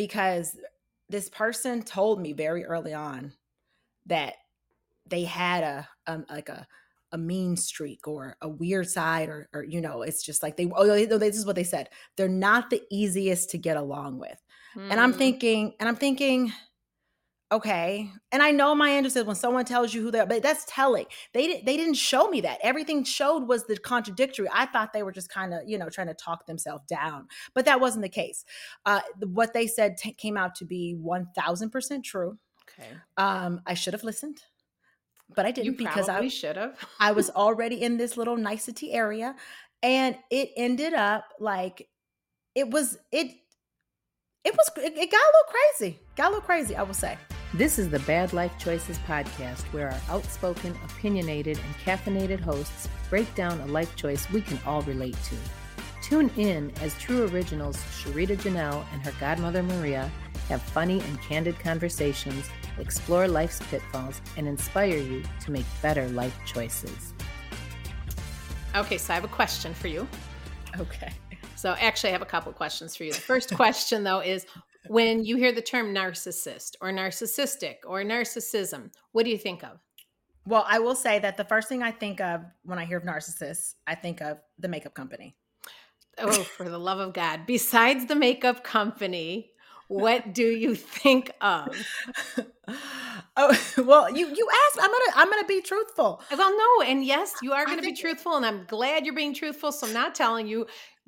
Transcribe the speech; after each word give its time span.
because 0.00 0.56
this 1.10 1.28
person 1.28 1.82
told 1.82 2.22
me 2.22 2.32
very 2.32 2.64
early 2.64 2.94
on 2.94 3.34
that 4.06 4.36
they 5.06 5.24
had 5.24 5.62
a 5.62 5.88
um, 6.06 6.24
like 6.30 6.48
a 6.48 6.66
a 7.12 7.18
mean 7.18 7.54
streak 7.54 8.08
or 8.08 8.34
a 8.40 8.48
weird 8.48 8.88
side 8.88 9.28
or 9.28 9.50
or 9.52 9.62
you 9.62 9.78
know 9.78 10.00
it's 10.00 10.24
just 10.24 10.42
like 10.42 10.56
they 10.56 10.70
oh 10.74 10.86
this 10.86 11.36
is 11.36 11.44
what 11.44 11.54
they 11.54 11.64
said 11.64 11.90
they're 12.16 12.28
not 12.28 12.70
the 12.70 12.80
easiest 12.90 13.50
to 13.50 13.58
get 13.58 13.76
along 13.76 14.18
with 14.18 14.40
mm. 14.74 14.90
and 14.90 14.98
i'm 14.98 15.12
hmm. 15.12 15.18
thinking 15.18 15.74
and 15.78 15.86
i'm 15.86 15.96
thinking 15.96 16.50
okay 17.52 18.10
and 18.32 18.42
i 18.42 18.50
know 18.50 18.74
my 18.74 18.90
answer 18.90 19.20
is 19.20 19.24
when 19.24 19.34
someone 19.34 19.64
tells 19.64 19.92
you 19.92 20.02
who 20.02 20.10
they 20.10 20.20
are 20.20 20.26
but 20.26 20.42
that's 20.42 20.64
telling 20.68 21.06
they 21.32 21.46
didn't 21.46 21.66
they 21.66 21.76
didn't 21.76 21.94
show 21.94 22.28
me 22.28 22.40
that 22.40 22.58
everything 22.62 23.02
showed 23.02 23.48
was 23.48 23.64
the 23.64 23.76
contradictory 23.76 24.48
i 24.54 24.66
thought 24.66 24.92
they 24.92 25.02
were 25.02 25.12
just 25.12 25.28
kind 25.28 25.52
of 25.52 25.60
you 25.66 25.76
know 25.76 25.88
trying 25.88 26.06
to 26.06 26.14
talk 26.14 26.46
themselves 26.46 26.84
down 26.86 27.26
but 27.54 27.64
that 27.64 27.80
wasn't 27.80 28.02
the 28.02 28.08
case 28.08 28.44
uh 28.86 29.00
what 29.26 29.52
they 29.52 29.66
said 29.66 29.96
t- 29.96 30.12
came 30.12 30.36
out 30.36 30.54
to 30.54 30.64
be 30.64 30.96
1000% 31.02 32.04
true 32.04 32.38
okay 32.68 32.88
um 33.16 33.60
i 33.66 33.74
should 33.74 33.94
have 33.94 34.04
listened 34.04 34.42
but 35.34 35.46
I 35.46 35.50
didn't 35.50 35.76
because 35.76 36.08
I 36.08 36.26
should 36.28 36.56
have. 36.56 36.76
I 36.98 37.12
was 37.12 37.30
already 37.36 37.82
in 37.82 37.96
this 37.96 38.16
little 38.16 38.36
nicety 38.36 38.92
area, 38.92 39.36
and 39.82 40.16
it 40.30 40.50
ended 40.56 40.94
up 40.94 41.24
like 41.38 41.88
it 42.54 42.70
was 42.70 42.98
it. 43.12 43.32
It 44.42 44.56
was 44.56 44.70
it, 44.76 44.96
it 44.96 45.10
got 45.10 45.20
a 45.20 45.32
little 45.32 45.52
crazy. 45.78 46.00
Got 46.16 46.26
a 46.26 46.30
little 46.30 46.42
crazy, 46.42 46.74
I 46.74 46.82
will 46.82 46.94
say. 46.94 47.16
This 47.52 47.78
is 47.78 47.90
the 47.90 47.98
Bad 48.00 48.32
Life 48.32 48.52
Choices 48.58 48.98
podcast, 48.98 49.62
where 49.72 49.90
our 49.90 50.00
outspoken, 50.08 50.76
opinionated, 50.84 51.58
and 51.58 51.74
caffeinated 51.76 52.38
hosts 52.38 52.88
break 53.08 53.34
down 53.34 53.60
a 53.60 53.66
life 53.66 53.96
choice 53.96 54.30
we 54.30 54.40
can 54.40 54.58
all 54.64 54.82
relate 54.82 55.16
to. 55.24 55.36
Tune 56.00 56.30
in 56.36 56.72
as 56.80 56.96
true 56.98 57.26
originals 57.26 57.76
Sharita 57.76 58.36
Janelle 58.36 58.84
and 58.92 59.02
her 59.02 59.12
godmother 59.18 59.62
Maria 59.64 60.10
have 60.48 60.62
funny 60.62 61.00
and 61.00 61.20
candid 61.22 61.58
conversations 61.58 62.48
explore 62.78 63.28
life's 63.28 63.60
pitfalls, 63.70 64.20
and 64.36 64.48
inspire 64.48 64.96
you 64.96 65.22
to 65.40 65.50
make 65.50 65.66
better 65.82 66.08
life 66.10 66.36
choices. 66.46 67.14
Okay, 68.74 68.98
so 68.98 69.12
I 69.12 69.16
have 69.16 69.24
a 69.24 69.28
question 69.28 69.74
for 69.74 69.88
you. 69.88 70.06
Okay. 70.78 71.12
So 71.56 71.74
actually, 71.80 72.10
I 72.10 72.12
have 72.12 72.22
a 72.22 72.26
couple 72.26 72.52
questions 72.52 72.96
for 72.96 73.04
you. 73.04 73.12
The 73.12 73.20
first 73.20 73.54
question, 73.54 74.04
though, 74.04 74.20
is 74.20 74.46
when 74.90 75.24
you 75.24 75.36
hear 75.36 75.52
the 75.52 75.62
term 75.62 75.94
narcissist 75.94 76.74
or 76.80 76.90
narcissistic 76.90 77.76
or 77.86 78.02
narcissism, 78.02 78.90
what 79.12 79.24
do 79.24 79.30
you 79.30 79.38
think 79.38 79.62
of? 79.62 79.78
Well, 80.44 80.66
I 80.68 80.80
will 80.80 80.96
say 80.96 81.20
that 81.20 81.36
the 81.36 81.44
first 81.44 81.68
thing 81.68 81.80
I 81.80 81.92
think 81.92 82.20
of 82.20 82.40
when 82.64 82.76
I 82.76 82.86
hear 82.86 82.96
of 82.96 83.04
narcissists, 83.04 83.74
I 83.86 83.94
think 83.94 84.20
of 84.20 84.38
the 84.58 84.66
makeup 84.66 84.94
company. 84.94 85.36
Oh, 86.18 86.32
for 86.32 86.68
the 86.68 86.76
love 86.76 86.98
of 86.98 87.14
God. 87.14 87.42
Besides 87.46 88.06
the 88.06 88.16
makeup 88.16 88.64
company, 88.64 89.52
what 89.86 90.34
do 90.34 90.42
you 90.42 90.74
think 90.74 91.30
of? 91.40 91.68
oh 93.36 93.72
well, 93.78 94.10
you 94.10 94.26
you 94.26 94.48
asked. 94.66 94.78
I'm 94.80 94.90
gonna 94.90 95.12
I'm 95.14 95.30
gonna 95.30 95.46
be 95.46 95.62
truthful. 95.62 96.20
Well, 96.36 96.56
no, 96.56 96.84
and 96.84 97.04
yes, 97.04 97.32
you 97.42 97.52
are 97.52 97.64
gonna 97.64 97.80
be 97.80 97.94
truthful, 97.94 98.34
and 98.36 98.44
I'm 98.44 98.64
glad 98.66 99.04
you're 99.04 99.14
being 99.14 99.34
truthful. 99.34 99.70
So 99.70 99.86
I'm 99.86 99.92
not 99.92 100.16
telling 100.16 100.48
you. 100.48 100.66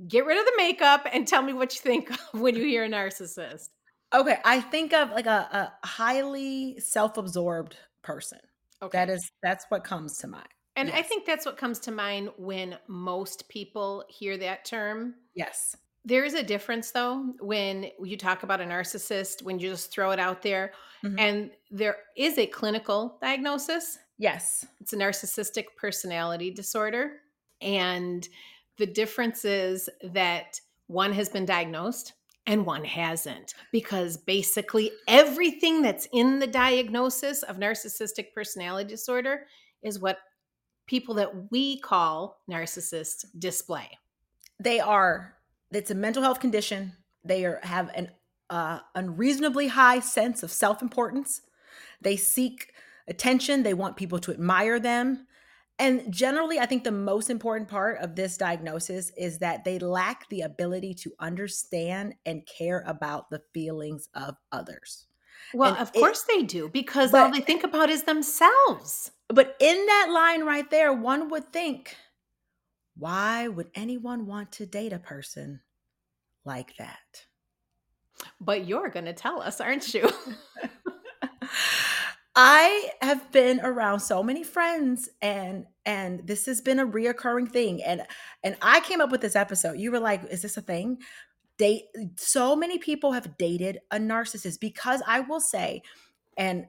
Get 0.09 0.27
rid 0.27 0.39
of 0.39 0.45
the 0.45 0.53
makeup 0.57 1.07
and 1.13 1.27
tell 1.27 1.43
me 1.43 1.53
what 1.53 1.75
you 1.75 1.81
think 1.81 2.11
when 2.33 2.55
you 2.57 2.63
hear 2.63 2.85
a 2.85 2.89
narcissist. 2.89 3.69
Okay, 4.15 4.37
I 4.45 4.61
think 4.61 4.93
of 4.93 5.11
like 5.11 5.27
a, 5.27 5.73
a 5.83 5.87
highly 5.87 6.79
self-absorbed 6.81 7.77
person. 8.03 8.41
Okay, 8.83 8.99
that 8.99 9.11
is 9.11 9.31
that's 9.43 9.65
what 9.69 9.85
comes 9.85 10.19
to 10.19 10.27
mind. 10.27 10.49
And 10.77 10.89
yes. 10.89 10.99
I 10.99 11.03
think 11.03 11.27
that's 11.27 11.47
what 11.47 11.57
comes 11.57 11.79
to 11.81 11.93
mind 11.93 12.31
when 12.37 12.79
most 12.89 13.49
people 13.49 14.05
hear 14.09 14.37
that 14.39 14.65
term. 14.65 15.15
Yes. 15.35 15.77
There 16.05 16.25
is 16.25 16.35
a 16.35 16.43
difference 16.43 16.91
though 16.91 17.35
when 17.41 17.91
you 18.03 18.17
talk 18.17 18.43
about 18.43 18.61
a 18.61 18.65
narcissist, 18.65 19.43
when 19.43 19.59
you 19.59 19.71
just 19.71 19.93
throw 19.93 20.11
it 20.11 20.19
out 20.19 20.43
there, 20.43 20.73
mm-hmm. 21.05 21.19
and 21.19 21.51
there 21.71 21.97
is 22.17 22.39
a 22.39 22.47
clinical 22.47 23.19
diagnosis. 23.21 23.99
Yes. 24.19 24.67
It's 24.81 24.93
a 24.93 24.97
narcissistic 24.97 25.65
personality 25.77 26.51
disorder. 26.51 27.21
And 27.61 28.29
the 28.83 28.87
difference 28.87 29.45
is 29.45 29.89
that 30.03 30.61
one 30.89 31.13
has 31.13 31.29
been 31.29 31.47
diagnosed 31.47 32.15
and 32.49 32.67
one 32.67 32.85
hasn't, 32.85 33.55
because 33.71 34.17
basically 34.17 34.91
everything 35.07 35.83
that's 35.83 36.09
in 36.13 36.41
the 36.41 36.49
diagnosis 36.49 37.45
of 37.45 37.59
narcissistic 37.59 38.33
personality 38.35 38.89
disorder 38.89 39.47
is 39.85 40.01
what 40.01 40.19
people 40.89 41.15
that 41.15 41.31
we 41.53 41.79
call 41.79 42.41
narcissists 42.51 43.25
display. 43.39 43.89
They 44.59 44.81
are 44.81 45.37
it's 45.71 45.93
a 45.93 45.95
mental 45.95 46.25
health 46.25 46.41
condition. 46.41 46.95
They 47.23 47.45
are, 47.45 47.61
have 47.63 47.89
an 47.95 48.11
uh, 48.51 48.81
unreasonably 48.97 49.69
high 49.69 50.01
sense 50.01 50.43
of 50.43 50.51
self 50.51 50.83
importance. 50.83 51.43
They 52.01 52.17
seek 52.17 52.73
attention. 53.07 53.63
They 53.63 53.75
want 53.75 53.97
people 53.97 54.19
to 54.19 54.33
admire 54.33 54.81
them. 54.81 55.29
And 55.83 56.13
generally, 56.13 56.61
I 56.61 56.67
think 56.67 56.85
the 56.85 56.93
most 56.93 57.29
important 57.29 57.69
part 57.69 57.99
of 57.99 58.15
this 58.15 58.37
diagnosis 58.37 59.11
is 59.17 59.39
that 59.39 59.65
they 59.65 59.81
lack 59.81 60.29
the 60.29 60.43
ability 60.43 60.95
to 60.95 61.13
understand 61.19 62.15
and 62.25 62.47
care 62.47 62.85
about 62.87 63.31
the 63.31 63.43
feelings 63.53 64.09
of 64.15 64.37
others. 64.53 65.07
Well, 65.53 65.73
and 65.73 65.83
of 65.83 65.93
course 65.93 66.23
they 66.23 66.45
do, 66.45 66.69
because 66.69 67.11
but, 67.11 67.23
all 67.23 67.33
they 67.33 67.41
think 67.41 67.65
about 67.65 67.91
is 67.91 68.05
themselves. 68.05 69.11
But 69.27 69.57
in 69.59 69.87
that 69.87 70.07
line 70.13 70.45
right 70.45 70.71
there, 70.71 70.93
one 70.93 71.29
would 71.31 71.53
think 71.53 71.97
why 72.97 73.49
would 73.49 73.71
anyone 73.75 74.27
want 74.27 74.53
to 74.53 74.67
date 74.67 74.93
a 74.93 75.01
person 75.01 75.63
like 76.45 76.77
that? 76.77 77.27
But 78.41 78.69
you're 78.69 78.89
going 78.89 79.07
to 79.07 79.13
tell 79.13 79.43
us, 79.43 79.61
aren't 79.61 79.93
you? 79.93 80.09
I 82.35 82.91
have 83.03 83.31
been 83.31 83.61
around 83.61 84.01
so 84.01 84.23
many 84.23 84.43
friends 84.43 85.11
and 85.21 85.67
and 85.85 86.27
this 86.27 86.47
has 86.47 86.61
been 86.61 86.81
a 86.81 86.87
reoccurring 86.87 87.51
thing 87.51 87.83
and 87.83 88.03
and 88.43 88.57
I 88.63 88.81
came 88.81 89.01
up 89.01 89.11
with 89.11 89.21
this 89.21 89.37
episode. 89.37 89.79
You 89.79 89.93
were 89.93 90.01
like, 90.01 90.25
is 90.31 90.43
this 90.43 90.57
a 90.57 90.63
thing? 90.63 90.99
Date 91.59 91.85
so 92.17 92.57
many 92.57 92.79
people 92.79 93.13
have 93.13 93.37
dated 93.37 93.81
a 93.91 93.99
narcissist 93.99 94.61
because 94.61 95.03
I 95.07 95.21
will 95.21 95.41
say 95.41 95.83
and 96.39 96.67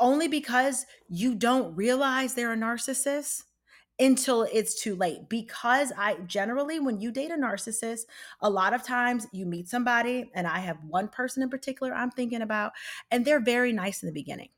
only 0.00 0.26
because 0.26 0.84
you 1.08 1.36
don't 1.36 1.76
realize 1.76 2.34
they're 2.34 2.52
a 2.52 2.56
narcissist 2.56 3.44
until 4.00 4.42
it's 4.52 4.82
too 4.82 4.96
late 4.96 5.28
because 5.28 5.92
i 5.96 6.16
generally 6.26 6.80
when 6.80 7.00
you 7.00 7.12
date 7.12 7.30
a 7.30 7.36
narcissist 7.36 8.00
a 8.40 8.50
lot 8.50 8.74
of 8.74 8.82
times 8.82 9.28
you 9.30 9.46
meet 9.46 9.68
somebody 9.68 10.28
and 10.34 10.48
i 10.48 10.58
have 10.58 10.76
one 10.88 11.06
person 11.06 11.44
in 11.44 11.48
particular 11.48 11.94
i'm 11.94 12.10
thinking 12.10 12.42
about 12.42 12.72
and 13.12 13.24
they're 13.24 13.38
very 13.38 13.72
nice 13.72 14.02
in 14.02 14.08
the 14.08 14.12
beginning 14.12 14.48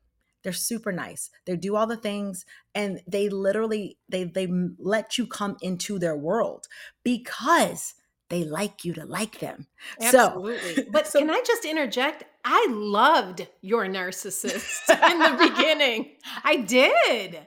they're 0.43 0.53
super 0.53 0.91
nice 0.91 1.29
they 1.45 1.55
do 1.55 1.75
all 1.75 1.87
the 1.87 1.97
things 1.97 2.45
and 2.75 3.01
they 3.07 3.29
literally 3.29 3.97
they 4.09 4.23
they 4.23 4.47
let 4.79 5.17
you 5.17 5.25
come 5.25 5.57
into 5.61 5.99
their 5.99 6.15
world 6.15 6.67
because 7.03 7.93
they 8.29 8.43
like 8.43 8.83
you 8.83 8.93
to 8.93 9.05
like 9.05 9.39
them. 9.39 9.67
Absolutely. 10.01 10.75
So, 10.75 10.83
but 10.91 11.07
so, 11.07 11.19
can 11.19 11.29
I 11.29 11.41
just 11.45 11.63
interject? 11.63 12.25
I 12.43 12.67
loved 12.69 13.47
your 13.61 13.85
narcissist 13.85 14.89
in 15.11 15.19
the 15.19 15.49
beginning. 15.49 16.15
I 16.43 16.57
did. 16.57 17.39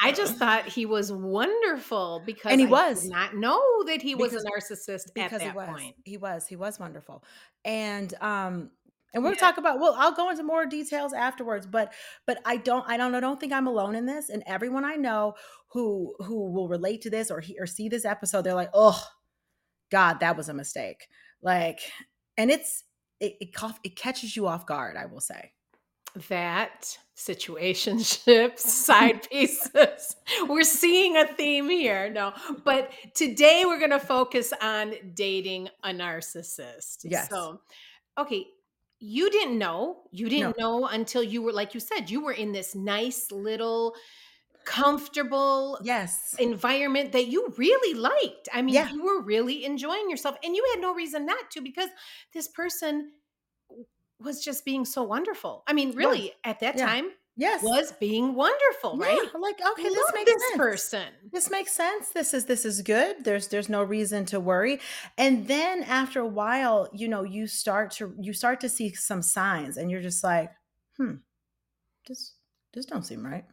I 0.00 0.12
just 0.12 0.36
thought 0.38 0.66
he 0.66 0.86
was 0.86 1.12
wonderful 1.12 2.22
because 2.24 2.52
and 2.52 2.60
he 2.60 2.66
I 2.66 2.70
was 2.70 3.08
not 3.08 3.34
know 3.34 3.60
that 3.86 4.02
he 4.02 4.14
was 4.14 4.34
a 4.34 4.38
narcissist 4.38 5.06
at 5.16 5.30
that 5.30 5.42
he 5.42 5.50
was. 5.50 5.68
point. 5.68 5.96
He 6.04 6.16
was. 6.16 6.46
He 6.46 6.56
was 6.56 6.78
wonderful. 6.78 7.24
And 7.64 8.12
um 8.20 8.70
and 9.14 9.22
we'll 9.22 9.32
yeah. 9.32 9.38
talk 9.38 9.56
about 9.56 9.80
well 9.80 9.94
i'll 9.98 10.14
go 10.14 10.28
into 10.28 10.42
more 10.42 10.66
details 10.66 11.12
afterwards 11.12 11.66
but 11.66 11.92
but 12.26 12.38
i 12.44 12.56
don't 12.56 12.84
i 12.88 12.96
don't 12.96 13.14
i 13.14 13.20
don't 13.20 13.40
think 13.40 13.52
i'm 13.52 13.66
alone 13.66 13.94
in 13.94 14.04
this 14.04 14.28
and 14.28 14.42
everyone 14.46 14.84
i 14.84 14.96
know 14.96 15.34
who 15.68 16.14
who 16.18 16.50
will 16.52 16.68
relate 16.68 17.00
to 17.00 17.10
this 17.10 17.30
or 17.30 17.40
he, 17.40 17.56
or 17.58 17.66
see 17.66 17.88
this 17.88 18.04
episode 18.04 18.42
they're 18.42 18.54
like 18.54 18.70
oh 18.74 19.02
God, 19.94 20.18
that 20.20 20.36
was 20.36 20.48
a 20.48 20.54
mistake. 20.54 21.06
Like, 21.40 21.80
and 22.36 22.50
it's 22.50 22.82
it 23.20 23.36
it, 23.40 23.50
it 23.84 23.96
catches 23.96 24.36
you 24.36 24.48
off 24.48 24.66
guard. 24.66 24.96
I 24.96 25.06
will 25.06 25.20
say 25.20 25.52
that 26.28 26.98
situationships 27.16 28.58
side 28.58 29.28
pieces 29.30 30.14
we're 30.48 30.62
seeing 30.62 31.16
a 31.16 31.26
theme 31.26 31.68
here 31.68 32.08
no 32.08 32.32
but 32.64 32.92
today 33.14 33.64
we're 33.66 33.80
going 33.80 33.90
to 33.90 33.98
focus 33.98 34.52
on 34.62 34.94
dating 35.14 35.68
a 35.82 35.88
narcissist 35.88 36.98
yes 37.02 37.28
so 37.28 37.60
okay 38.16 38.46
you 39.06 39.30
didn't 39.30 39.58
know 39.58 39.98
you 40.10 40.28
didn't 40.28 40.56
no. 40.58 40.80
know 40.80 40.86
until 40.86 41.22
you 41.22 41.42
were 41.42 41.52
like 41.52 41.74
you 41.74 41.80
said 41.80 42.08
you 42.08 42.24
were 42.24 42.32
in 42.32 42.52
this 42.52 42.74
nice 42.74 43.30
little 43.30 43.94
comfortable 44.64 45.78
yes 45.82 46.34
environment 46.38 47.12
that 47.12 47.26
you 47.26 47.52
really 47.58 47.98
liked. 47.98 48.48
I 48.52 48.62
mean, 48.62 48.74
yeah. 48.74 48.90
you 48.90 49.04
were 49.04 49.20
really 49.20 49.64
enjoying 49.64 50.08
yourself 50.08 50.36
and 50.42 50.56
you 50.56 50.66
had 50.72 50.80
no 50.80 50.94
reason 50.94 51.26
not 51.26 51.50
to 51.52 51.60
because 51.60 51.90
this 52.32 52.48
person 52.48 53.10
was 54.18 54.42
just 54.42 54.64
being 54.64 54.84
so 54.84 55.02
wonderful. 55.02 55.64
I 55.66 55.74
mean, 55.74 55.94
really 55.94 56.32
at 56.44 56.60
that 56.60 56.78
yeah. 56.78 56.86
time, 56.86 57.10
Yes. 57.36 57.62
was 57.64 57.92
being 57.98 58.34
wonderful, 58.34 58.96
Yeah, 59.00 59.06
right? 59.06 59.28
like 59.40 59.60
okay, 59.72 59.82
this 59.82 60.12
makes 60.14 60.30
this 60.32 60.42
sense. 60.50 60.56
person. 60.56 61.08
This 61.32 61.50
makes 61.50 61.72
sense. 61.72 62.10
This 62.10 62.32
is 62.32 62.44
this 62.44 62.64
is 62.64 62.80
good. 62.82 63.24
There's 63.24 63.48
there's 63.48 63.68
no 63.68 63.82
reason 63.82 64.24
to 64.26 64.38
worry. 64.38 64.80
And 65.18 65.48
then 65.48 65.82
after 65.82 66.20
a 66.20 66.26
while, 66.28 66.88
you 66.92 67.08
know, 67.08 67.24
you 67.24 67.46
start 67.48 67.90
to 67.92 68.14
you 68.20 68.32
start 68.32 68.60
to 68.60 68.68
see 68.68 68.94
some 68.94 69.20
signs 69.22 69.76
and 69.78 69.90
you're 69.90 70.00
just 70.02 70.22
like, 70.22 70.52
"Hmm. 70.96 71.16
This 72.06 72.34
this 72.72 72.86
don't 72.86 73.04
seem 73.04 73.24
right." 73.26 73.44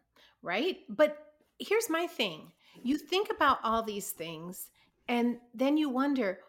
right? 0.43 0.77
But 0.89 1.17
here's 1.59 1.89
my 1.89 2.07
thing 2.07 2.51
you 2.83 2.97
think 2.97 3.29
about 3.31 3.59
all 3.63 3.81
these 3.83 4.11
things, 4.11 4.69
and 5.07 5.37
then 5.55 5.77
you 5.77 5.89
wonder 5.89 6.39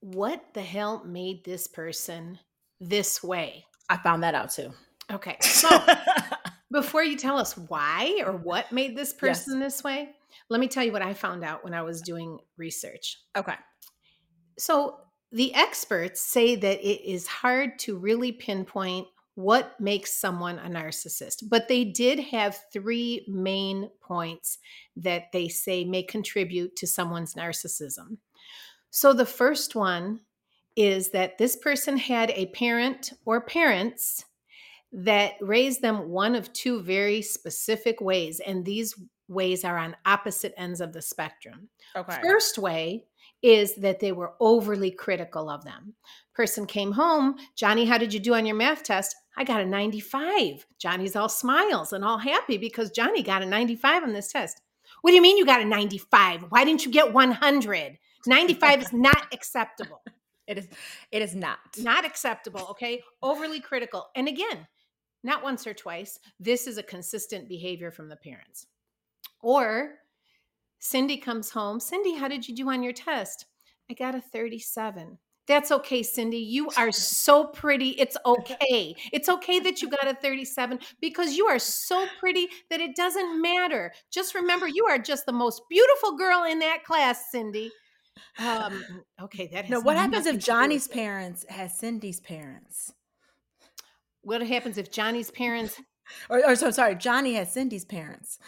what 0.00 0.42
the 0.54 0.62
hell 0.62 1.02
made 1.04 1.44
this 1.44 1.66
person 1.66 2.38
this 2.80 3.22
way? 3.22 3.64
I 3.88 3.96
found 3.96 4.22
that 4.22 4.34
out 4.34 4.50
too. 4.50 4.72
Okay, 5.10 5.36
so 5.42 5.68
before 6.70 7.02
you 7.02 7.16
tell 7.16 7.38
us 7.38 7.56
why 7.56 8.22
or 8.24 8.32
what 8.32 8.72
made 8.72 8.96
this 8.96 9.12
person 9.12 9.58
this 9.58 9.82
way, 9.82 10.10
let 10.50 10.60
me 10.60 10.68
tell 10.68 10.84
you 10.84 10.92
what 10.92 11.02
I 11.02 11.14
found 11.14 11.44
out 11.44 11.64
when 11.64 11.74
I 11.74 11.82
was 11.82 12.02
doing 12.02 12.38
research. 12.56 13.18
okay. 13.36 13.54
So, 14.58 14.98
the 15.30 15.54
experts 15.54 16.22
say 16.22 16.56
that 16.56 16.80
it 16.80 17.06
is 17.06 17.26
hard 17.26 17.78
to 17.80 17.98
really 17.98 18.32
pinpoint 18.32 19.06
what 19.34 19.78
makes 19.78 20.18
someone 20.18 20.58
a 20.58 20.68
narcissist, 20.68 21.44
but 21.48 21.68
they 21.68 21.84
did 21.84 22.18
have 22.18 22.58
three 22.72 23.24
main 23.28 23.90
points 24.00 24.58
that 24.96 25.24
they 25.32 25.48
say 25.48 25.84
may 25.84 26.02
contribute 26.02 26.74
to 26.76 26.86
someone's 26.86 27.34
narcissism. 27.34 28.16
So, 28.90 29.12
the 29.12 29.26
first 29.26 29.76
one 29.76 30.20
is 30.76 31.10
that 31.10 31.38
this 31.38 31.56
person 31.56 31.96
had 31.96 32.30
a 32.30 32.46
parent 32.46 33.12
or 33.24 33.40
parents 33.40 34.24
that 34.92 35.34
raised 35.40 35.82
them 35.82 36.08
one 36.08 36.34
of 36.34 36.52
two 36.52 36.82
very 36.82 37.22
specific 37.22 38.00
ways, 38.00 38.40
and 38.40 38.64
these 38.64 38.94
ways 39.28 39.64
are 39.64 39.78
on 39.78 39.96
opposite 40.06 40.54
ends 40.56 40.80
of 40.80 40.92
the 40.92 41.02
spectrum. 41.02 41.68
Okay. 41.94 42.18
First 42.22 42.58
way 42.58 43.04
is 43.42 43.74
that 43.76 44.00
they 44.00 44.12
were 44.12 44.32
overly 44.40 44.90
critical 44.90 45.48
of 45.48 45.64
them. 45.64 45.94
Person 46.34 46.66
came 46.66 46.92
home, 46.92 47.36
Johnny, 47.54 47.84
how 47.84 47.98
did 47.98 48.12
you 48.12 48.20
do 48.20 48.34
on 48.34 48.46
your 48.46 48.56
math 48.56 48.82
test? 48.82 49.14
I 49.36 49.44
got 49.44 49.60
a 49.60 49.66
95. 49.66 50.66
Johnny's 50.78 51.14
all 51.14 51.28
smiles 51.28 51.92
and 51.92 52.04
all 52.04 52.18
happy 52.18 52.58
because 52.58 52.90
Johnny 52.90 53.22
got 53.22 53.42
a 53.42 53.46
95 53.46 54.02
on 54.02 54.12
this 54.12 54.32
test. 54.32 54.60
What 55.02 55.10
do 55.10 55.16
you 55.16 55.22
mean 55.22 55.36
you 55.36 55.46
got 55.46 55.60
a 55.60 55.64
95? 55.64 56.46
Why 56.48 56.64
didn't 56.64 56.84
you 56.84 56.90
get 56.90 57.12
100? 57.12 57.98
95 58.26 58.82
is 58.82 58.92
not 58.92 59.32
acceptable. 59.32 60.02
It 60.48 60.56
is 60.56 60.68
it 61.12 61.20
is 61.20 61.34
not. 61.34 61.58
Not 61.76 62.06
acceptable, 62.06 62.68
okay? 62.70 63.02
Overly 63.22 63.60
critical. 63.60 64.06
And 64.16 64.28
again, 64.28 64.66
not 65.22 65.42
once 65.42 65.66
or 65.66 65.74
twice. 65.74 66.18
This 66.38 66.66
is 66.66 66.78
a 66.78 66.82
consistent 66.82 67.48
behavior 67.48 67.90
from 67.90 68.08
the 68.08 68.16
parents. 68.16 68.66
Or 69.40 69.94
Cindy 70.78 71.16
comes 71.16 71.50
home. 71.50 71.80
Cindy, 71.80 72.14
how 72.14 72.28
did 72.28 72.48
you 72.48 72.54
do 72.54 72.70
on 72.70 72.82
your 72.82 72.92
test? 72.92 73.46
I 73.90 73.94
got 73.94 74.14
a 74.14 74.20
37. 74.20 75.18
That's 75.46 75.72
okay, 75.72 76.02
Cindy. 76.02 76.38
You 76.38 76.68
are 76.76 76.92
so 76.92 77.46
pretty. 77.46 77.90
It's 77.90 78.18
okay. 78.26 78.94
It's 79.12 79.30
okay 79.30 79.58
that 79.60 79.80
you 79.80 79.88
got 79.88 80.06
a 80.06 80.14
37 80.14 80.78
because 81.00 81.36
you 81.36 81.46
are 81.46 81.58
so 81.58 82.06
pretty 82.20 82.48
that 82.68 82.80
it 82.80 82.94
doesn't 82.94 83.40
matter. 83.40 83.92
Just 84.10 84.34
remember, 84.34 84.68
you 84.68 84.84
are 84.84 84.98
just 84.98 85.24
the 85.24 85.32
most 85.32 85.62
beautiful 85.70 86.18
girl 86.18 86.44
in 86.44 86.58
that 86.58 86.84
class, 86.84 87.30
Cindy. 87.30 87.72
Um, 88.38 88.84
okay, 89.22 89.48
that 89.52 89.70
No, 89.70 89.80
what 89.80 89.96
happens 89.96 90.18
if 90.18 90.24
to 90.24 90.30
do 90.32 90.36
with 90.36 90.44
Johnny's 90.44 90.86
parents 90.86 91.46
has 91.48 91.78
Cindy's 91.78 92.20
parents? 92.20 92.92
What 94.28 94.46
happens 94.46 94.78
if 94.78 94.90
Johnny's 94.90 95.30
parents 95.30 95.80
Or, 96.30 96.42
or 96.46 96.56
so 96.56 96.70
sorry, 96.70 96.94
Johnny 96.94 97.34
has 97.34 97.52
Cindy's 97.52 97.84
parents. 97.84 98.38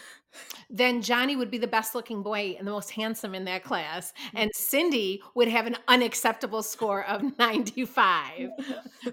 then 0.71 1.03
Johnny 1.03 1.37
would 1.37 1.51
be 1.51 1.59
the 1.59 1.67
best 1.67 1.95
looking 1.95 2.23
boy 2.23 2.57
and 2.59 2.67
the 2.67 2.71
most 2.71 2.91
handsome 2.91 3.35
in 3.35 3.45
that 3.45 3.65
class. 3.65 4.13
Mm-hmm. 4.13 4.37
And 4.39 4.51
Cindy 4.55 5.23
would 5.35 5.49
have 5.49 5.67
an 5.67 5.77
unacceptable 5.89 6.63
score 6.63 7.05
of 7.05 7.23
95. 7.39 8.51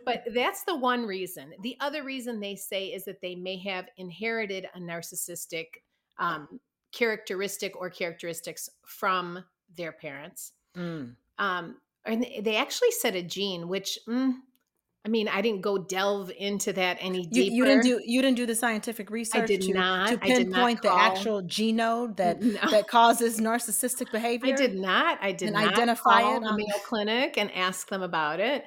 But 0.06 0.24
that's 0.34 0.64
the 0.64 0.78
one 0.78 1.06
reason. 1.06 1.52
The 1.62 1.75
other 1.80 2.04
reason 2.04 2.40
they 2.40 2.56
say 2.56 2.86
is 2.88 3.06
that 3.06 3.22
they 3.22 3.36
may 3.36 3.58
have 3.60 3.88
inherited 3.98 4.68
a 4.75 4.80
narcissistic 4.80 5.66
um, 6.18 6.60
characteristic 6.94 7.75
or 7.75 7.90
characteristics 7.90 8.69
from 8.86 9.44
their 9.75 9.92
parents. 9.92 10.54
Mm. 10.75 11.16
Um, 11.38 11.78
and 12.06 12.24
they- 12.24 12.40
they 12.42 12.56
actually 12.56 12.92
said 12.92 13.16
a 13.16 13.24
gene, 13.24 13.68
which, 13.68 14.00
mm, 14.08 14.36
I 15.07 15.09
mean, 15.09 15.30
I 15.30 15.39
didn't 15.39 15.62
go 15.62 15.77
delve 15.77 16.31
into 16.38 16.74
that 16.74 16.98
any 17.00 17.25
deeper. 17.25 17.56
you 17.56 17.63
didn't 17.63 17.83
do 17.83 18.01
you 18.06 18.21
didn't 18.21 18.36
do 18.36 18.45
the 18.45 18.56
scientific 18.56 19.09
research 19.09 19.44
I 19.44 19.45
did 19.45 19.62
to, 19.62 19.74
not. 19.74 20.09
to 20.09 20.18
did 20.18 20.50
not 20.50 20.54
pinpoint 20.54 20.81
the 20.81 20.92
actual 20.94 21.42
genome 21.44 22.18
that 22.18 22.42
No. 22.42 22.59
that 22.71 22.89
causes 22.89 23.39
narcissistic 23.50 24.12
behavior. 24.12 24.54
I 24.54 24.57
did 24.57 24.75
not. 24.75 25.18
I 25.21 25.31
did 25.31 25.48
and 25.50 25.54
not 25.56 25.71
identify 25.71 26.21
call 26.24 26.36
it 26.38 26.39
the 26.42 26.48
on- 26.48 26.56
Mayo 26.57 26.77
Clinic 26.86 27.38
and 27.38 27.50
ask 27.56 27.88
them 27.88 28.01
about 28.01 28.42
it. 28.42 28.65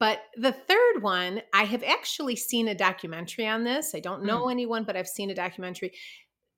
But 0.00 0.20
the 0.36 0.52
third 0.52 1.02
one, 1.02 1.42
I 1.52 1.64
have 1.64 1.82
actually 1.82 2.36
seen 2.36 2.68
a 2.68 2.74
documentary 2.74 3.46
on 3.46 3.62
this. 3.64 3.94
I 3.94 4.00
don't 4.00 4.22
Mm. 4.22 4.26
know 4.26 4.48
anyone, 4.48 4.84
but 4.84 4.96
I've 4.96 5.06
seen 5.06 5.28
a 5.30 5.34
documentary 5.34 5.92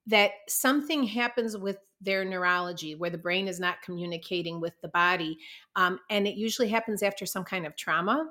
that 0.07 0.31
something 0.49 1.03
happens 1.03 1.57
with 1.57 1.79
their 2.01 2.25
neurology 2.25 2.95
where 2.95 3.11
the 3.11 3.19
brain 3.19 3.49
is 3.49 3.59
not 3.59 3.83
communicating 3.83 4.61
with 4.61 4.75
the 4.83 4.89
body. 4.89 5.37
Um, 5.75 5.99
and 6.11 6.29
it 6.29 6.37
usually 6.37 6.69
happens 6.69 7.03
after 7.03 7.27
some 7.27 7.43
kind 7.43 7.67
of 7.67 7.75
trauma 7.77 8.27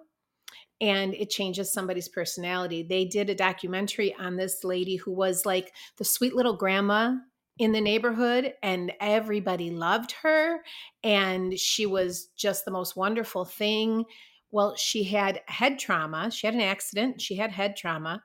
and 0.81 1.13
it 1.13 1.30
changes 1.30 1.72
somebody's 1.72 2.10
personality. 2.10 2.83
They 2.83 3.06
did 3.06 3.30
a 3.30 3.36
documentary 3.36 4.13
on 4.16 4.36
this 4.36 4.63
lady 4.63 4.98
who 4.98 5.12
was 5.12 5.45
like 5.45 5.74
the 5.98 6.06
sweet 6.06 6.36
little 6.36 6.56
grandma 6.56 7.16
in 7.57 7.72
the 7.72 7.81
neighborhood 7.81 8.54
and 8.62 8.92
everybody 9.00 9.72
loved 9.72 10.12
her 10.12 10.60
and 11.04 11.57
she 11.57 11.86
was 11.86 12.27
just 12.36 12.66
the 12.66 12.72
most 12.72 12.98
wonderful 12.98 13.45
thing. 13.45 14.04
Well, 14.51 14.75
she 14.75 15.04
had 15.04 15.42
head 15.48 15.80
trauma. 15.80 16.30
She 16.31 16.48
had 16.48 16.54
an 16.54 16.62
accident, 16.62 17.21
she 17.21 17.36
had 17.36 17.51
head 17.51 17.78
trauma. 17.78 18.24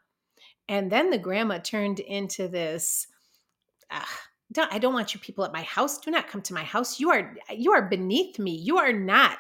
And 0.69 0.91
then 0.91 1.11
the 1.11 1.19
grandma 1.19 1.59
turned 1.59 2.01
into 2.01 2.49
this 2.49 3.07
"Ugh, 3.91 4.07
don't, 4.53 4.73
I 4.73 4.79
don't 4.79 4.95
want 4.95 5.15
you 5.15 5.21
people 5.21 5.45
at 5.45 5.53
my 5.53 5.63
house. 5.63 5.99
Do 5.99 6.11
not 6.11 6.29
come 6.29 6.43
to 6.43 6.55
my 6.55 6.65
house. 6.65 6.99
You 6.99 7.11
are 7.11 7.37
you 7.53 7.73
are 7.73 7.89
beneath 7.89 8.39
me. 8.39 8.53
You 8.53 8.79
are 8.79 8.93
not 8.93 9.39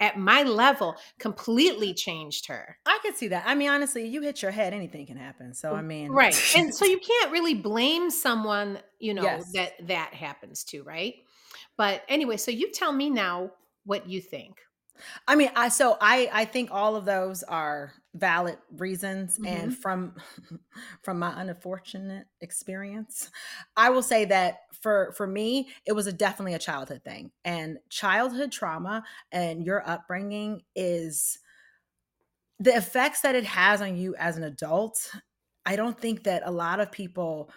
at 0.00 0.18
my 0.18 0.42
level. 0.42 0.96
Completely 1.18 1.94
changed 1.94 2.46
her. 2.46 2.78
I 2.86 2.98
could 3.02 3.16
see 3.16 3.28
that. 3.28 3.44
I 3.46 3.54
mean, 3.54 3.70
honestly, 3.70 4.06
you 4.06 4.22
hit 4.22 4.42
your 4.42 4.50
head, 4.50 4.72
anything 4.72 5.06
can 5.06 5.16
happen. 5.16 5.54
So 5.54 5.72
I 5.72 5.82
mean, 5.82 6.10
right 6.10 6.34
and 6.56 6.74
so 6.74 6.84
you 6.84 6.98
can't 6.98 7.32
really 7.32 7.54
blame 7.54 8.10
someone 8.10 8.78
you 8.98 9.14
know 9.14 9.22
Yes. 9.22 9.52
that 9.52 9.72
that 9.86 10.14
happens 10.14 10.64
to 10.64 10.82
right 10.82 11.14
but 11.76 12.02
anyway 12.08 12.36
so 12.36 12.50
you 12.50 12.70
tell 12.70 12.92
me 12.92 13.10
now 13.10 13.50
what 13.84 14.08
you 14.08 14.20
think 14.20 14.58
I 15.26 15.34
mean, 15.36 15.50
I 15.56 15.68
so 15.68 15.96
I 16.00 16.28
I 16.32 16.44
think 16.44 16.70
all 16.72 16.96
of 16.96 17.04
those 17.04 17.42
are 17.42 17.94
valid 18.14 18.58
reasons, 18.76 19.38
and 19.38 19.70
mm-hmm. 19.70 19.80
from 19.80 20.14
from 21.02 21.18
my 21.18 21.40
unfortunate 21.40 22.26
experience, 22.40 23.30
I 23.76 23.90
will 23.90 24.02
say 24.02 24.24
that 24.26 24.60
for 24.80 25.12
for 25.16 25.26
me, 25.26 25.68
it 25.86 25.92
was 25.92 26.06
a 26.06 26.12
definitely 26.12 26.54
a 26.54 26.58
childhood 26.58 27.02
thing, 27.04 27.30
and 27.44 27.78
childhood 27.88 28.52
trauma 28.52 29.04
and 29.32 29.64
your 29.64 29.88
upbringing 29.88 30.62
is 30.74 31.38
the 32.58 32.76
effects 32.76 33.22
that 33.22 33.34
it 33.34 33.44
has 33.44 33.80
on 33.80 33.96
you 33.96 34.14
as 34.16 34.36
an 34.36 34.44
adult. 34.44 35.10
I 35.64 35.76
don't 35.76 35.98
think 35.98 36.24
that 36.24 36.42
a 36.44 36.50
lot 36.50 36.80
of 36.80 36.90
people 36.90 37.50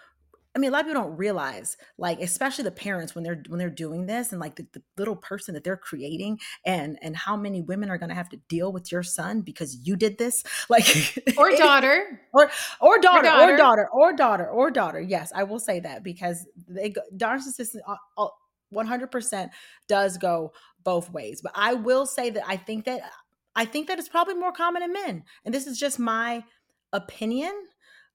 I 0.55 0.59
mean, 0.59 0.69
a 0.69 0.73
lot 0.73 0.81
of 0.81 0.87
people 0.87 1.01
don't 1.01 1.17
realize, 1.17 1.77
like, 1.97 2.19
especially 2.19 2.63
the 2.63 2.71
parents 2.71 3.15
when 3.15 3.23
they're 3.23 3.41
when 3.47 3.57
they're 3.57 3.71
doing 3.71 4.05
this, 4.05 4.31
and 4.31 4.39
like 4.39 4.55
the, 4.55 4.67
the 4.73 4.83
little 4.97 5.15
person 5.15 5.55
that 5.55 5.63
they're 5.63 5.77
creating, 5.77 6.39
and 6.63 6.99
and 7.01 7.17
how 7.17 7.35
many 7.35 7.61
women 7.61 7.89
are 7.89 7.97
going 7.97 8.09
to 8.09 8.15
have 8.15 8.29
to 8.29 8.37
deal 8.47 8.71
with 8.71 8.91
your 8.91 9.01
son 9.01 9.41
because 9.41 9.75
you 9.87 9.95
did 9.95 10.17
this, 10.19 10.43
like, 10.69 10.85
or 11.37 11.55
daughter 11.55 12.21
or 12.33 12.51
or 12.79 12.99
daughter, 12.99 13.23
daughter. 13.23 13.53
or 13.53 13.57
daughter, 13.57 13.89
or 13.91 14.13
daughter, 14.13 14.47
or 14.47 14.71
daughter. 14.71 15.01
Yes, 15.01 15.31
I 15.35 15.43
will 15.43 15.59
say 15.59 15.79
that 15.79 16.03
because 16.03 16.45
they 16.67 16.89
go, 16.89 17.01
narcissism 17.15 17.79
one 18.69 18.87
hundred 18.87 19.11
percent 19.11 19.51
does 19.87 20.17
go 20.17 20.53
both 20.83 21.09
ways. 21.11 21.41
But 21.41 21.53
I 21.55 21.73
will 21.73 22.05
say 22.05 22.29
that 22.29 22.43
I 22.47 22.57
think 22.57 22.85
that 22.85 23.01
I 23.55 23.65
think 23.65 23.87
that 23.87 23.97
it's 23.97 24.09
probably 24.09 24.35
more 24.35 24.51
common 24.51 24.83
in 24.83 24.93
men, 24.93 25.23
and 25.45 25.53
this 25.53 25.65
is 25.65 25.79
just 25.79 25.97
my 25.97 26.43
opinion. 26.91 27.53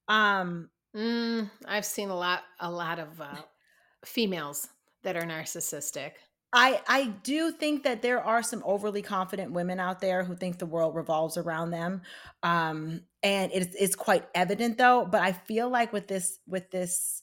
Um, 0.06 0.70
mm, 0.94 1.50
i've 1.66 1.84
seen 1.84 2.10
a 2.10 2.16
lot 2.16 2.42
a 2.60 2.70
lot 2.70 2.98
of 2.98 3.20
uh, 3.20 3.36
females 4.04 4.68
that 5.02 5.16
are 5.16 5.22
narcissistic 5.22 6.12
I 6.52 6.80
I 6.88 7.04
do 7.22 7.52
think 7.52 7.82
that 7.84 8.00
there 8.00 8.22
are 8.22 8.42
some 8.42 8.62
overly 8.64 9.02
confident 9.02 9.52
women 9.52 9.80
out 9.80 10.00
there 10.00 10.24
who 10.24 10.34
think 10.34 10.58
the 10.58 10.66
world 10.66 10.94
revolves 10.94 11.36
around 11.36 11.70
them, 11.70 12.02
um, 12.42 13.02
and 13.22 13.52
it's 13.52 13.76
it's 13.78 13.94
quite 13.94 14.26
evident 14.34 14.78
though. 14.78 15.04
But 15.04 15.20
I 15.20 15.32
feel 15.32 15.68
like 15.68 15.92
with 15.92 16.08
this 16.08 16.38
with 16.46 16.70
this, 16.70 17.22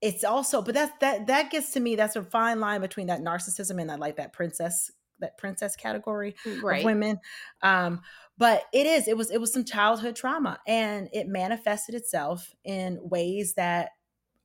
it's 0.00 0.22
also 0.22 0.62
but 0.62 0.74
that's 0.74 0.92
that 1.00 1.26
that 1.26 1.50
gets 1.50 1.72
to 1.72 1.80
me. 1.80 1.96
That's 1.96 2.14
a 2.14 2.22
fine 2.22 2.60
line 2.60 2.80
between 2.80 3.08
that 3.08 3.20
narcissism 3.20 3.80
and 3.80 3.90
that 3.90 3.98
like 3.98 4.16
that 4.16 4.32
princess 4.32 4.90
that 5.20 5.38
princess 5.38 5.76
category 5.76 6.34
right 6.62 6.78
of 6.80 6.84
women. 6.84 7.18
Um, 7.62 8.00
but 8.38 8.62
it 8.72 8.86
is, 8.86 9.06
it 9.06 9.16
was, 9.16 9.30
it 9.30 9.40
was 9.40 9.52
some 9.52 9.64
childhood 9.64 10.16
trauma 10.16 10.58
and 10.66 11.08
it 11.12 11.28
manifested 11.28 11.94
itself 11.94 12.54
in 12.64 12.98
ways 13.02 13.54
that 13.54 13.90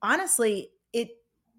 honestly, 0.02 0.70
it 0.94 1.10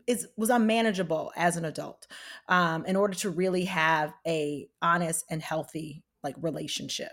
is 0.06 0.28
was 0.36 0.50
unmanageable 0.50 1.32
as 1.36 1.56
an 1.56 1.64
adult 1.64 2.06
um, 2.48 2.84
in 2.86 2.94
order 2.94 3.14
to 3.14 3.30
really 3.30 3.64
have 3.64 4.12
a 4.26 4.68
honest 4.80 5.24
and 5.30 5.42
healthy 5.42 6.04
like 6.22 6.34
relationship. 6.40 7.12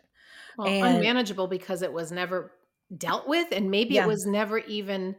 well, 0.57 0.67
and- 0.67 0.97
unmanageable 0.97 1.47
because 1.47 1.81
it 1.81 1.91
was 1.93 2.11
never 2.11 2.51
dealt 2.95 3.27
with 3.27 3.47
and 3.51 3.71
maybe 3.71 3.95
Yeah. 3.95 4.03
it 4.03 4.07
was 4.07 4.25
never 4.27 4.59
even 4.59 5.15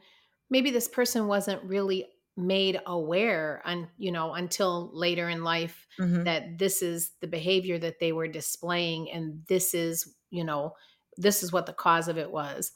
maybe 0.50 0.70
this 0.70 0.86
person 0.86 1.26
wasn't 1.26 1.60
really 1.64 2.06
made 2.36 2.80
aware 2.86 3.62
on 3.64 3.88
you 3.96 4.10
know 4.10 4.34
until 4.34 4.90
later 4.92 5.28
in 5.28 5.44
life 5.44 5.86
Mhm. 5.98 6.24
that 6.24 6.58
this 6.58 6.82
is 6.82 7.12
the 7.20 7.26
behavior 7.28 7.78
that 7.78 8.00
they 8.00 8.12
were 8.12 8.28
displaying 8.28 9.10
and 9.10 9.44
this 9.46 9.74
is 9.74 10.16
you 10.30 10.44
know 10.44 10.74
this 11.16 11.42
is 11.42 11.52
what 11.52 11.66
the 11.66 11.72
cause 11.72 12.08
of 12.08 12.18
it 12.18 12.32
was 12.32 12.72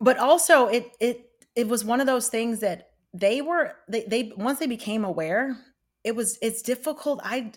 but 0.00 0.18
also 0.18 0.66
it 0.66 0.96
it 1.00 1.30
it 1.54 1.68
was 1.68 1.84
one 1.84 2.00
of 2.00 2.06
those 2.06 2.28
things 2.28 2.60
that 2.60 2.90
they 3.12 3.40
were 3.40 3.74
they, 3.88 4.04
they 4.04 4.32
once 4.36 4.58
they 4.58 4.66
became 4.66 5.04
aware 5.04 5.56
it 6.04 6.14
was 6.14 6.38
it's 6.42 6.62
difficult 6.62 7.20
i 7.24 7.52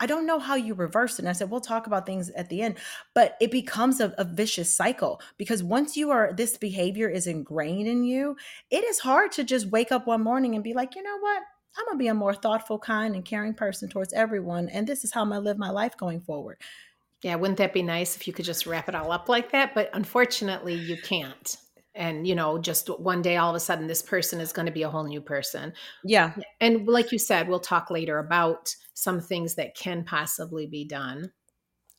i 0.00 0.06
don't 0.06 0.26
know 0.26 0.38
how 0.38 0.54
you 0.54 0.74
reverse 0.74 1.14
it 1.14 1.20
and 1.20 1.28
i 1.28 1.32
said 1.32 1.50
we'll 1.50 1.60
talk 1.60 1.86
about 1.86 2.06
things 2.06 2.30
at 2.30 2.48
the 2.48 2.62
end 2.62 2.76
but 3.14 3.36
it 3.40 3.50
becomes 3.50 4.00
a, 4.00 4.14
a 4.18 4.24
vicious 4.24 4.74
cycle 4.74 5.20
because 5.36 5.62
once 5.62 5.96
you 5.96 6.10
are 6.10 6.32
this 6.32 6.56
behavior 6.56 7.08
is 7.08 7.26
ingrained 7.26 7.88
in 7.88 8.04
you 8.04 8.36
it 8.70 8.84
is 8.84 8.98
hard 8.98 9.32
to 9.32 9.44
just 9.44 9.70
wake 9.70 9.92
up 9.92 10.06
one 10.06 10.22
morning 10.22 10.54
and 10.54 10.64
be 10.64 10.74
like 10.74 10.94
you 10.94 11.02
know 11.02 11.18
what? 11.18 11.42
I'm 11.76 11.84
gonna 11.86 11.98
be 11.98 12.08
a 12.08 12.14
more 12.14 12.34
thoughtful 12.34 12.78
kind 12.78 13.14
and 13.14 13.24
caring 13.24 13.54
person 13.54 13.88
towards 13.88 14.12
everyone 14.12 14.68
and 14.68 14.86
this 14.86 15.04
is 15.04 15.12
how 15.12 15.22
i'm 15.22 15.30
gonna 15.30 15.40
live 15.40 15.58
my 15.58 15.70
life 15.70 15.96
going 15.96 16.20
forward. 16.20 16.58
Yeah 17.22 17.36
wouldn't 17.36 17.58
that 17.58 17.72
be 17.72 17.82
nice 17.82 18.16
if 18.16 18.26
you 18.26 18.32
could 18.32 18.44
just 18.44 18.66
wrap 18.66 18.88
it 18.88 18.94
all 18.94 19.12
up 19.12 19.28
like 19.28 19.52
that? 19.52 19.74
But 19.74 19.90
unfortunately 19.92 20.74
you 20.74 20.96
can't 20.96 21.56
and 21.98 22.26
you 22.26 22.34
know 22.34 22.58
just 22.58 22.88
one 23.00 23.20
day 23.20 23.36
all 23.36 23.50
of 23.50 23.56
a 23.56 23.60
sudden 23.60 23.86
this 23.86 24.02
person 24.02 24.40
is 24.40 24.52
going 24.52 24.66
to 24.66 24.72
be 24.72 24.82
a 24.82 24.90
whole 24.90 25.04
new 25.04 25.20
person 25.20 25.72
yeah 26.04 26.32
and 26.60 26.86
like 26.88 27.12
you 27.12 27.18
said 27.18 27.48
we'll 27.48 27.60
talk 27.60 27.90
later 27.90 28.18
about 28.18 28.74
some 28.94 29.20
things 29.20 29.56
that 29.56 29.76
can 29.76 30.04
possibly 30.04 30.66
be 30.66 30.84
done 30.84 31.30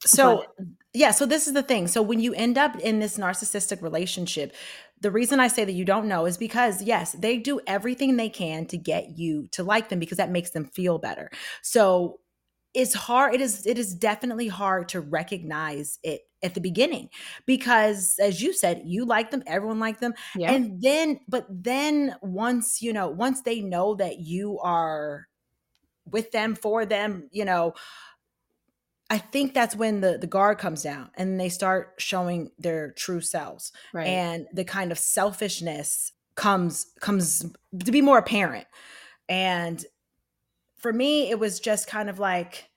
So, 0.06 0.46
yeah, 0.94 1.12
so 1.12 1.26
this 1.26 1.48
is 1.48 1.54
the 1.54 1.64
thing. 1.64 1.88
So, 1.88 2.02
when 2.02 2.22
you 2.22 2.34
end 2.34 2.58
up 2.58 2.78
in 2.80 3.00
this 3.00 3.18
narcissistic 3.18 3.82
relationship, 3.82 4.56
the 5.02 5.12
reason 5.12 5.42
I 5.42 5.50
say 5.50 5.66
that 5.66 5.74
you 5.74 5.84
don't 5.84 6.08
know 6.08 6.26
is 6.26 6.38
because, 6.38 6.82
yes, 6.82 7.12
they 7.14 7.38
do 7.38 7.60
everything 7.68 8.16
they 8.16 8.30
can 8.30 8.66
to 8.68 8.78
get 8.78 9.18
you 9.18 9.48
to 9.52 9.64
like 9.64 9.90
them 9.90 10.00
because 10.00 10.18
that 10.18 10.32
makes 10.32 10.52
them 10.52 10.66
feel 10.66 11.00
better. 11.00 11.30
So, 11.62 12.20
it's 12.74 12.94
hard 12.94 13.34
it 13.34 13.42
is 13.42 13.66
it 13.66 13.80
is 13.80 13.96
definitely 13.96 14.48
hard 14.48 14.88
to 14.90 15.02
recognize 15.02 15.98
it 16.04 16.22
at 16.42 16.54
the 16.54 16.62
beginning 16.62 17.10
because 17.46 18.16
as 18.20 18.42
you 18.42 18.54
said 18.54 18.82
you 18.86 19.06
like 19.06 19.32
them 19.32 19.44
everyone 19.46 19.80
liked 19.80 20.00
them 20.00 20.14
yeah. 20.36 20.52
and 20.52 20.82
then 20.82 21.20
but 21.28 21.46
then 21.50 22.16
once 22.22 22.82
you 22.82 22.94
know 22.94 23.10
once 23.10 23.42
they 23.42 23.62
know 23.62 23.96
that 23.96 24.20
you 24.20 24.60
are 24.60 25.28
with 26.06 26.32
them 26.32 26.56
for 26.56 26.86
them 26.86 27.28
you 27.32 27.44
know 27.44 27.74
i 29.10 29.18
think 29.18 29.54
that's 29.54 29.76
when 29.76 30.02
the 30.02 30.18
the 30.18 30.28
guard 30.28 30.58
comes 30.58 30.82
down 30.82 31.10
and 31.16 31.40
they 31.40 31.50
start 31.50 31.94
showing 31.98 32.50
their 32.58 32.92
true 32.92 33.22
selves 33.22 33.72
right. 33.94 34.08
and 34.08 34.48
the 34.54 34.64
kind 34.64 34.92
of 34.92 35.00
selfishness 35.00 36.14
comes 36.36 36.88
comes 37.02 37.46
to 37.84 37.92
be 37.92 38.02
more 38.02 38.18
apparent 38.18 38.66
and 39.28 39.86
for 40.78 40.94
me 40.94 41.30
it 41.30 41.38
was 41.38 41.60
just 41.60 41.88
kind 41.88 42.10
of 42.10 42.18
like 42.18 42.70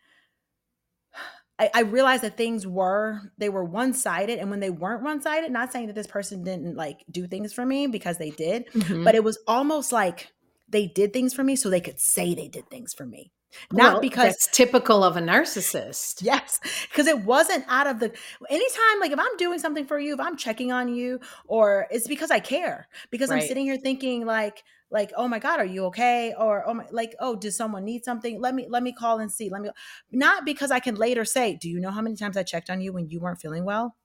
I, 1.63 1.71
I 1.75 1.81
realized 1.83 2.25
that 2.25 2.37
things 2.37 2.67
were 2.67 3.21
they 3.39 3.49
were 3.49 3.65
one-sided 3.65 4.41
and 4.41 4.51
when 4.51 4.59
they 4.59 4.71
weren't 4.71 5.03
one-sided 5.03 5.53
not 5.53 5.73
saying 5.73 5.87
that 5.87 5.95
this 5.95 6.09
person 6.09 6.43
didn't 6.43 6.77
like 6.77 7.05
do 7.09 7.29
things 7.29 7.53
for 7.53 7.65
me 7.65 7.87
because 7.87 8.19
they 8.19 8.31
did 8.31 8.67
Mhm. 8.73 9.05
but 9.05 9.15
it 9.15 9.23
was 9.23 9.39
almost 9.47 9.93
like 9.93 10.33
they 10.69 10.87
did 10.89 11.13
things 11.13 11.33
for 11.33 11.45
me 11.45 11.55
so 11.55 11.71
they 11.71 11.81
could 11.81 12.01
say 12.01 12.35
they 12.35 12.49
did 12.49 12.69
things 12.69 12.93
for 12.93 13.07
me 13.07 13.31
not 13.71 13.93
Well, 13.93 14.01
because 14.01 14.25
that's 14.25 14.49
typical 14.51 15.05
of 15.05 15.17
a 15.17 15.21
narcissist 15.21 16.23
Yes, 16.23 16.59
because 16.91 17.07
it 17.07 17.25
wasn't 17.25 17.65
out 17.69 17.87
of 17.87 18.01
the 18.01 18.11
anytime 18.51 19.01
like 19.01 19.13
if 19.13 19.19
I'm 19.19 19.37
doing 19.37 19.59
something 19.59 19.87
for 19.87 19.99
you, 19.99 20.15
if 20.15 20.21
I'm 20.21 20.37
checking 20.37 20.73
on 20.73 20.95
you, 20.95 21.21
or 21.47 21.87
it's 21.91 22.09
because 22.09 22.31
I 22.31 22.41
care. 22.41 22.89
Because 23.11 23.31
I'm 23.31 23.43
sitting 23.43 23.67
here 23.67 23.77
thinking 23.77 24.25
like 24.25 24.65
like 24.93 25.11
oh 25.17 25.27
my 25.27 25.39
god, 25.39 25.59
are 25.59 25.65
you 25.65 25.87
okay? 25.87 26.35
Or 26.39 26.69
oh 26.69 26.75
my 26.75 26.87
like 26.91 27.15
oh 27.19 27.35
does 27.35 27.57
someone 27.57 27.85
need 27.85 28.05
something? 28.05 28.41
Let 28.41 28.55
me 28.55 28.67
let 28.69 28.83
me 28.83 28.93
call 28.93 29.19
and 29.19 29.33
see. 29.33 29.49
Let 29.49 29.63
me 29.63 29.71
not 30.11 30.45
because 30.45 30.71
I 30.71 30.81
can 30.81 30.95
later 30.95 31.25
say, 31.25 31.57
do 31.61 31.69
you 31.69 31.81
know 31.81 31.91
how 31.91 32.03
many 32.03 32.17
times 32.17 32.37
I 32.37 32.43
checked 32.43 32.71
on 32.71 32.81
you 32.81 32.93
when 32.93 33.09
you 33.09 33.19
weren't 33.19 33.41
feeling 33.41 33.65
well? 33.65 33.97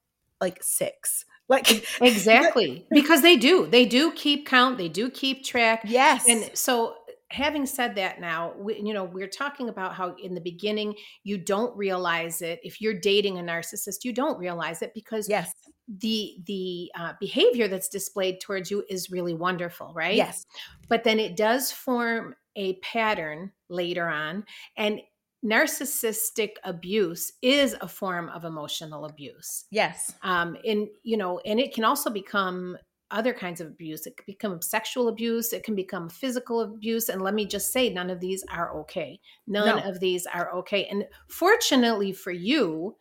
Like 0.41 0.63
six. 0.63 1.25
Like 1.49 1.87
exactly 2.01 2.85
because 2.91 3.21
they 3.21 3.37
do 3.37 3.67
they 3.67 3.85
do 3.85 4.11
keep 4.11 4.45
count 4.45 4.77
they 4.77 4.89
do 4.89 5.09
keep 5.09 5.45
track 5.45 5.83
yes, 5.85 6.27
and 6.27 6.51
so 6.53 6.95
having 7.29 7.65
said 7.65 7.95
that 7.95 8.19
now 8.19 8.53
we, 8.57 8.75
you 8.81 8.93
know 8.93 9.05
we're 9.05 9.29
talking 9.29 9.69
about 9.69 9.93
how 9.93 10.13
in 10.21 10.33
the 10.33 10.41
beginning 10.41 10.93
you 11.23 11.37
don't 11.37 11.73
realize 11.77 12.41
it 12.41 12.59
if 12.63 12.81
you're 12.81 12.99
dating 12.99 13.39
a 13.39 13.41
narcissist 13.41 14.03
you 14.03 14.11
don't 14.11 14.37
realize 14.37 14.81
it 14.81 14.93
because 14.93 15.29
yes, 15.29 15.53
the 15.87 16.37
the 16.45 16.91
uh, 16.95 17.13
behavior 17.19 17.67
that's 17.67 17.87
displayed 17.89 18.39
towards 18.41 18.69
you 18.71 18.83
is 18.89 19.09
really 19.09 19.33
wonderful 19.33 19.93
right? 19.95 20.15
Yes, 20.17 20.45
but 20.89 21.03
then 21.03 21.19
it 21.19 21.35
does 21.37 21.71
form 21.71 22.35
a 22.55 22.75
pattern 22.79 23.51
later 23.69 24.07
on 24.07 24.43
and 24.75 24.99
narcissistic 25.45 26.51
abuse 26.63 27.31
is 27.41 27.75
a 27.81 27.87
form 27.87 28.29
of 28.29 28.43
emotional 28.43 29.05
abuse. 29.05 29.65
Yes, 29.69 30.13
um 30.23 30.57
and 30.65 30.87
you 31.03 31.17
know 31.17 31.39
and 31.45 31.59
it 31.59 31.73
can 31.73 31.83
also 31.83 32.09
become 32.09 32.77
other 33.09 33.33
kinds 33.33 33.61
of 33.61 33.67
abuse. 33.67 34.05
It 34.05 34.17
can 34.17 34.25
become 34.27 34.61
sexual 34.61 35.07
abuse 35.07 35.53
it 35.53 35.63
can 35.63 35.75
become 35.75 36.09
physical 36.09 36.59
abuse 36.61 37.07
and 37.07 37.21
let 37.21 37.33
me 37.33 37.45
just 37.45 37.71
say 37.71 37.89
none 37.89 38.09
of 38.09 38.19
these 38.19 38.43
are 38.51 38.75
okay. 38.81 39.19
None 39.47 39.77
No. 39.77 39.77
of 39.79 39.99
these 40.01 40.25
are 40.25 40.51
okay. 40.55 40.85
And 40.85 41.05
fortunately 41.29 42.11
for 42.11 42.31
you 42.31 42.97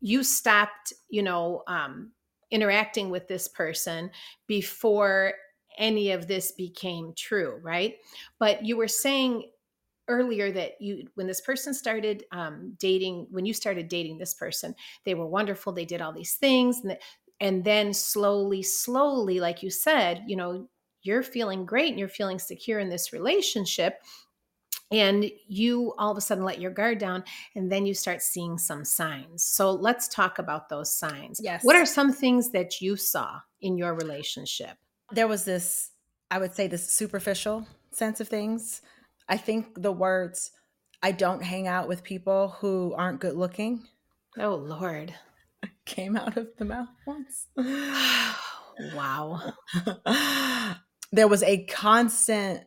you 0.00 0.22
stopped 0.22 0.92
you 1.08 1.22
know 1.22 1.62
um 1.68 2.12
interacting 2.50 3.10
with 3.10 3.28
this 3.28 3.48
person 3.48 4.10
before 4.46 5.32
any 5.78 6.10
of 6.10 6.26
this 6.26 6.52
became 6.52 7.12
true 7.16 7.60
right? 7.62 7.96
But 8.38 8.64
you 8.64 8.76
were 8.76 8.88
saying 8.88 9.50
earlier 10.08 10.52
that 10.52 10.80
you 10.80 11.06
when 11.14 11.26
this 11.26 11.40
person 11.40 11.74
started 11.74 12.24
um, 12.32 12.74
dating 12.78 13.26
when 13.30 13.44
you 13.44 13.52
started 13.52 13.88
dating 13.88 14.18
this 14.18 14.34
person 14.34 14.74
they 15.04 15.14
were 15.14 15.26
wonderful 15.26 15.72
they 15.72 15.84
did 15.84 16.00
all 16.00 16.12
these 16.12 16.34
things 16.34 16.80
and, 16.80 16.90
th- 16.90 17.00
and 17.40 17.64
then 17.64 17.92
slowly 17.92 18.62
slowly 18.62 19.40
like 19.40 19.62
you 19.62 19.70
said 19.70 20.22
you 20.26 20.36
know 20.36 20.68
you're 21.02 21.22
feeling 21.22 21.66
great 21.66 21.90
and 21.90 21.98
you're 21.98 22.08
feeling 22.08 22.38
secure 22.38 22.78
in 22.78 22.88
this 22.88 23.12
relationship 23.12 24.00
and 24.90 25.30
you 25.48 25.94
all 25.98 26.12
of 26.12 26.18
a 26.18 26.20
sudden 26.20 26.44
let 26.44 26.60
your 26.60 26.70
guard 26.70 26.98
down 26.98 27.24
and 27.54 27.70
then 27.70 27.86
you 27.86 27.94
start 27.94 28.22
seeing 28.22 28.58
some 28.58 28.84
signs. 28.84 29.44
So 29.44 29.72
let's 29.72 30.08
talk 30.08 30.38
about 30.38 30.68
those 30.68 30.96
signs. 30.96 31.40
Yes. 31.42 31.64
what 31.64 31.76
are 31.76 31.86
some 31.86 32.12
things 32.12 32.50
that 32.52 32.80
you 32.80 32.96
saw 32.96 33.40
in 33.60 33.76
your 33.76 33.94
relationship? 33.94 34.76
There 35.12 35.28
was 35.28 35.44
this 35.44 35.90
i 36.30 36.38
would 36.38 36.54
say 36.54 36.66
this 36.66 36.92
superficial 36.92 37.66
sense 37.92 38.20
of 38.20 38.28
things. 38.28 38.82
I 39.28 39.36
think 39.36 39.80
the 39.80 39.92
words 39.92 40.52
i 41.02 41.12
don't 41.12 41.42
hang 41.42 41.66
out 41.66 41.88
with 41.88 42.02
people 42.02 42.56
who 42.60 42.94
aren't 42.96 43.20
good 43.20 43.36
looking 43.36 43.84
oh 44.38 44.54
lord. 44.56 45.14
came 45.84 46.16
out 46.16 46.36
of 46.36 46.48
the 46.58 46.64
mouth 46.64 46.88
once. 47.06 47.46
Wow. 48.94 49.40
There 51.12 51.28
was 51.28 51.42
a 51.42 51.64
constant 51.64 52.64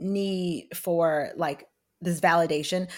need 0.00 0.68
for 0.74 1.30
like 1.36 1.66
this 2.00 2.20
validation. 2.20 2.88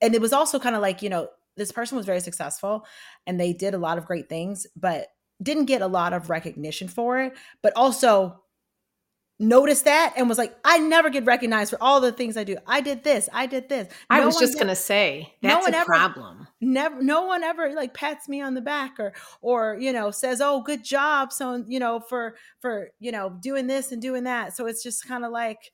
And 0.00 0.14
it 0.14 0.20
was 0.20 0.32
also 0.32 0.58
kind 0.58 0.76
of 0.76 0.82
like 0.82 1.02
you 1.02 1.08
know 1.10 1.28
this 1.56 1.72
person 1.72 1.96
was 1.96 2.06
very 2.06 2.20
successful 2.20 2.86
and 3.26 3.38
they 3.40 3.52
did 3.52 3.74
a 3.74 3.78
lot 3.78 3.98
of 3.98 4.06
great 4.06 4.28
things 4.28 4.66
but 4.76 5.08
didn't 5.42 5.64
get 5.64 5.82
a 5.82 5.86
lot 5.88 6.12
of 6.12 6.30
recognition 6.30 6.86
for 6.86 7.20
it 7.20 7.32
but 7.62 7.72
also 7.74 8.40
noticed 9.40 9.84
that 9.84 10.14
and 10.16 10.28
was 10.28 10.38
like 10.38 10.56
i 10.64 10.78
never 10.78 11.10
get 11.10 11.24
recognized 11.24 11.70
for 11.70 11.80
all 11.82 12.00
the 12.00 12.10
things 12.12 12.36
i 12.36 12.42
do. 12.44 12.56
I 12.66 12.80
did 12.80 13.04
this 13.04 13.28
i 13.32 13.46
did 13.46 13.68
this. 13.68 13.92
I 14.10 14.20
No 14.20 14.26
was 14.26 14.36
just 14.36 14.54
going 14.54 14.66
to 14.68 14.74
say 14.76 15.32
no 15.42 15.50
that's 15.50 15.66
one 15.66 15.74
a 15.74 15.76
ever- 15.78 15.84
problem. 15.86 16.48
never 16.60 17.02
no 17.02 17.22
one 17.26 17.44
ever 17.44 17.72
like 17.72 17.94
pats 17.94 18.28
me 18.28 18.40
on 18.40 18.54
the 18.54 18.60
back 18.60 18.98
or 18.98 19.12
or 19.40 19.76
you 19.80 19.92
know 19.92 20.10
says 20.10 20.40
oh 20.40 20.62
good 20.62 20.84
job 20.84 21.32
so 21.32 21.64
you 21.68 21.78
know 21.78 22.00
for 22.00 22.34
for 22.60 22.90
you 22.98 23.12
know 23.12 23.30
doing 23.40 23.66
this 23.68 23.92
and 23.92 24.02
doing 24.02 24.24
that. 24.24 24.56
So 24.56 24.66
it's 24.66 24.82
just 24.82 25.06
kind 25.06 25.24
of 25.24 25.30
like 25.30 25.72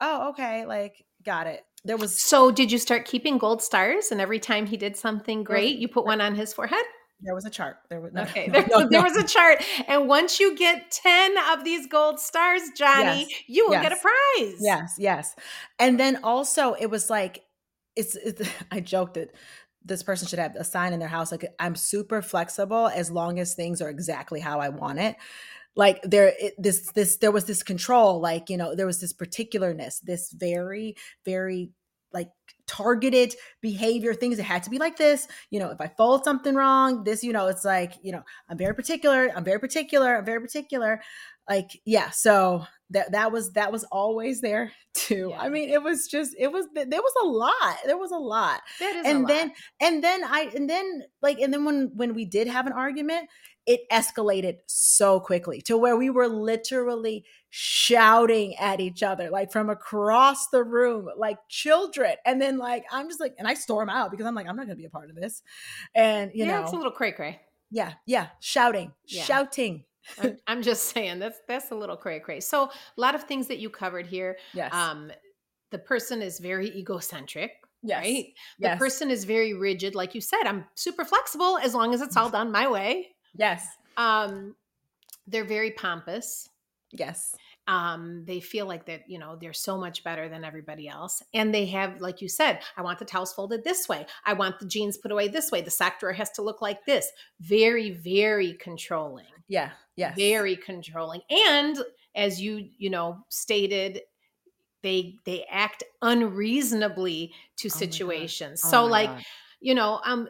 oh 0.00 0.30
okay 0.30 0.66
like 0.66 1.04
got 1.24 1.46
it 1.46 1.64
there 1.84 1.96
was 1.96 2.20
So, 2.20 2.50
did 2.50 2.72
you 2.72 2.78
start 2.78 3.04
keeping 3.04 3.38
gold 3.38 3.62
stars? 3.62 4.10
And 4.10 4.20
every 4.20 4.40
time 4.40 4.66
he 4.66 4.76
did 4.76 4.96
something 4.96 5.44
great, 5.44 5.78
you 5.78 5.86
put 5.86 6.04
one 6.04 6.20
on 6.20 6.34
his 6.34 6.52
forehead? 6.52 6.84
there 7.22 7.34
was 7.34 7.46
a 7.46 7.50
chart 7.50 7.76
there 7.88 7.98
was 8.00 8.12
no, 8.12 8.22
Okay, 8.24 8.46
no, 8.48 8.52
there, 8.60 8.66
no, 8.68 8.88
there 8.90 9.02
was 9.02 9.16
a 9.16 9.26
chart. 9.26 9.62
And 9.88 10.06
once 10.08 10.38
you 10.40 10.54
get 10.56 10.90
10 10.90 11.34
of 11.52 11.64
these 11.64 11.86
gold 11.86 12.18
stars, 12.20 12.60
Johnny, 12.76 13.20
Yes, 13.22 13.30
you 13.46 13.66
will 13.68 13.80
get 13.80 13.92
a 13.92 13.96
prize. 13.96 14.56
yes 14.60 14.94
yes 14.98 15.34
and 15.78 15.98
then 15.98 16.18
also 16.24 16.74
it 16.74 16.86
was 16.90 17.08
like 17.08 17.44
it's, 17.94 18.16
it's 18.16 18.42
I 18.72 18.80
joked 18.80 19.14
that 19.14 19.30
this 19.84 20.02
person 20.02 20.26
should 20.26 20.40
have 20.40 20.56
a 20.56 20.64
sign 20.64 20.92
in 20.92 20.98
their 20.98 21.08
house 21.08 21.30
like 21.30 21.46
I'm 21.60 21.76
super 21.76 22.20
flexible 22.20 22.88
as 22.88 23.10
long 23.10 23.38
as 23.38 23.54
things 23.54 23.80
are 23.80 23.88
exactly 23.88 24.40
how 24.40 24.58
I 24.58 24.70
want 24.70 24.98
it. 24.98 25.14
Like 25.76 26.00
there 26.02 26.32
it, 26.40 26.54
this 26.58 26.90
this 26.92 27.18
there 27.18 27.30
was 27.32 27.44
this 27.44 27.62
control 27.62 28.20
like 28.20 28.48
you 28.48 28.56
know 28.56 28.74
there 28.74 28.86
was 28.86 29.00
this 29.00 29.12
particularness 29.12 30.00
this 30.02 30.32
very 30.32 30.96
very 31.24 31.70
like 32.12 32.30
targeted 32.66 33.34
behavior 33.60 34.14
things 34.14 34.38
that 34.38 34.44
had 34.44 34.62
to 34.62 34.70
be 34.70 34.78
like 34.78 34.96
this. 34.96 35.28
You 35.50 35.60
know 35.60 35.70
if 35.70 35.80
i 35.80 35.88
fold 35.88 36.24
something 36.24 36.54
wrong 36.54 37.04
this 37.04 37.22
you 37.22 37.32
know 37.32 37.46
it's 37.48 37.64
like 37.64 37.92
you 38.02 38.12
know 38.12 38.22
i'm 38.48 38.56
very 38.58 38.74
particular 38.74 39.30
i'm 39.36 39.44
very 39.44 39.60
particular 39.60 40.16
i'm 40.16 40.24
very 40.24 40.40
particular 40.40 41.02
like 41.48 41.80
yeah 41.84 42.10
so 42.10 42.64
that 42.90 43.12
that 43.12 43.32
was 43.32 43.52
that 43.52 43.72
was 43.72 43.84
always 43.84 44.40
there 44.40 44.72
too 44.94 45.28
Yeah. 45.30 45.40
i 45.40 45.48
mean 45.48 45.68
it 45.70 45.82
was 45.82 46.06
just 46.08 46.34
it 46.38 46.50
was 46.52 46.66
there 46.74 46.86
was 47.02 47.14
a 47.22 47.26
lot 47.26 47.76
there 47.84 47.98
was 47.98 48.10
a 48.12 48.16
lot 48.18 48.60
That 48.80 48.96
is 48.96 49.06
a 49.06 49.08
and 49.08 49.20
lot. 49.22 49.28
then 49.28 49.52
and 49.80 50.04
then 50.04 50.24
i 50.24 50.50
and 50.54 50.68
then 50.70 51.02
like 51.22 51.38
and 51.40 51.52
then 51.52 51.64
when 51.64 51.90
when 51.94 52.14
we 52.14 52.24
did 52.24 52.46
have 52.48 52.66
an 52.66 52.72
argument 52.72 53.28
it 53.66 53.80
escalated 53.90 54.58
so 54.66 55.18
quickly 55.18 55.60
to 55.62 55.76
where 55.76 55.96
we 55.96 56.08
were 56.08 56.28
literally 56.28 57.24
shouting 57.50 58.54
at 58.56 58.80
each 58.80 59.02
other 59.02 59.28
like 59.28 59.50
from 59.50 59.68
across 59.70 60.48
the 60.50 60.62
room 60.62 61.08
like 61.16 61.38
children 61.48 62.12
and 62.24 62.40
then 62.40 62.58
like 62.58 62.84
i'm 62.92 63.08
just 63.08 63.18
like 63.20 63.34
and 63.38 63.48
i 63.48 63.54
storm 63.54 63.88
out 63.88 64.10
because 64.10 64.24
i'm 64.26 64.34
like 64.34 64.46
i'm 64.48 64.56
not 64.56 64.66
gonna 64.66 64.76
be 64.76 64.84
a 64.84 64.90
part 64.90 65.10
of 65.10 65.16
this 65.16 65.42
and 65.94 66.30
you 66.34 66.44
yeah, 66.44 66.52
know 66.58 66.62
it's 66.62 66.72
a 66.72 66.76
little 66.76 66.92
cray 66.92 67.10
cray. 67.12 67.40
yeah 67.70 67.94
yeah 68.06 68.28
shouting 68.40 68.92
Yeah. 69.06 69.24
shouting 69.24 69.84
I'm, 70.22 70.36
I'm 70.46 70.62
just 70.62 70.84
saying 70.94 71.18
that's 71.18 71.40
that's 71.48 71.70
a 71.70 71.74
little 71.74 71.96
cray 71.96 72.20
cray. 72.20 72.40
So 72.40 72.64
a 72.64 72.70
lot 73.00 73.14
of 73.14 73.24
things 73.24 73.46
that 73.48 73.58
you 73.58 73.70
covered 73.70 74.06
here. 74.06 74.36
yes 74.54 74.72
Um, 74.72 75.10
the 75.70 75.78
person 75.78 76.22
is 76.22 76.38
very 76.38 76.68
egocentric, 76.76 77.52
yes 77.82 78.02
right? 78.04 78.26
The 78.60 78.68
yes 78.68 78.78
person 78.78 79.10
is 79.10 79.24
very 79.24 79.52
rigid, 79.54 79.94
like 79.94 80.14
you 80.14 80.20
said. 80.20 80.44
I'm 80.46 80.64
super 80.74 81.04
flexible 81.04 81.58
as 81.58 81.74
long 81.74 81.92
as 81.94 82.00
it's 82.00 82.16
all 82.16 82.30
done 82.30 82.52
my 82.52 82.68
way. 82.68 83.08
yes 83.34 83.66
Um, 83.96 84.54
they're 85.26 85.44
very 85.44 85.72
pompous. 85.72 86.48
yes 86.92 87.34
um 87.68 88.24
they 88.26 88.38
feel 88.38 88.64
like 88.64 88.86
that 88.86 89.02
you 89.10 89.18
know 89.18 89.34
they're 89.40 89.52
so 89.52 89.76
much 89.76 90.04
better 90.04 90.28
than 90.28 90.44
everybody 90.44 90.86
else 90.88 91.20
and 91.34 91.52
they 91.52 91.66
have 91.66 92.00
like 92.00 92.22
you 92.22 92.28
said 92.28 92.60
i 92.76 92.80
want 92.82 92.96
the 92.96 93.04
towels 93.04 93.32
folded 93.32 93.64
this 93.64 93.88
way 93.88 94.06
i 94.24 94.32
want 94.32 94.56
the 94.60 94.66
jeans 94.66 94.96
put 94.96 95.10
away 95.10 95.26
this 95.26 95.50
way 95.50 95.60
the 95.60 95.68
sock 95.70 95.98
drawer 95.98 96.12
has 96.12 96.30
to 96.30 96.42
look 96.42 96.62
like 96.62 96.84
this 96.86 97.10
very 97.40 97.90
very 97.90 98.52
controlling 98.52 99.26
yeah 99.48 99.70
yes 99.96 100.14
very 100.16 100.56
controlling 100.56 101.20
and 101.30 101.78
as 102.14 102.40
you 102.40 102.68
you 102.78 102.90
know 102.90 103.18
stated 103.28 104.02
they 104.82 105.16
they 105.24 105.44
act 105.50 105.82
unreasonably 106.02 107.32
to 107.56 107.68
Oh 107.68 107.70
situations 107.70 108.62
Oh 108.64 108.70
so 108.70 108.84
like 108.84 109.10
God. 109.10 109.22
you 109.60 109.74
know 109.74 110.00
um 110.04 110.28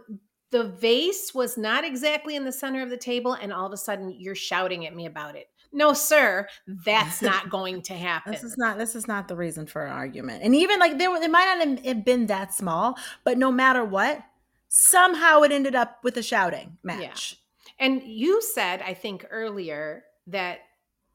the 0.53 0.65
vase 0.65 1.35
was 1.35 1.59
not 1.59 1.85
exactly 1.85 2.37
in 2.37 2.45
the 2.45 2.53
center 2.53 2.83
of 2.83 2.91
the 2.91 2.97
table 2.97 3.35
and 3.35 3.53
all 3.53 3.67
of 3.67 3.73
a 3.73 3.77
sudden 3.77 4.15
you're 4.17 4.35
shouting 4.35 4.87
at 4.87 4.95
me 4.95 5.07
about 5.07 5.35
it 5.37 5.49
no 5.73 5.93
sir 5.93 6.47
that's 6.85 7.21
not 7.31 7.51
going 7.51 7.83
to 7.83 7.93
happen 7.95 8.33
This 8.33 8.45
is 8.45 8.57
not 8.57 8.79
this 8.79 8.95
is 8.95 9.07
not 9.09 9.29
the 9.29 9.37
reason 9.37 9.67
for 9.67 9.85
an 9.85 9.93
argument. 9.93 10.43
And 10.43 10.55
even 10.55 10.79
like 10.79 10.97
there 10.99 11.15
it 11.23 11.31
might 11.31 11.59
not 11.59 11.85
have 11.85 12.05
been 12.05 12.27
that 12.27 12.55
small, 12.55 12.97
but 13.25 13.37
no 13.37 13.51
matter 13.53 13.85
what, 13.85 14.23
somehow 14.69 15.43
it 15.43 15.53
ended 15.53 15.75
up 15.75 15.99
with 16.03 16.17
a 16.17 16.23
shouting 16.23 16.79
match. 16.83 17.39
And 17.78 18.02
you 18.02 18.40
said 18.42 18.83
i 18.83 18.95
think 18.95 19.26
earlier 19.30 20.04
that 20.26 20.59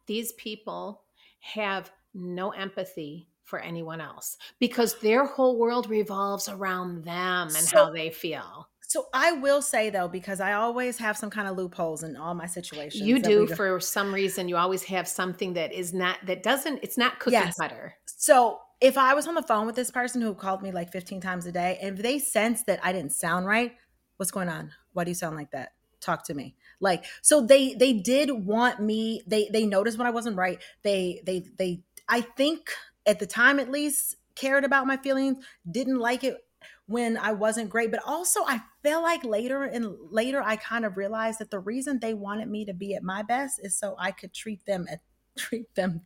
these 0.07 0.31
people 0.33 1.03
have 1.39 1.91
no 2.13 2.51
empathy 2.51 3.27
for 3.43 3.59
anyone 3.59 3.99
else 4.01 4.37
because 4.59 4.97
their 4.99 5.25
whole 5.25 5.57
world 5.57 5.89
revolves 5.89 6.47
around 6.47 7.03
them 7.03 7.47
and 7.47 7.51
So- 7.55 7.85
how 7.85 7.91
they 7.91 8.09
feel 8.09 8.67
So 8.87 9.07
I 9.13 9.31
will 9.31 9.61
say 9.61 9.89
though, 9.89 10.09
because 10.09 10.41
I 10.41 10.51
always 10.53 10.97
have 10.97 11.15
some 11.17 11.29
kind 11.29 11.47
of 11.47 11.55
loopholes 11.55 12.03
in 12.03 12.17
all 12.17 12.33
my 12.33 12.45
situations. 12.45 13.01
you 13.01 13.19
do 13.21 13.47
for 13.47 13.79
some 13.79 14.13
reason 14.13 14.49
you 14.49 14.57
always 14.57 14.83
have 14.83 15.07
something 15.07 15.53
that 15.53 15.71
is 15.71 15.93
not 15.93 16.17
that 16.25 16.43
doesn't 16.43 16.79
it's 16.83 16.97
not 16.97 17.17
cookie 17.19 17.33
Yes. 17.33 17.55
cutter 17.57 17.95
So 18.05 18.59
if 18.81 18.97
I 18.97 19.13
was 19.13 19.27
on 19.27 19.35
the 19.35 19.43
phone 19.43 19.65
with 19.65 19.75
this 19.75 19.91
person 19.91 20.21
who 20.21 20.33
called 20.33 20.61
me 20.61 20.71
like 20.71 20.91
15 20.91 21.21
times 21.21 21.45
a 21.45 21.51
day, 21.51 21.77
and 21.81 21.95
if 21.97 22.03
they 22.03 22.19
sense 22.19 22.63
that 22.63 22.79
I 22.83 22.91
didn't 22.91 23.11
sound 23.13 23.45
right, 23.45 23.75
what's 24.17 24.31
going 24.31 24.49
on? 24.49 24.71
Why 24.93 25.03
do 25.05 25.11
you 25.11 25.15
sound 25.15 25.35
like 25.37 25.51
that? 25.51 25.71
Talk 26.01 26.25
to 26.25 26.33
me. 26.33 26.55
Like, 26.79 27.05
so 27.21 27.41
they 27.45 27.73
they 27.75 27.93
did 27.93 28.31
want 28.31 28.79
me, 28.79 29.21
they 29.27 29.49
they 29.51 29.65
noticed 29.65 29.97
when 29.97 30.07
I 30.07 30.11
wasn't 30.11 30.37
right. 30.37 30.59
They 30.83 31.21
they 31.25 31.45
they 31.57 31.81
I 32.09 32.21
think 32.21 32.71
at 33.05 33.19
the 33.19 33.27
time 33.27 33.59
at 33.59 33.69
least 33.71 34.15
cared 34.35 34.63
about 34.63 34.87
my 34.87 34.97
feelings, 34.97 35.43
didn't 35.69 35.99
like 35.99 36.23
it 36.23 36.37
when 36.87 37.17
I 37.17 37.33
wasn't 37.33 37.69
great. 37.69 37.91
But 37.91 38.01
also 38.05 38.41
I 38.45 38.61
feel 38.83 39.01
like 39.01 39.23
later 39.23 39.63
and 39.63 39.95
later 40.09 40.41
I 40.43 40.55
kind 40.55 40.85
of 40.85 40.97
realized 40.97 41.39
that 41.39 41.51
the 41.51 41.59
reason 41.59 41.99
they 41.99 42.13
wanted 42.13 42.49
me 42.49 42.65
to 42.65 42.73
be 42.73 42.95
at 42.95 43.03
my 43.03 43.21
best 43.21 43.59
is 43.63 43.77
so 43.77 43.95
I 43.99 44.11
could 44.11 44.33
treat 44.33 44.65
them 44.65 44.87
at 44.91 45.01
treat 45.37 45.73
them 45.75 46.01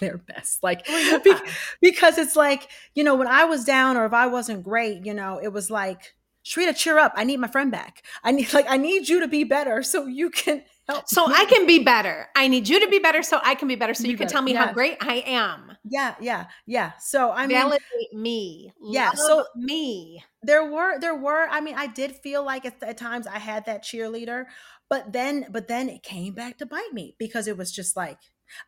their 0.00 0.18
best. 0.18 0.62
Like 0.62 0.84
oh, 0.88 1.20
be- 1.24 1.34
because 1.80 2.18
it's 2.18 2.36
like, 2.36 2.68
you 2.94 3.04
know, 3.04 3.14
when 3.14 3.28
I 3.28 3.44
was 3.44 3.64
down 3.64 3.96
or 3.96 4.06
if 4.06 4.12
I 4.12 4.26
wasn't 4.26 4.64
great, 4.64 5.06
you 5.06 5.14
know, 5.14 5.38
it 5.42 5.48
was 5.52 5.70
like, 5.70 6.15
Shrita, 6.46 6.76
cheer 6.76 6.96
up. 6.98 7.12
I 7.16 7.24
need 7.24 7.38
my 7.38 7.48
friend 7.48 7.72
back. 7.72 8.02
I 8.22 8.30
need 8.30 8.52
like 8.58 8.66
I 8.68 8.76
need 8.76 9.08
you 9.08 9.20
to 9.20 9.28
be 9.28 9.42
better 9.44 9.82
so 9.82 10.06
you 10.06 10.30
can 10.30 10.62
help. 10.88 11.08
so 11.08 11.26
me. 11.26 11.34
i 11.36 11.44
can 11.46 11.66
be 11.66 11.82
better 11.82 12.28
i 12.36 12.46
need 12.46 12.68
you 12.68 12.78
to 12.78 12.86
be 12.88 13.00
better 13.00 13.20
so 13.20 13.40
i 13.42 13.56
can 13.56 13.66
be 13.66 13.74
better 13.74 13.92
so 13.92 14.04
Be 14.04 14.10
you 14.10 14.16
can 14.16 14.26
better, 14.26 14.34
tell 14.34 14.42
me 14.42 14.52
how 14.52 14.72
great 14.72 14.96
i 15.00 15.16
am 15.26 15.72
Yeah, 15.84 16.14
yeah, 16.20 16.46
yeah. 16.64 16.92
So 17.00 17.32
I 17.32 17.48
mean 17.48 17.56
validate 17.56 18.12
me 18.14 18.72
Yeah, 18.80 19.08
Love 19.08 19.18
so- 19.18 19.44
me 19.56 20.22
there 20.42 20.70
were 20.70 21.00
there 21.00 21.16
were 21.16 21.48
i 21.50 21.60
mean 21.60 21.74
i 21.76 21.88
did 21.88 22.14
feel 22.14 22.44
like 22.44 22.64
at, 22.64 22.80
at 22.84 22.96
times 22.96 23.26
i 23.26 23.38
had 23.40 23.66
that 23.66 23.82
cheerleader 23.82 24.44
but 24.88 25.12
then 25.12 25.46
but 25.50 25.66
then 25.66 25.88
it 25.88 26.04
came 26.04 26.34
back 26.34 26.58
to 26.58 26.66
bite 26.66 26.92
me 26.92 27.16
because 27.18 27.48
it 27.48 27.56
was 27.56 27.72
just 27.72 27.96
like 27.96 28.18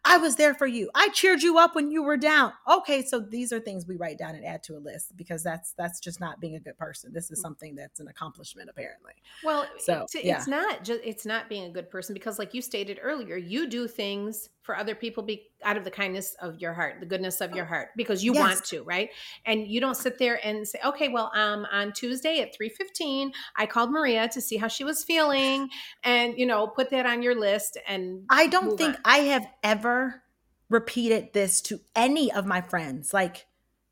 i 0.05 0.17
was 0.17 0.37
there 0.37 0.55
for 0.55 0.67
you. 0.67 0.91
I 0.95 1.09
cheered 1.11 1.43
you 1.43 1.59
up 1.59 1.75
when 1.75 1.91
you 1.91 2.03
were 2.03 2.17
down. 2.17 2.53
Okay 2.71 3.03
so 3.03 3.21
these 3.21 3.53
are 3.53 3.61
things 3.61 3.87
we 3.87 3.97
write 3.97 4.19
down 4.19 4.35
and 4.35 4.45
add 4.45 4.63
to 4.65 4.77
a 4.77 4.79
list 4.79 5.17
because 5.17 5.43
that's 5.43 5.73
that's 5.73 6.01
just 6.01 6.21
not 6.21 6.41
being 6.41 6.57
a 6.57 6.61
good 6.61 6.77
person. 6.77 7.13
This 7.13 7.31
is 7.31 7.39
mm. 7.39 7.43
something 7.43 7.75
that's 7.75 8.01
an 8.01 8.09
accomplishment 8.09 8.69
apparently. 8.71 9.15
Well, 9.45 9.67
So, 9.79 10.03
it's, 10.03 10.15
yeah. 10.15 10.37
it's 10.37 10.47
not 10.47 10.85
just 10.85 11.01
it's 11.05 11.27
not 11.27 11.49
being 11.49 11.65
a 11.65 11.71
good 11.71 11.91
person 11.91 12.15
because, 12.15 12.39
like 12.39 12.55
you 12.55 12.63
stated 12.63 12.99
earlier, 13.03 13.37
you 13.37 13.69
do 13.69 13.89
things 13.89 14.49
for 14.63 14.77
other 14.77 14.95
people 14.95 15.23
be 15.23 15.49
out 15.69 15.77
of 15.77 15.85
the 15.85 15.91
kindness 15.91 16.35
of 16.41 16.59
your 16.61 16.73
heart, 16.73 16.97
the 17.01 17.07
goodness 17.07 17.43
of 17.43 17.55
your 17.55 17.67
heart, 17.67 17.91
because 17.95 18.25
you 18.25 18.33
Yes. 18.33 18.41
want 18.41 18.65
to, 18.65 18.83
right? 18.85 19.11
And 19.45 19.67
you 19.69 19.81
don't 19.81 19.97
sit 19.97 20.19
there 20.19 20.41
and 20.45 20.67
say, 20.67 20.79
"Okay, 20.83 21.09
well, 21.09 21.31
um, 21.35 21.67
on 21.71 21.93
Tuesday 21.93 22.41
at 22.41 22.55
three 22.55 22.71
fifteen, 22.71 23.33
I 23.57 23.67
called 23.67 23.91
Maria 23.91 24.29
to 24.29 24.41
see 24.41 24.57
how 24.57 24.69
she 24.69 24.83
was 24.85 25.05
feeling, 25.05 25.69
and 26.03 26.39
you 26.39 26.47
know, 26.47 26.67
put 26.69 26.89
that 26.91 27.05
on 27.05 27.23
your 27.23 27.35
list." 27.35 27.77
And 27.87 28.23
i 28.31 28.47
don't 28.47 28.77
think 28.79 28.97
on. 28.97 29.03
i 29.05 29.19
have 29.19 29.47
ever 29.63 30.23
repeated 30.71 31.33
this 31.33 31.61
to 31.61 31.81
any 31.97 32.33
of 32.33 32.47
my 32.47 32.61
friends 32.61 33.13
like 33.13 33.47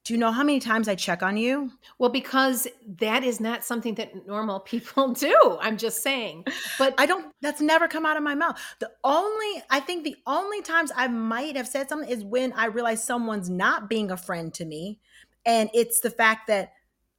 do 0.06 0.14
you 0.14 0.18
know 0.18 0.32
how 0.32 0.44
many 0.44 0.60
times 0.60 0.88
i 0.88 0.94
check 0.94 1.22
on 1.22 1.36
you 1.36 1.70
well, 1.98 2.10
because 2.10 2.68
that 2.98 3.24
is 3.24 3.40
not 3.40 3.64
something 3.64 3.94
that 3.94 4.26
normal 4.26 4.60
people 4.60 5.08
do. 5.12 5.58
I'm 5.60 5.78
just 5.78 6.02
saying, 6.02 6.44
but 6.78 6.94
I 6.98 7.06
don't 7.06 7.32
that's 7.40 7.60
never 7.60 7.88
come 7.88 8.04
out 8.04 8.16
of 8.16 8.22
my 8.22 8.34
mouth. 8.34 8.60
The 8.80 8.90
only 9.02 9.62
I 9.70 9.80
think 9.80 10.04
the 10.04 10.16
only 10.26 10.62
times 10.62 10.92
I 10.94 11.08
might 11.08 11.56
have 11.56 11.68
said 11.68 11.88
something 11.88 12.08
is 12.08 12.24
when 12.24 12.52
I 12.52 12.66
realize 12.66 13.02
someone's 13.02 13.48
not 13.48 13.88
being 13.88 14.10
a 14.10 14.16
friend 14.16 14.52
to 14.54 14.64
me 14.64 14.98
and 15.46 15.70
it's 15.72 16.00
the 16.00 16.10
fact 16.10 16.48
that 16.48 16.72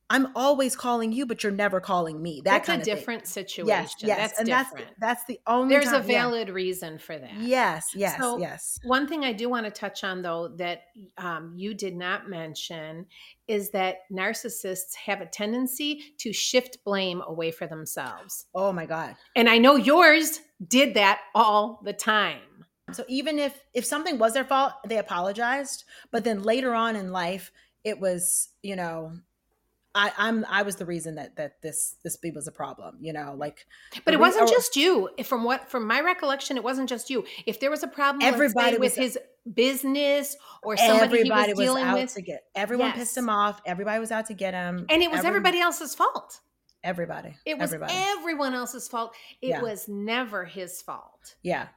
I'm 0.10 0.28
always 0.36 0.76
calling 0.76 1.12
you 1.12 1.26
but 1.26 1.44
you're 1.44 1.52
never 1.52 1.80
calling 1.82 2.22
me. 2.22 2.42
That 2.44 2.52
that's 2.52 2.68
kind 2.68 2.80
a 2.80 2.82
of 2.82 2.86
thing. 2.86 2.96
different 2.96 3.28
situation. 3.28 3.68
Yes, 3.68 3.96
yes. 4.00 4.18
That's 4.18 4.40
and 4.40 4.48
different. 4.48 4.88
that's 5.00 5.00
that's 5.00 5.26
the 5.26 5.40
only 5.48 5.76
There's 5.76 5.88
a 5.88 6.00
time- 6.00 6.10
yeah. 6.10 6.24
valid 6.24 6.50
reason 6.50 6.98
for 6.98 7.18
that. 7.18 7.34
Yes, 7.40 7.92
yes, 7.94 8.18
So- 8.18 8.38
yes. 8.40 8.80
One 8.84 9.08
thing 9.08 9.26
I 9.26 9.34
do 9.34 9.50
want 9.50 9.66
to 9.66 9.72
touch 9.72 10.04
on, 10.04 10.22
though, 10.22 10.48
that 10.58 10.84
um, 11.18 11.54
you 11.58 11.74
did 11.74 11.96
not 11.96 12.30
mention 12.30 13.06
is 13.48 13.72
that 13.72 13.98
narcissists 14.12 14.96
have 14.96 15.22
a 15.22 15.26
tendency 15.26 16.14
to 16.20 16.32
shift 16.32 16.78
blame 16.86 17.22
away 17.28 17.52
for 17.52 17.68
themselves. 17.68 18.46
Oh 18.56 18.72
my 18.72 18.86
god. 18.86 19.16
And 19.36 19.50
I 19.50 19.58
know 19.58 19.76
yours 19.76 20.40
did 20.66 20.94
that 20.94 21.20
all 21.36 21.82
the 21.84 21.94
time. 21.94 22.40
So 22.94 23.04
even 23.10 23.38
if 23.38 23.62
if 23.74 23.84
something 23.84 24.18
was 24.18 24.34
their 24.34 24.46
fault, 24.46 24.72
they 24.88 24.98
apologized, 24.98 25.84
but 26.12 26.24
then 26.24 26.44
later 26.44 26.74
on 26.74 26.96
in 26.96 27.12
life 27.12 27.52
it 27.84 28.00
was, 28.00 28.50
you 28.64 28.76
know, 28.76 29.12
I, 29.98 30.12
I'm 30.18 30.46
I 30.50 30.62
was 30.62 30.76
the 30.76 30.86
reason 30.86 31.16
that 31.16 31.36
that 31.38 31.62
this 31.62 31.96
this 32.04 32.18
was 32.36 32.48
a 32.48 32.52
problem, 32.52 32.98
you 33.02 33.14
know, 33.14 33.34
like 33.36 33.66
But 34.06 34.14
it 34.14 34.20
wasn't 34.20 34.50
or- 34.50 34.54
just 34.54 34.76
you. 34.76 35.10
From 35.26 35.44
what, 35.44 35.70
from 35.72 35.88
my 35.88 36.02
recollection, 36.02 36.56
it 36.58 36.64
wasn't 36.64 36.88
just 36.90 37.10
you. 37.10 37.26
If 37.46 37.60
there 37.60 37.72
was 37.72 37.84
a 37.84 37.88
problem, 37.88 38.22
Everybody 38.24 38.78
with 38.78 38.96
was- 38.98 39.16
his 39.16 39.20
business 39.56 40.36
or 40.62 40.76
somebody 40.78 41.04
everybody 41.20 41.48
he 41.48 41.54
was 41.54 41.58
was, 41.58 41.66
dealing 41.66 41.84
out 41.84 41.98
with, 41.98 42.14
to 42.14 42.22
get 42.22 42.44
everyone 42.54 42.88
Yes. 42.88 42.98
pissed 42.98 43.18
him 43.18 43.30
off 43.30 43.62
everybody 43.66 43.98
was 44.00 44.12
out 44.12 44.26
to 44.26 44.34
get 44.34 44.54
him 44.54 44.86
and 44.90 45.02
it 45.02 45.10
was 45.10 45.20
Every- 45.20 45.30
everybody 45.30 45.60
else's 45.62 45.96
fault. 45.96 46.42
everybody 46.84 47.36
It 47.46 47.58
was 47.58 47.72
everybody 47.74 47.94
everyone 47.96 48.54
else's 48.54 48.88
fault. 48.90 49.16
It 49.42 49.48
Yeah. 49.50 49.62
was 49.62 49.88
never 49.88 50.44
his 50.46 50.82
fault. 50.82 51.36
yeah 51.44 51.68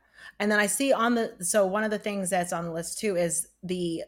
and 0.40 0.50
then 0.50 0.58
i 0.58 0.66
see 0.66 0.92
on 0.92 1.14
the 1.14 1.36
so 1.40 1.64
one 1.64 1.84
of 1.84 1.90
the 1.92 1.98
things 1.98 2.28
that's 2.30 2.52
on 2.52 2.64
the 2.64 2.72
list 2.72 2.98
too 2.98 3.16
is 3.16 3.46
the 3.62 4.02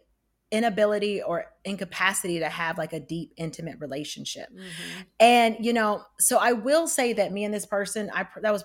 inability 0.53 1.21
or 1.23 1.47
incapacity 1.65 2.39
to 2.39 2.49
have 2.49 2.79
like 2.79 2.93
a 2.93 3.01
deep 3.01 3.33
intimate 3.37 3.81
relationship 3.81 4.49
Mhm. 4.53 5.07
and 5.19 5.57
you 5.59 5.73
know 5.73 6.05
so 6.21 6.39
i 6.39 6.53
will 6.53 6.87
say 6.87 7.13
that 7.15 7.33
me 7.33 7.43
and 7.45 7.53
this 7.55 7.67
person 7.67 8.11
i 8.15 8.27
that 8.43 8.53
was 8.53 8.65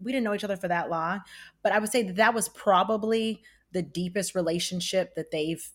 we 0.00 0.10
didn't 0.10 0.24
know 0.24 0.34
each 0.34 0.42
other 0.44 0.56
for 0.56 0.68
that 0.68 0.88
long 0.90 1.20
but 1.62 1.70
i 1.70 1.78
would 1.78 1.90
say 1.92 2.02
that 2.02 2.16
that 2.16 2.34
was 2.34 2.48
probably 2.48 3.42
the 3.72 3.82
deepest 3.82 4.34
relationship 4.34 5.14
that 5.14 5.30
they've 5.30 5.70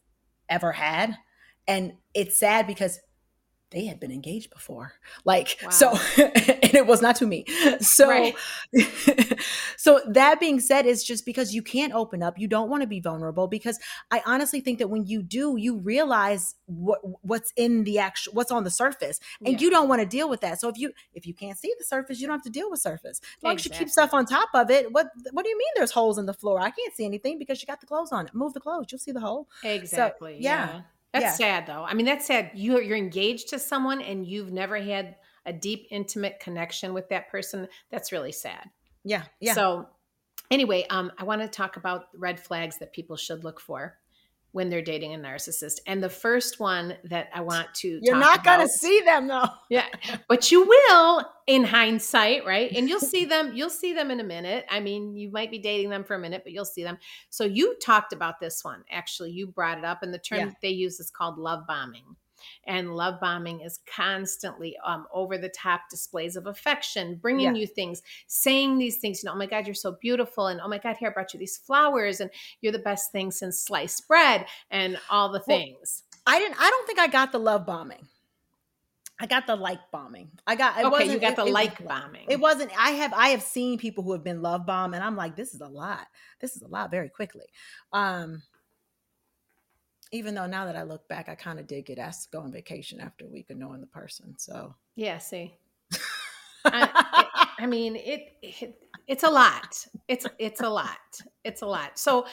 ever 0.49 0.71
had 0.71 1.15
and 1.67 1.93
it's 2.13 2.37
sad 2.37 2.65
because 2.67 2.99
they 3.73 3.85
had 3.85 3.99
been 3.99 4.11
engaged 4.11 4.49
before 4.51 4.93
like 5.25 5.59
so 5.71 5.89
and 6.17 6.73
it 6.75 6.85
was 6.87 7.01
not 7.01 7.15
to 7.17 7.25
me 7.25 7.43
so 7.81 8.07
Right. 8.07 8.35
so 9.77 10.01
that 10.07 10.39
being 10.39 10.59
said 10.59 10.85
it's 10.85 11.03
just 11.03 11.25
because 11.25 11.53
you 11.53 11.61
can't 11.61 11.93
open 11.93 12.23
up 12.23 12.37
you 12.37 12.47
don't 12.47 12.69
want 12.69 12.81
to 12.81 12.87
be 12.87 12.99
vulnerable 12.99 13.47
because 13.47 13.79
i 14.11 14.21
honestly 14.25 14.61
think 14.61 14.79
that 14.79 14.89
when 14.89 15.05
you 15.05 15.21
do 15.21 15.55
you 15.57 15.77
realize 15.77 16.55
what 16.65 16.99
what's 17.21 17.51
in 17.55 17.83
the 17.83 17.99
actual 17.99 18.33
what's 18.33 18.51
on 18.51 18.63
the 18.63 18.71
surface 18.71 19.19
and 19.45 19.53
Yeah. 19.53 19.59
you 19.59 19.69
don't 19.69 19.89
want 19.89 20.01
to 20.01 20.07
deal 20.07 20.29
with 20.29 20.41
that 20.41 20.59
so 20.61 20.69
if 20.69 20.77
you 20.77 20.91
if 21.13 21.25
you 21.25 21.33
can't 21.33 21.57
see 21.57 21.73
the 21.77 21.83
surface 21.85 22.19
you 22.19 22.27
don't 22.27 22.35
have 22.35 22.43
to 22.43 22.49
deal 22.49 22.69
with 22.69 22.79
surface 22.79 23.19
as 23.37 23.43
long 23.43 23.55
as 23.55 23.65
you 23.65 23.71
keep 23.71 23.89
stuff 23.89 24.13
on 24.13 24.25
top 24.25 24.49
of 24.53 24.69
it 24.69 24.91
what 24.91 25.07
what 25.31 25.43
do 25.43 25.49
you 25.49 25.57
mean 25.57 25.67
there's 25.75 25.91
holes 25.91 26.17
in 26.17 26.25
the 26.25 26.33
floor 26.33 26.59
i 26.59 26.69
can't 26.69 26.93
see 26.95 27.05
anything 27.05 27.37
because 27.39 27.61
you 27.61 27.65
got 27.67 27.79
the 27.81 27.87
clothes 27.87 28.11
on 28.11 28.25
it 28.27 28.33
move 28.33 28.53
the 28.53 28.59
clothes 28.59 28.85
you'll 28.91 28.99
see 28.99 29.11
the 29.11 29.19
hole 29.19 29.47
Exactly. 29.63 30.37
yeah. 30.39 30.67
yeah. 30.67 30.81
That's 31.13 31.37
sad 31.37 31.67
though. 31.67 31.83
I 31.83 31.93
mean, 31.93 32.05
that's 32.05 32.25
sad. 32.25 32.51
You're 32.53 32.81
you're 32.81 32.97
engaged 32.97 33.49
to 33.49 33.59
someone 33.59 34.01
and 34.01 34.25
you've 34.25 34.51
never 34.51 34.77
had 34.77 35.15
a 35.45 35.53
deep, 35.53 35.87
intimate 35.91 36.39
connection 36.39 36.93
with 36.93 37.09
that 37.09 37.29
person. 37.29 37.67
That's 37.91 38.11
really 38.11 38.31
sad. 38.31 38.69
yeah 39.03 39.23
yeah 39.39 39.53
So 39.53 39.87
anyway, 40.49 40.85
um, 40.89 41.11
I 41.17 41.23
want 41.23 41.41
to 41.41 41.47
talk 41.47 41.77
about 41.77 42.07
red 42.15 42.39
flags 42.39 42.77
that 42.79 42.93
people 42.93 43.15
should 43.17 43.43
look 43.43 43.59
for 43.59 43.97
when 44.53 44.69
they're 44.69 44.81
dating 44.81 45.13
a 45.13 45.17
narcissist. 45.17 45.79
And 45.87 46.01
the 46.01 46.09
first 46.09 46.59
one 46.59 46.95
that 47.05 47.29
I 47.33 47.41
want 47.41 47.73
to 47.75 47.99
you're 48.01 48.15
not 48.15 48.43
gonna 48.43 48.67
see 48.67 49.01
them 49.01 49.27
though 49.27 49.47
yeah, 49.69 49.87
but 50.29 50.51
you 50.51 50.65
will 50.65 51.25
in 51.47 51.63
hindsight, 51.63 52.45
right? 52.45 52.71
And 52.71 52.87
you'll 52.87 52.99
see 52.99 53.25
them. 53.25 53.53
You'll 53.53 53.69
see 53.69 53.93
them 53.93 54.11
in 54.11 54.19
a 54.19 54.23
minute. 54.23 54.65
I 54.69 54.79
mean, 54.79 55.15
you 55.15 55.29
might 55.31 55.51
be 55.51 55.59
dating 55.59 55.89
them 55.89 56.03
for 56.03 56.15
a 56.15 56.19
minute, 56.19 56.43
but 56.43 56.53
you'll 56.53 56.63
see 56.63 56.83
them. 56.83 56.97
So 57.29 57.43
you 57.43 57.75
talked 57.79 58.13
about 58.13 58.39
this 58.39 58.63
one. 58.63 58.83
Actually, 58.89 59.31
you 59.31 59.47
brought 59.47 59.77
it 59.77 59.83
up, 59.83 60.03
and 60.03 60.13
the 60.13 60.19
term 60.19 60.39
Yeah. 60.39 60.51
they 60.61 60.69
use 60.69 60.99
is 60.99 61.09
called 61.09 61.37
love 61.37 61.67
bombing. 61.67 62.15
And 62.65 62.95
love 62.95 63.19
bombing 63.19 63.61
is 63.61 63.79
constantly 63.85 64.75
um, 64.85 65.05
over 65.13 65.37
the 65.37 65.49
top 65.49 65.81
displays 65.89 66.35
of 66.35 66.47
affection, 66.47 67.15
bringing 67.15 67.55
Yeah. 67.55 67.61
you 67.61 67.67
things, 67.67 68.01
saying 68.27 68.77
these 68.77 68.97
things. 68.97 69.21
You 69.23 69.27
know, 69.27 69.33
oh 69.33 69.37
my 69.37 69.45
God, 69.45 69.65
you're 69.67 69.73
so 69.73 69.93
beautiful, 70.01 70.47
and 70.47 70.61
oh 70.61 70.67
my 70.67 70.77
God, 70.77 70.97
here 70.97 71.09
I 71.09 71.13
brought 71.13 71.33
you 71.33 71.39
these 71.39 71.57
flowers, 71.57 72.19
and 72.21 72.29
you're 72.61 72.71
the 72.73 72.79
best 72.79 73.11
thing 73.11 73.31
since 73.31 73.59
sliced 73.59 74.07
bread, 74.07 74.45
and 74.71 74.97
all 75.09 75.29
the 75.29 75.41
Well, 75.47 75.57
things. 75.57 76.03
I 76.25 76.39
didn't. 76.39 76.57
I 76.59 76.69
don't 76.69 76.87
think 76.87 76.99
I 76.99 77.07
got 77.07 77.31
the 77.31 77.39
love 77.39 77.65
bombing. 77.65 78.07
I 79.19 79.25
got 79.27 79.45
the 79.45 79.55
like 79.55 79.79
bombing. 79.91 80.31
I 80.47 80.55
got. 80.55 80.77
It 80.77 80.85
okay, 80.85 80.89
wasn't, 80.89 81.11
you 81.11 81.19
got 81.19 81.33
it- 81.33 81.35
the 81.37 81.45
it- 81.45 81.53
like 81.53 81.85
bombing. 81.87 82.25
It 82.29 82.39
wasn't. 82.39 82.71
I 82.77 82.91
have. 82.91 83.13
I 83.13 83.29
have 83.29 83.41
seen 83.43 83.77
people 83.77 84.03
who 84.03 84.11
have 84.13 84.23
been 84.23 84.41
love 84.41 84.65
bombed, 84.65 84.95
and 84.95 85.03
I'm 85.03 85.15
like, 85.15 85.35
this 85.35 85.53
is 85.53 85.61
a 85.61 85.67
lot. 85.67 86.07
This 86.39 86.55
is 86.55 86.61
a 86.63 86.67
lot 86.67 86.89
very 86.91 87.09
quickly. 87.09 87.45
Um. 87.93 88.41
Even 90.13 90.35
though 90.35 90.45
now 90.45 90.65
that 90.65 90.77
I 90.77 90.83
look 90.83 91.07
back, 91.09 91.27
I 91.27 91.35
kind 91.35 91.59
of 91.59 91.67
did 91.67 91.85
get 91.85 91.99
asked 91.99 92.31
to 92.31 92.37
go 92.37 92.43
on 92.43 92.51
vacation 92.51 93.01
after 93.01 93.25
a 93.25 93.29
week 93.29 93.49
of 93.49 93.57
knowing 93.57 93.81
the 93.81 93.87
person. 93.87 94.35
So. 94.37 94.73
Yeah, 94.95 95.17
see. 95.17 95.55
I, 96.65 97.27
I 97.59 97.65
mean, 97.65 97.97
it, 97.97 98.37
it 98.41 98.75
it's 99.07 99.23
a 99.23 99.29
lot. 99.29 99.85
It's 100.07 100.25
it's 100.39 100.61
a 100.61 100.69
lot. 100.69 100.97
It's 101.43 101.61
a 101.61 101.65
lot. 101.65 101.99
So 101.99 102.25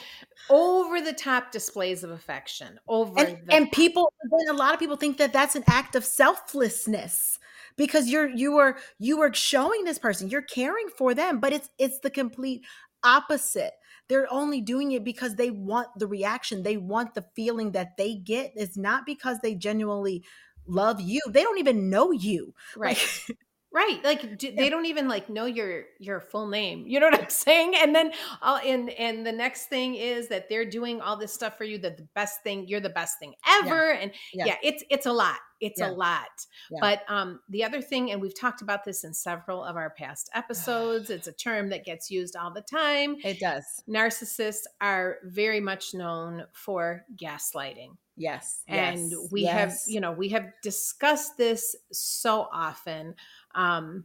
over 0.48 1.00
the 1.00 1.12
top 1.12 1.50
displays 1.50 2.04
of 2.04 2.10
affection. 2.10 2.78
Over 2.86 3.18
and 3.18 3.38
the 3.46 3.54
and 3.54 3.72
people 3.72 4.12
then 4.22 4.54
a 4.54 4.56
lot 4.56 4.72
of 4.72 4.78
people 4.78 4.96
think 4.96 5.18
that 5.18 5.32
that's 5.32 5.56
an 5.56 5.64
act 5.66 5.96
of 5.96 6.04
selflessness 6.04 7.38
because 7.76 8.08
you're 8.08 8.28
you 8.28 8.56
are 8.58 8.76
you 8.98 9.20
are 9.20 9.32
showing 9.32 9.84
this 9.84 9.98
person 9.98 10.28
you're 10.28 10.42
caring 10.42 10.88
for 10.96 11.14
them 11.14 11.40
but 11.40 11.52
it's 11.52 11.70
it's 11.78 11.98
the 12.00 12.10
complete 12.10 12.62
opposite 13.02 13.72
they're 14.10 14.32
only 14.32 14.60
doing 14.60 14.92
it 14.92 15.04
because 15.04 15.36
they 15.36 15.50
want 15.50 15.88
the 15.98 16.08
reaction. 16.08 16.64
They 16.64 16.76
want 16.76 17.14
the 17.14 17.24
feeling 17.36 17.72
that 17.72 17.96
they 17.96 18.16
get. 18.16 18.52
It's 18.56 18.76
not 18.76 19.06
because 19.06 19.38
they 19.40 19.54
genuinely 19.54 20.24
love 20.66 21.00
you. 21.00 21.20
They 21.30 21.42
don't 21.44 21.58
even 21.58 21.90
know 21.90 22.12
you. 22.12 22.54
Right. 22.76 22.98
Like, 23.28 23.38
Right, 23.72 24.00
like 24.02 24.37
do, 24.37 24.50
they 24.50 24.68
don't 24.68 24.87
even 24.87 25.06
like 25.06 25.28
know 25.30 25.44
your 25.46 25.85
your 26.00 26.20
full 26.20 26.48
name. 26.48 26.87
You 26.88 26.98
know 26.98 27.06
what 27.06 27.20
I'm 27.22 27.28
saying? 27.46 27.74
And 27.76 27.94
then, 27.94 28.12
uh, 28.42 28.59
and 28.64 28.90
and 28.90 29.24
the 29.24 29.30
next 29.33 29.66
thing 29.66 29.94
is 29.94 30.26
that 30.28 30.48
they're 30.48 30.68
doing 30.68 31.00
all 31.00 31.16
this 31.16 31.33
stuff 31.33 31.56
for 31.56 31.62
you. 31.64 31.78
That 31.78 31.96
the 31.96 32.09
best 32.14 32.42
thing, 32.42 32.66
you're 32.66 32.80
the 32.80 32.90
best 32.90 33.20
thing 33.20 33.35
ever. 33.48 33.92
And 33.92 34.11
Yeah. 34.33 34.46
yeah, 34.46 34.56
it's 34.64 34.83
it's 34.90 35.06
a 35.06 35.12
lot. 35.12 35.38
It's 35.61 35.78
Yeah. 35.78 35.90
a 35.90 35.92
lot. 35.92 36.46
Yeah. 36.70 36.78
But 36.80 37.02
um, 37.09 37.40
the 37.48 37.62
other 37.62 37.80
thing, 37.80 38.11
and 38.11 38.20
we've 38.20 38.35
talked 38.38 38.61
about 38.62 38.83
this 38.85 39.04
in 39.04 39.14
several 39.14 39.62
of 39.62 39.76
our 39.76 39.90
past 39.90 40.30
episodes. 40.35 41.09
It's 41.11 41.28
a 41.28 41.33
term 41.33 41.68
that 41.68 41.85
gets 41.85 42.11
used 42.11 42.35
all 42.35 42.50
the 42.52 42.62
time. 42.62 43.18
it 43.22 43.38
does 43.38 43.64
Narcissists 43.88 44.64
are 44.80 45.18
very 45.24 45.61
much 45.61 45.94
known 45.94 46.44
for 46.52 47.04
gaslighting 47.16 47.96
yes 48.16 48.64
and 48.68 49.12
yes, 49.12 49.28
we 49.30 49.44
have 49.44 49.72
you 49.87 49.98
know 50.00 50.12
we 50.12 50.28
have 50.28 50.52
discussed 50.62 51.38
this 51.38 51.74
so 51.92 52.48
often 52.52 53.14
um 53.54 54.04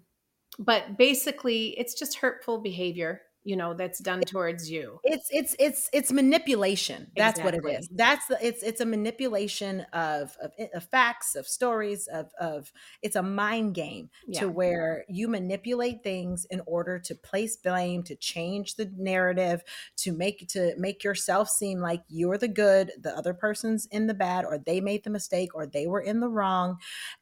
but 0.57 0.97
basically 0.97 1.77
it's 1.77 1.93
just 1.93 2.15
hurtful 2.17 2.59
behavior 2.59 3.21
you 3.45 3.55
know 3.55 3.73
that's 3.73 3.99
done 3.99 4.21
towards 4.21 4.69
you. 4.69 4.99
it's 5.03 5.29
it's 5.31 5.55
it's 5.59 5.89
it's 5.93 6.11
manipulation. 6.11 7.11
That's 7.15 7.39
what 7.39 7.53
it 7.53 7.63
is. 7.65 7.87
That's 7.93 8.25
the 8.27 8.37
it's 8.45 8.63
it's 8.63 8.81
a 8.81 8.85
manipulation 8.85 9.81
of 9.93 10.35
of, 10.41 10.51
eh, 10.57 10.67
of 10.73 10.83
facts 10.83 11.35
of 11.35 11.47
stories 11.47 12.07
of 12.07 12.31
of 12.39 12.73
it's 13.01 13.15
a 13.15 13.23
mind 13.23 13.75
game 13.75 14.09
Yeah. 14.27 14.41
to 14.41 14.49
where 14.49 15.05
you 15.07 15.27
manipulate 15.27 16.03
things 16.03 16.45
in 16.49 16.61
order 16.65 16.99
to 16.99 17.15
place 17.15 17.55
blame 17.55 18.03
to 18.03 18.15
change 18.15 18.75
the 18.75 18.91
narrative 18.97 19.63
to 19.97 20.11
make 20.11 20.47
to 20.49 20.73
make 20.77 21.03
yourself 21.03 21.47
seem 21.49 21.79
like 21.79 22.01
you're 22.09 22.37
the 22.39 22.47
good 22.47 22.91
the 22.99 23.15
other 23.15 23.33
person's 23.33 23.85
in 23.87 24.07
the 24.07 24.13
bad 24.15 24.43
or 24.43 24.57
they 24.57 24.81
made 24.81 25.03
the 25.03 25.09
mistake 25.11 25.53
or 25.53 25.67
they 25.67 25.85
were 25.85 26.01
in 26.01 26.19
the 26.19 26.27
wrong. 26.29 26.77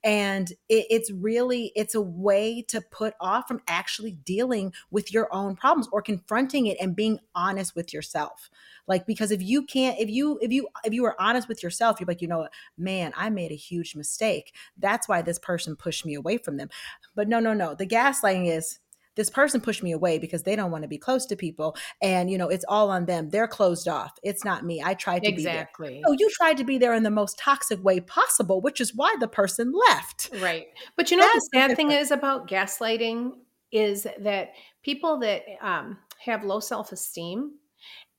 And 0.05 0.49
it, 0.69 0.85
it's 0.89 1.11
really 1.11 1.71
it's 1.75 1.95
a 1.95 2.01
way 2.01 2.61
to 2.69 2.79
put 2.79 3.13
off 3.19 3.47
from 3.47 3.59
actually 3.67 4.13
dealing 4.13 4.73
with 4.89 5.13
your 5.13 5.33
own 5.33 5.55
problems 5.57 5.89
or 5.91 6.01
confronting 6.17 6.67
it 6.67 6.77
and 6.79 6.95
being 6.95 7.19
honest 7.33 7.75
with 7.75 7.93
yourself. 7.93 8.49
Like 8.87 9.05
because 9.05 9.31
if 9.31 9.41
you 9.41 9.63
can't 9.63 9.99
if 9.99 10.09
you 10.09 10.37
if 10.41 10.51
you 10.51 10.67
if 10.83 10.93
you 10.93 11.05
are 11.05 11.15
honest 11.19 11.47
with 11.47 11.63
yourself 11.63 11.99
you're 11.99 12.07
like 12.07 12.21
you 12.21 12.27
know 12.27 12.39
what? 12.39 12.53
Man 12.77 13.13
i 13.15 13.29
made 13.29 13.51
a 13.51 13.55
huge 13.55 13.95
mistake. 13.95 14.53
That's 14.77 15.07
why 15.07 15.21
this 15.21 15.39
person 15.39 15.75
pushed 15.75 16.05
me 16.05 16.13
away 16.15 16.37
from 16.37 16.57
them. 16.57 16.69
But 17.15 17.27
no 17.27 17.39
no 17.39 17.53
no. 17.53 17.75
The 17.75 17.87
gaslighting 17.87 18.49
is 18.49 18.79
this 19.15 19.29
person 19.29 19.61
pushed 19.61 19.83
me 19.83 19.91
away 19.91 20.17
because 20.17 20.41
they 20.41 20.55
don't 20.55 20.71
want 20.71 20.81
to 20.81 20.87
be 20.87 20.97
close 20.97 21.25
to 21.27 21.35
people 21.35 21.75
and 22.01 22.29
you 22.29 22.37
know 22.37 22.49
it's 22.49 22.65
all 22.67 22.89
on 22.89 23.05
them. 23.05 23.29
They're 23.29 23.47
closed 23.47 23.87
off. 23.87 24.11
It's 24.23 24.43
not 24.43 24.65
me. 24.65 24.81
I 24.83 24.95
tried 24.95 25.23
to 25.23 25.31
be 25.31 25.43
there. 25.43 25.53
Exactly. 25.53 26.01
No 26.05 26.13
you 26.17 26.29
tried 26.31 26.57
to 26.57 26.63
be 26.63 26.77
there 26.77 26.93
in 26.93 27.03
the 27.03 27.11
most 27.11 27.37
toxic 27.37 27.83
way 27.83 27.99
possible 27.99 28.59
which 28.61 28.81
is 28.81 28.93
why 28.95 29.15
the 29.19 29.27
person 29.27 29.73
left. 29.89 30.29
Right. 30.39 30.67
But 30.97 31.09
you 31.09 31.17
know 31.17 31.23
That's 31.23 31.49
the 31.51 31.59
the 31.59 31.67
sad 31.67 31.75
thing 31.77 31.91
is 31.91 32.11
about 32.11 32.49
gaslighting 32.49 33.33
is 33.71 34.05
that 34.19 34.53
people 34.83 35.19
that 35.19 35.43
um, 35.61 35.97
have 36.23 36.43
low 36.43 36.59
self-esteem 36.59 37.53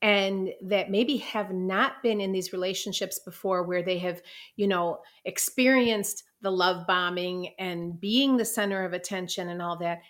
and 0.03 0.51
that 0.63 0.91
maybe 0.91 1.17
have 1.19 1.53
not 1.53 2.03
been 2.03 2.21
in 2.21 2.33
these 2.33 2.53
relationships 2.53 3.21
before 3.21 3.63
where 3.63 3.83
they 3.83 3.99
have 3.99 4.21
you 4.57 4.67
know 4.67 4.99
experienced 5.25 6.25
the 6.43 6.51
love 6.51 6.87
bombing 6.87 7.55
and 7.59 7.99
being 8.01 8.37
the 8.37 8.45
center 8.45 8.85
of 8.85 8.93
attention 8.93 9.49
and 9.49 9.63
all 9.63 9.79
that 9.79 10.01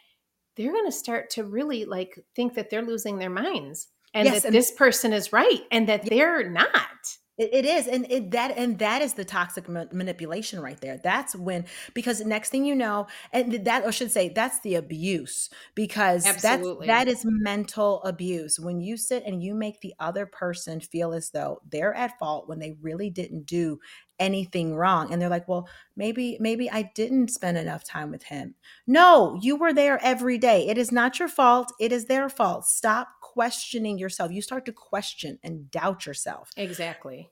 they're 0.57 0.73
going 0.73 0.87
to 0.87 0.93
start 0.93 1.31
to 1.31 1.45
really 1.45 1.85
like 1.85 2.19
think 2.35 2.55
that 2.55 2.71
they're 2.71 2.83
losing 2.83 3.19
their 3.19 3.31
minds 3.31 3.89
and 4.15 4.27
Yes, 4.27 4.43
that 4.43 4.49
and- 4.49 4.55
this 4.55 4.71
person 4.73 5.13
is 5.13 5.33
right 5.33 5.63
and 5.71 5.89
that 5.89 6.05
they're 6.07 6.49
not 6.49 7.17
It, 7.37 7.51
it 7.53 7.65
is, 7.65 7.89
and 7.89 8.07
it 8.11 8.31
that 8.31 8.57
and 8.57 8.79
that 8.79 9.03
is 9.03 9.15
the 9.15 9.25
toxic 9.25 9.69
ma- 9.69 9.87
manipulation 9.93 10.61
right 10.61 10.81
there. 10.81 11.01
That's 11.03 11.35
when 11.35 11.65
because 11.93 12.21
next 12.21 12.51
thing 12.51 12.65
you 12.65 12.75
know, 12.75 13.09
and 13.33 13.65
that 13.65 13.85
I 13.85 13.91
should 13.91 14.13
say 14.13 14.29
that's 14.29 14.61
the 14.61 14.77
abuse 14.77 15.51
because 15.75 16.27
Absolutely. 16.27 16.87
that's 16.87 17.07
that 17.07 17.13
is 17.13 17.25
mental 17.25 18.03
abuse 18.05 18.61
when 18.61 18.81
you 18.81 18.97
sit 18.97 19.25
and 19.27 19.43
you 19.43 19.55
make 19.55 19.81
the 19.81 19.95
other 19.99 20.27
person 20.27 20.81
feel 20.81 21.13
as 21.13 21.31
though 21.31 21.61
they're 21.71 21.95
at 21.95 22.19
fault 22.19 22.49
when 22.49 22.61
they 22.61 22.77
really 22.81 23.11
didn't 23.11 23.47
do 23.47 23.81
anything 24.19 24.75
wrong 24.77 25.13
and 25.13 25.21
they're 25.21 25.29
like 25.29 25.49
well 25.49 25.69
maybe 25.97 26.37
maybe 26.41 26.71
i 26.71 26.83
didn't 26.95 27.29
spend 27.29 27.59
enough 27.59 27.83
time 27.85 28.11
with 28.11 28.23
him. 28.23 28.55
No 28.87 29.37
you 29.43 29.57
were 29.57 29.73
there 29.73 29.99
every 30.05 30.39
day. 30.39 30.69
It 30.69 30.79
is 30.79 30.93
not 30.93 31.19
your 31.19 31.29
fault. 31.29 31.73
It 31.81 31.91
is 31.93 32.05
their 32.07 32.29
fault. 32.29 32.65
Stop 32.67 33.09
questioning 33.21 33.99
yourself. 33.99 34.31
You 34.31 34.41
start 34.43 34.65
to 34.67 34.73
question 34.73 35.39
and 35.43 35.71
doubt 35.71 36.07
yourself. 36.07 36.51
Exactly. 36.57 37.29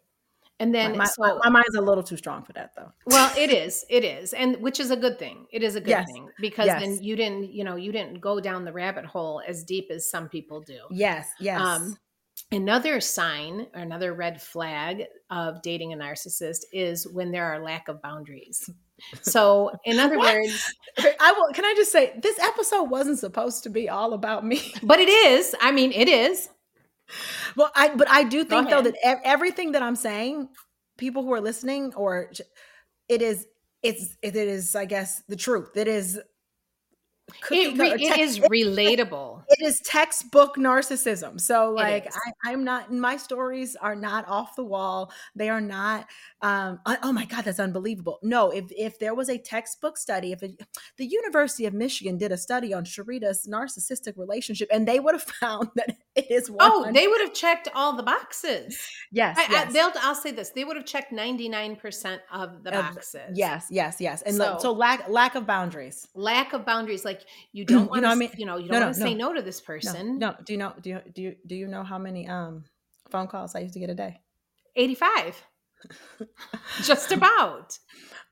And 0.61 0.73
then 0.73 0.97
my, 0.97 1.07
so 1.07 1.41
my 1.43 1.51
mind's 1.51 1.75
a 1.75 1.81
little 1.81 2.05
too 2.05 2.17
strong 2.17 2.45
for 2.45 2.53
that 2.53 2.73
though. 2.77 2.93
Well 3.07 3.33
it 3.37 3.51
is 3.65 3.85
it 3.89 4.05
is 4.05 4.33
and 4.33 4.57
which 4.57 4.79
is 4.81 4.91
a 4.91 4.97
good 4.97 5.19
thing. 5.19 5.47
It 5.51 5.63
is 5.63 5.77
a 5.77 5.81
good 5.81 5.91
Yes. 5.91 6.07
thing 6.13 6.29
because 6.41 6.67
Yes. 6.67 6.81
then 6.81 7.03
you 7.03 7.17
didn't 7.17 7.53
you 7.53 7.65
know 7.65 7.77
you 7.77 7.91
didn't 7.93 8.21
go 8.21 8.41
down 8.41 8.65
the 8.65 8.73
rabbit 8.73 9.05
hole 9.05 9.43
as 9.47 9.65
deep 9.65 9.89
as 9.91 10.09
some 10.11 10.29
people 10.29 10.61
do. 10.61 10.79
Yes 10.91 11.29
yes. 11.41 11.61
Um 11.61 11.97
another 12.53 13.01
sign 13.01 13.67
or 13.75 13.81
another 13.81 14.13
red 14.13 14.41
flag 14.41 15.05
of 15.31 15.63
dating 15.63 15.93
a 15.93 15.97
narcissist 15.97 16.61
is 16.73 17.09
when 17.09 17.33
there 17.33 17.47
are 17.47 17.63
lack 17.63 17.89
of 17.89 18.01
boundaries. 18.03 18.69
So, 19.23 19.73
in 19.85 19.99
other 19.99 20.19
words, 20.19 20.73
I 20.99 21.33
will. 21.33 21.53
Can 21.53 21.65
I 21.65 21.75
just 21.77 21.91
say 21.91 22.13
this 22.23 22.39
episode 22.39 22.85
wasn't 22.85 23.19
supposed 23.19 23.65
to 23.65 23.71
be 23.71 23.89
all 23.89 24.13
about 24.13 24.45
me, 24.47 24.73
but 24.83 25.01
it 25.01 25.09
is. 25.09 25.57
I 25.61 25.73
mean, 25.73 25.93
it 25.93 26.09
is. 26.09 26.49
Well, 27.57 27.73
I 27.75 27.95
but 27.95 28.09
I 28.09 28.23
do 28.25 28.45
think 28.45 28.71
though 28.71 28.83
that 28.83 28.95
everything 29.25 29.73
that 29.73 29.83
I'm 29.83 29.97
saying, 29.97 30.49
people 30.99 31.25
who 31.25 31.33
are 31.33 31.41
listening, 31.41 31.95
or 31.95 32.31
it 33.09 33.23
is, 33.23 33.47
it's 33.83 34.17
it 34.23 34.37
is, 34.37 34.77
I 34.77 34.85
guess, 34.85 35.23
the 35.29 35.37
truth. 35.37 35.77
It 35.77 35.89
is 35.89 36.21
it, 37.51 37.79
re- 37.79 37.93
it 37.93 38.19
is 38.19 38.39
relatable. 38.51 39.43
It 39.49 39.65
is 39.65 39.81
textbook 39.81 40.57
narcissism. 40.57 41.41
So 41.41 41.73
like 41.73 42.13
I, 42.47 42.53
am 42.53 42.65
not 42.65 42.93
my 42.93 43.17
stories 43.17 43.77
are 43.77 43.95
not 43.95 44.27
off 44.29 44.57
the 44.57 44.65
wall. 44.65 45.13
They 45.35 45.49
are 45.49 45.61
not 45.61 46.07
um 46.43 46.81
oh 46.87 47.13
my 47.13 47.25
god, 47.25 47.45
that's 47.45 47.61
unbelievable. 47.61 48.19
No, 48.23 48.51
if 48.51 48.67
if 48.71 48.99
there 48.99 49.15
was 49.15 49.29
a 49.29 49.39
textbook 49.39 49.99
study, 49.99 50.33
if 50.33 50.43
it, 50.43 50.61
the 50.97 51.07
University 51.07 51.67
of 51.67 51.75
Michigan 51.75 52.19
did 52.19 52.33
a 52.33 52.37
study 52.37 52.75
on 52.75 52.85
Sharita's 52.85 53.49
narcissistic 53.51 54.17
relationship 54.17 54.69
and 54.73 54.87
they 54.87 55.01
would 55.01 55.15
have 55.15 55.23
found 55.41 55.71
that 55.77 55.97
it 56.15 56.31
is 56.31 56.51
Oh, 56.61 56.91
they 56.93 57.07
would 57.07 57.21
have 57.21 57.33
checked 57.33 57.69
all 57.75 57.97
the 57.97 58.03
boxes. 58.03 58.79
Yes. 59.11 59.37
I, 59.39 59.47
yes. 59.51 59.69
I, 59.69 59.73
they'll 59.73 59.93
I'll 60.03 60.15
say 60.15 60.31
this. 60.31 60.51
They 60.51 60.65
would 60.65 60.77
have 60.77 60.87
checked 60.87 61.13
99% 61.13 62.19
of 62.33 62.63
the 62.63 62.71
boxes. 62.71 63.21
Yes, 63.35 63.67
yes, 63.71 64.01
yes. 64.01 64.23
And 64.23 64.37
so, 64.37 64.59
so 64.61 64.73
lack 64.73 65.09
lack 65.09 65.35
of 65.35 65.47
boundaries. 65.47 66.07
Lack 66.15 66.53
of 66.53 66.65
boundaries 66.65 67.05
like 67.05 67.22
you 67.53 67.65
don't 67.65 67.89
want 67.89 67.97
you 67.97 68.03
know 68.03 68.09
to, 68.09 68.13
I 68.13 68.15
mean? 68.15 68.31
you 68.37 68.47
know, 68.47 68.57
you 68.57 68.69
don't 68.69 68.81
no, 68.81 68.87
want 68.87 68.95
to 68.95 69.01
no, 69.01 69.07
say 69.07 69.15
no 69.15 69.33
to 69.35 69.43
this 69.43 69.61
person. 69.61 70.19
No, 70.19 70.31
no, 70.31 70.37
do 70.45 70.53
you 70.53 70.59
know 70.59 70.73
do 70.81 70.91
you 70.91 71.01
do 71.15 71.23
you 71.23 71.37
do 71.47 71.55
you 71.55 71.67
know 71.67 71.83
how 71.83 71.99
many 71.99 72.29
um 72.29 72.65
phone 73.11 73.29
calls 73.29 73.55
I 73.55 73.61
used 73.61 73.75
to 73.75 73.81
get 73.81 73.91
a 73.91 73.95
day? 73.95 74.21
85. 74.77 75.43
Just 76.83 77.13
about. 77.13 77.79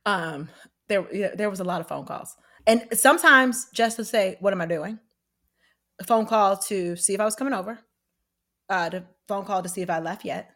Um 0.07 0.49
there 0.89 1.07
yeah, 1.15 1.35
there 1.35 1.51
was 1.51 1.61
a 1.61 1.65
lot 1.65 1.81
of 1.81 1.89
phone 1.89 2.05
calls. 2.05 2.37
And 2.67 2.87
sometimes 2.93 3.69
just 3.73 3.97
to 3.97 4.05
say, 4.05 4.37
what 4.41 4.53
am 4.53 4.61
I 4.61 4.67
doing? 4.67 4.99
A 5.99 6.05
phone 6.05 6.27
call 6.27 6.57
to 6.59 6.95
see 6.97 7.15
if 7.15 7.21
I 7.21 7.25
was 7.25 7.37
coming 7.37 7.55
over. 7.55 7.79
Uh 8.69 8.89
the 8.89 9.05
phone 9.29 9.45
call 9.45 9.63
to 9.63 9.69
see 9.69 9.83
if 9.83 9.91
I 9.91 10.01
left 10.01 10.25
yet. 10.25 10.51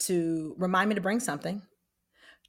To 0.00 0.54
remind 0.58 0.88
me 0.88 0.94
to 0.94 1.00
bring 1.00 1.20
something. 1.20 1.62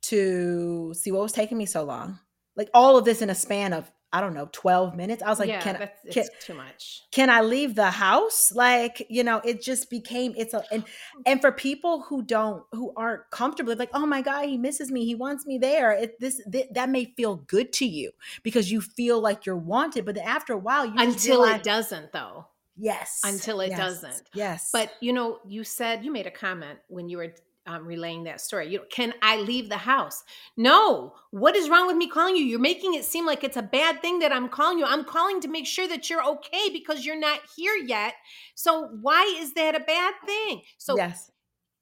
To 0.03 0.93
see 0.93 1.11
what 1.11 1.23
was 1.23 1.31
taking 1.31 1.57
me 1.57 1.65
so 1.65 1.83
long. 1.83 2.19
Like 2.55 2.69
all 2.73 2.97
of 2.97 3.05
this 3.05 3.21
in 3.21 3.29
a 3.29 3.35
span 3.35 3.73
of 3.73 3.91
I 4.11 4.21
don't 4.21 4.33
know, 4.33 4.49
12 4.51 4.95
minutes. 4.95 5.21
I 5.21 5.29
was 5.29 5.39
like, 5.39 5.49
yeah, 5.49 5.61
can, 5.61 5.77
that's, 5.77 6.13
can 6.13 6.25
too 6.41 6.55
much. 6.55 7.03
Can 7.11 7.29
I 7.29 7.41
leave 7.41 7.75
the 7.75 7.91
house? 7.91 8.51
Like, 8.51 9.05
you 9.07 9.23
know, 9.23 9.39
it 9.43 9.61
just 9.61 9.89
became 9.89 10.33
it's 10.35 10.53
a 10.53 10.63
and 10.71 10.83
and 11.25 11.39
for 11.41 11.51
people 11.51 12.01
who 12.01 12.23
don't 12.23 12.63
who 12.71 12.91
aren't 12.95 13.29
comfortable, 13.31 13.75
like, 13.75 13.91
oh 13.93 14.05
my 14.05 14.21
God, 14.21 14.45
he 14.45 14.57
misses 14.57 14.91
me, 14.91 15.05
he 15.05 15.15
wants 15.15 15.45
me 15.45 15.57
there. 15.57 15.91
It 15.91 16.19
this, 16.19 16.41
this 16.47 16.65
that 16.71 16.89
may 16.89 17.05
feel 17.05 17.35
good 17.35 17.71
to 17.73 17.85
you 17.85 18.11
because 18.41 18.71
you 18.71 18.81
feel 18.81 19.21
like 19.21 19.45
you're 19.45 19.55
wanted, 19.55 20.05
but 20.05 20.17
after 20.17 20.53
a 20.53 20.57
while 20.57 20.85
you 20.85 20.93
until 20.97 21.41
realize, 21.41 21.59
it 21.59 21.63
doesn't 21.63 22.11
though. 22.11 22.47
Yes. 22.81 23.21
Until 23.25 23.59
it 23.59 23.69
yes, 23.69 23.77
doesn't. 23.77 24.23
Yes. 24.33 24.69
But 24.71 24.93
you 25.01 25.13
know, 25.13 25.39
you 25.45 25.63
said 25.63 26.03
you 26.03 26.11
made 26.11 26.25
a 26.27 26.31
comment 26.31 26.79
when 26.87 27.09
you 27.09 27.17
were 27.17 27.33
um, 27.69 27.86
relaying 27.86 28.23
that 28.23 28.41
story. 28.41 28.69
You 28.69 28.79
know, 28.79 28.84
can 28.89 29.13
I 29.21 29.38
leave 29.38 29.69
the 29.69 29.77
house? 29.77 30.23
No. 30.58 31.13
What 31.32 31.55
is 31.55 31.69
wrong 31.69 31.86
with 31.86 31.95
me 31.95 32.10
calling 32.10 32.36
you? 32.36 32.43
You're 32.43 32.60
making 32.60 32.95
it 32.95 33.05
seem 33.05 33.25
like 33.25 33.43
it's 33.43 33.58
a 33.58 33.62
bad 33.62 34.01
thing 34.01 34.19
that 34.19 34.32
I'm 34.32 34.49
calling 34.49 34.79
you. 34.79 34.86
I'm 34.86 35.03
calling 35.03 35.39
to 35.41 35.47
make 35.47 35.67
sure 35.67 35.88
that 35.88 36.10
you're 36.10 36.25
okay 36.25 36.69
because 36.73 37.05
you're 37.05 37.19
not 37.19 37.39
here 37.55 37.75
yet. 37.75 38.13
So 38.55 38.89
why 39.01 39.38
is 39.39 39.53
that 39.53 39.75
a 39.75 39.79
bad 39.79 40.13
thing? 40.25 40.62
So 40.77 40.97
yes. 40.97 41.32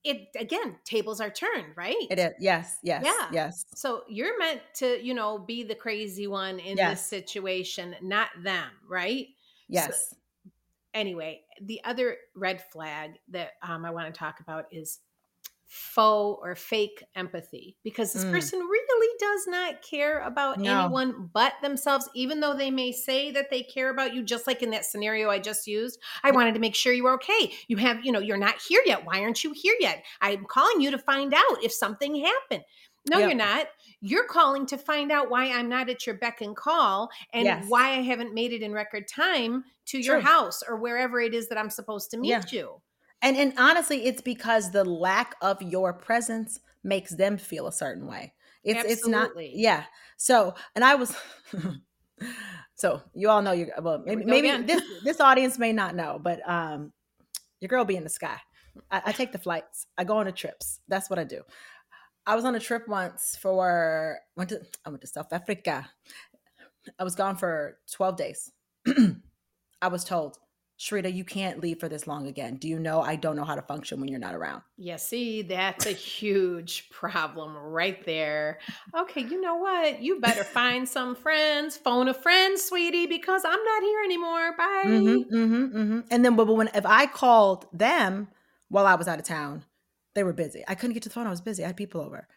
It 0.03 0.29
again, 0.39 0.77
tables 0.85 1.19
are 1.19 1.29
turned, 1.29 1.75
right? 1.75 1.95
It 2.09 2.17
is. 2.17 2.31
Yes, 2.39 2.77
yes, 2.81 3.03
yeah, 3.03 3.27
yes. 3.33 3.65
So 3.73 4.03
you're 4.07 4.39
meant 4.39 4.61
to, 4.75 5.03
you 5.03 5.13
know, 5.13 5.37
be 5.39 5.63
the 5.63 5.75
crazy 5.75 6.27
one 6.27 6.59
in 6.59 6.77
yes. 6.77 7.01
this 7.01 7.09
situation, 7.09 7.93
not 8.01 8.29
them, 8.41 8.69
right? 8.87 9.25
Yes. 9.67 10.11
So, 10.11 10.17
anyway, 10.93 11.41
the 11.61 11.81
other 11.83 12.17
red 12.35 12.63
flag 12.71 13.15
that 13.29 13.53
um, 13.61 13.83
I 13.83 13.91
want 13.91 14.13
to 14.13 14.17
talk 14.17 14.39
about 14.39 14.65
is 14.71 14.99
faux 15.67 16.39
or 16.41 16.55
fake 16.55 17.03
empathy 17.15 17.75
because 17.83 18.13
this 18.13 18.23
mm. 18.23 18.31
person 18.31 18.59
really 18.59 19.17
does 19.19 19.47
not 19.47 19.81
care 19.81 20.19
about 20.21 20.59
no. 20.59 20.79
anyone 20.79 21.29
but 21.33 21.53
themselves, 21.61 22.09
even 22.15 22.39
though 22.39 22.53
they 22.53 22.71
may 22.71 22.91
say 22.91 23.31
that 23.31 23.49
they 23.49 23.63
care 23.63 23.89
about 23.89 24.13
you, 24.13 24.23
just 24.23 24.47
like 24.47 24.63
in 24.63 24.71
that 24.71 24.85
scenario 24.85 25.29
I 25.29 25.39
just 25.39 25.67
used. 25.67 25.99
I 26.23 26.31
wanted 26.31 26.53
to 26.53 26.61
make 26.61 26.75
sure 26.75 26.93
you 26.93 27.03
were 27.03 27.15
okay. 27.15 27.51
You 27.67 27.77
have, 27.77 28.05
you 28.05 28.11
know, 28.11 28.19
you're 28.19 28.37
not 28.37 28.55
here 28.61 28.81
yet. 28.85 29.05
Why 29.05 29.21
aren't 29.21 29.43
you 29.43 29.53
here 29.53 29.75
yet? 29.79 30.03
I'm 30.21 30.45
calling 30.45 30.81
you 30.81 30.91
to 30.91 30.97
find 30.97 31.33
out 31.33 31.63
if 31.63 31.73
something 31.73 32.15
happened. 32.15 32.63
No, 33.09 33.19
yep. 33.19 33.29
you're 33.29 33.37
not. 33.37 33.67
You're 34.01 34.27
calling 34.27 34.65
to 34.67 34.77
find 34.77 35.11
out 35.11 35.29
why 35.29 35.51
I'm 35.51 35.69
not 35.69 35.89
at 35.89 36.05
your 36.05 36.15
beck 36.15 36.41
and 36.41 36.55
call 36.55 37.09
and 37.33 37.45
yes. 37.45 37.65
why 37.67 37.91
I 37.91 38.01
haven't 38.01 38.33
made 38.33 38.53
it 38.53 38.61
in 38.61 38.73
record 38.73 39.07
time 39.07 39.63
to 39.87 40.01
True. 40.01 40.13
your 40.13 40.19
house 40.19 40.61
or 40.67 40.77
wherever 40.77 41.19
it 41.19 41.33
is 41.33 41.49
that 41.49 41.57
I'm 41.57 41.69
supposed 41.69 42.11
to 42.11 42.17
meet 42.17 42.29
yeah. 42.29 42.43
you. 42.51 42.81
And 43.21 43.37
and 43.37 43.53
honestly, 43.57 44.05
it's 44.05 44.21
because 44.21 44.71
the 44.71 44.83
lack 44.83 45.35
of 45.41 45.61
your 45.61 45.93
presence 45.93 46.59
makes 46.83 47.11
them 47.11 47.37
feel 47.37 47.67
a 47.67 47.71
certain 47.71 48.07
way. 48.07 48.33
It's 48.63 48.79
Absolutely. 48.79 48.93
it's 48.93 49.07
not 49.07 49.31
yeah. 49.37 49.83
So 50.17 50.53
and 50.75 50.83
I 50.83 50.95
was 50.95 51.15
so 52.75 53.01
you 53.13 53.29
all 53.29 53.41
know 53.41 53.53
you 53.53 53.71
well 53.81 54.03
maybe, 54.05 54.25
maybe 54.25 54.63
this 54.63 54.81
this 55.03 55.19
audience 55.19 55.57
may 55.57 55.73
not 55.73 55.95
know, 55.95 56.19
but 56.21 56.47
um 56.47 56.91
your 57.59 57.69
girl 57.69 57.85
be 57.85 57.95
in 57.95 58.03
the 58.03 58.09
sky. 58.09 58.37
I, 58.91 59.01
I 59.07 59.11
take 59.11 59.31
the 59.31 59.39
flights. 59.39 59.87
I 59.97 60.03
go 60.03 60.17
on 60.17 60.25
the 60.25 60.31
trips. 60.31 60.79
That's 60.87 61.09
what 61.09 61.17
I 61.17 61.23
do. 61.23 61.41
I 62.27 62.35
was 62.35 62.45
on 62.45 62.55
a 62.55 62.59
trip 62.59 62.87
once 62.87 63.37
for 63.39 64.19
went 64.35 64.49
to 64.49 64.61
I 64.85 64.89
went 64.89 65.01
to 65.01 65.07
South 65.07 65.31
Africa. 65.31 65.89
I 66.99 67.03
was 67.03 67.15
gone 67.15 67.35
for 67.35 67.79
12 67.91 68.17
days. 68.17 68.51
I 69.81 69.87
was 69.89 70.03
told 70.03 70.37
Sharita, 70.79 71.11
you 71.11 71.23
can't 71.23 71.59
leave 71.59 71.79
for 71.79 71.89
this 71.89 72.05
long 72.05 72.27
again. 72.27 72.57
Do 72.57 72.67
you 72.67 72.77
know 72.77 73.01
I 73.01 73.15
don't 73.15 73.35
know 73.35 73.43
how 73.43 73.55
to 73.55 73.63
function 73.63 73.99
when 73.99 74.09
you're 74.09 74.19
not 74.19 74.35
around? 74.35 74.61
Yeah, 74.77 74.97
see, 74.97 75.41
that's 75.41 75.87
a 75.87 75.91
huge 75.91 76.89
problem 76.91 77.57
right 77.57 78.05
there. 78.05 78.59
Okay, 78.95 79.21
you 79.21 79.41
know 79.41 79.55
what? 79.55 80.03
You 80.03 80.19
better 80.19 80.43
find 80.43 80.87
some 80.87 81.15
friends, 81.15 81.77
phone 81.77 82.07
a 82.09 82.13
friend, 82.13 82.59
sweetie, 82.59 83.07
because 83.07 83.43
I'm 83.43 83.63
not 83.63 83.81
here 83.81 84.03
anymore. 84.03 84.55
Bye. 84.55 84.83
Mm-hmm, 84.85 85.35
mm-hmm, 85.35 85.77
mm-hmm. 85.77 85.99
And 86.11 86.23
then, 86.23 86.35
but 86.35 86.45
when 86.45 86.69
if 86.75 86.85
I 86.85 87.07
called 87.07 87.65
them 87.73 88.27
while 88.69 88.85
I 88.85 88.93
was 88.93 89.07
out 89.07 89.17
of 89.17 89.25
town, 89.25 89.65
they 90.13 90.23
were 90.23 90.33
busy. 90.33 90.63
I 90.67 90.75
couldn't 90.75 90.93
get 90.93 91.03
to 91.03 91.09
the 91.09 91.13
phone. 91.13 91.25
I 91.25 91.31
was 91.31 91.41
busy. 91.41 91.63
I 91.63 91.67
had 91.67 91.77
people 91.77 92.01
over. 92.01 92.27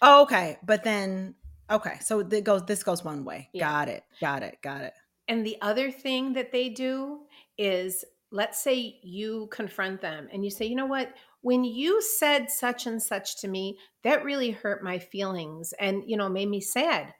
Oh, 0.00 0.22
okay, 0.22 0.58
but 0.64 0.82
then 0.82 1.36
okay, 1.70 1.98
so 2.00 2.18
it 2.18 2.42
goes. 2.42 2.66
This 2.66 2.82
goes 2.82 3.04
one 3.04 3.24
way. 3.24 3.50
Yeah. 3.52 3.70
Got 3.70 3.88
it. 3.88 4.04
Got 4.20 4.42
it. 4.42 4.58
Got 4.62 4.80
it. 4.80 4.94
And 5.28 5.46
the 5.46 5.56
other 5.62 5.90
thing 5.90 6.32
that 6.32 6.50
they 6.50 6.68
do 6.68 7.20
is 7.58 8.04
let's 8.32 8.62
say 8.62 8.98
you 9.02 9.48
confront 9.52 10.00
them 10.00 10.28
and 10.32 10.44
you 10.44 10.50
say, 10.50 10.64
you 10.64 10.74
know 10.74 10.86
what? 10.86 11.12
When 11.42 11.64
you 11.64 12.00
said 12.00 12.50
such 12.50 12.86
and 12.86 13.00
such 13.00 13.40
to 13.40 13.48
me, 13.48 13.78
that 14.04 14.24
really 14.24 14.50
hurt 14.50 14.82
my 14.82 14.98
feelings 14.98 15.74
and, 15.78 16.02
you 16.06 16.16
know, 16.16 16.28
made 16.28 16.48
me 16.48 16.60
sad. 16.60 17.12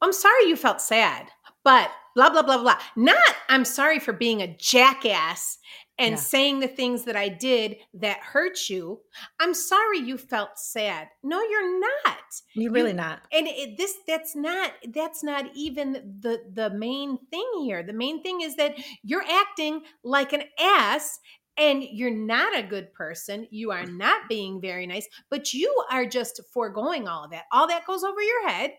I'm 0.00 0.12
sorry 0.12 0.46
you 0.46 0.54
felt 0.54 0.80
sad, 0.80 1.28
but 1.64 1.90
blah, 2.14 2.30
blah, 2.30 2.42
blah, 2.42 2.62
blah. 2.62 2.78
Not, 2.94 3.36
I'm 3.48 3.64
sorry 3.64 3.98
for 3.98 4.12
being 4.12 4.42
a 4.42 4.56
jackass 4.56 5.58
and 5.98 6.12
yeah. 6.12 6.16
saying 6.16 6.60
the 6.60 6.68
things 6.68 7.04
that 7.04 7.16
I 7.16 7.28
did 7.28 7.76
that 7.94 8.18
hurt 8.18 8.70
you. 8.70 9.00
I'm 9.40 9.54
sorry 9.54 9.98
you 9.98 10.16
felt 10.16 10.58
sad. 10.58 11.08
No, 11.22 11.40
you're 11.42 11.80
not. 11.80 12.18
You're 12.54 12.72
really 12.72 12.90
you, 12.90 12.96
not. 12.96 13.22
And 13.32 13.46
it, 13.48 13.76
this 13.76 13.94
that's 14.06 14.36
not 14.36 14.72
that's 14.92 15.22
not 15.24 15.46
even 15.54 15.92
the 16.20 16.42
the 16.52 16.70
main 16.70 17.18
thing 17.30 17.50
here. 17.62 17.82
The 17.82 17.92
main 17.92 18.22
thing 18.22 18.42
is 18.42 18.56
that 18.56 18.76
you're 19.02 19.24
acting 19.28 19.82
like 20.04 20.32
an 20.32 20.44
ass 20.60 21.18
and 21.58 21.82
you're 21.82 22.14
not 22.14 22.56
a 22.56 22.62
good 22.62 22.92
person. 22.94 23.48
You 23.50 23.72
are 23.72 23.84
mm. 23.84 23.96
not 23.96 24.28
being 24.28 24.60
very 24.60 24.86
nice, 24.86 25.08
but 25.28 25.52
you 25.52 25.74
are 25.90 26.06
just 26.06 26.40
foregoing 26.52 27.08
all 27.08 27.24
of 27.24 27.32
that. 27.32 27.44
All 27.52 27.66
that 27.66 27.86
goes 27.86 28.04
over 28.04 28.20
your 28.20 28.48
head 28.48 28.74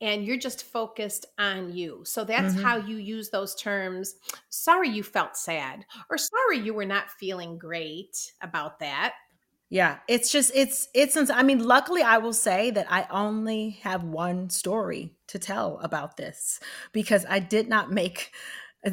and 0.00 0.24
you're 0.24 0.36
just 0.36 0.64
focused 0.64 1.26
on 1.38 1.72
you. 1.72 2.02
So 2.04 2.24
that's 2.24 2.54
mm-hmm. 2.54 2.62
how 2.62 2.76
you 2.76 2.96
use 2.96 3.30
those 3.30 3.54
terms. 3.54 4.14
Sorry 4.48 4.88
you 4.88 5.02
felt 5.02 5.36
sad, 5.36 5.84
or 6.10 6.18
sorry 6.18 6.58
you 6.58 6.74
were 6.74 6.86
not 6.86 7.10
feeling 7.10 7.58
great 7.58 8.32
about 8.40 8.78
that. 8.80 9.14
Yeah, 9.68 10.00
it's 10.06 10.30
just 10.30 10.52
it's 10.54 10.88
it's 10.94 11.16
I 11.30 11.42
mean, 11.42 11.64
luckily 11.64 12.02
I 12.02 12.18
will 12.18 12.34
say 12.34 12.70
that 12.72 12.86
I 12.90 13.06
only 13.10 13.78
have 13.82 14.04
one 14.04 14.50
story 14.50 15.14
to 15.28 15.38
tell 15.38 15.78
about 15.82 16.18
this 16.18 16.60
because 16.92 17.24
I 17.26 17.38
did 17.38 17.68
not 17.68 17.90
make 17.90 18.32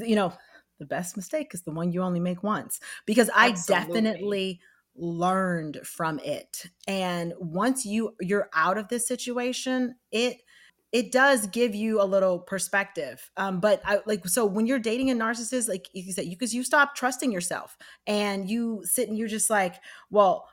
you 0.06 0.16
know, 0.16 0.34
the 0.80 0.86
best 0.86 1.18
mistake 1.18 1.54
is 1.54 1.64
the 1.64 1.72
one 1.72 1.92
you 1.92 2.02
only 2.02 2.20
make 2.20 2.44
once 2.44 2.80
because 3.06 3.30
I 3.36 3.50
Absolutely. 3.50 3.86
definitely 4.02 4.60
learned 4.96 5.80
from 5.84 6.20
it. 6.20 6.66
And 6.88 7.34
once 7.40 7.86
you 7.86 8.16
you're 8.22 8.50
out 8.54 8.78
of 8.78 8.88
this 8.88 9.08
situation, 9.08 9.96
it 10.12 10.38
it 10.92 11.12
does 11.12 11.48
give 11.48 11.76
you 11.76 12.02
a 12.02 12.06
little 12.06 12.40
perspective. 12.40 13.30
Um, 13.38 13.60
but 13.60 13.82
I 13.86 14.02
like 14.06 14.28
so 14.28 14.46
when 14.46 14.66
you're 14.66 14.80
dating 14.80 15.12
a 15.12 15.14
narcissist, 15.16 15.70
like 15.70 15.88
you 15.94 16.12
said, 16.12 16.26
you 16.26 16.32
because 16.32 16.54
you 16.54 16.64
stop 16.64 16.96
trusting 16.96 17.32
yourself 17.32 17.78
and 18.08 18.50
you 18.50 18.82
sit 18.86 19.08
and 19.10 19.18
you're 19.18 19.28
just 19.28 19.50
like, 19.50 19.76
well, 20.10 20.50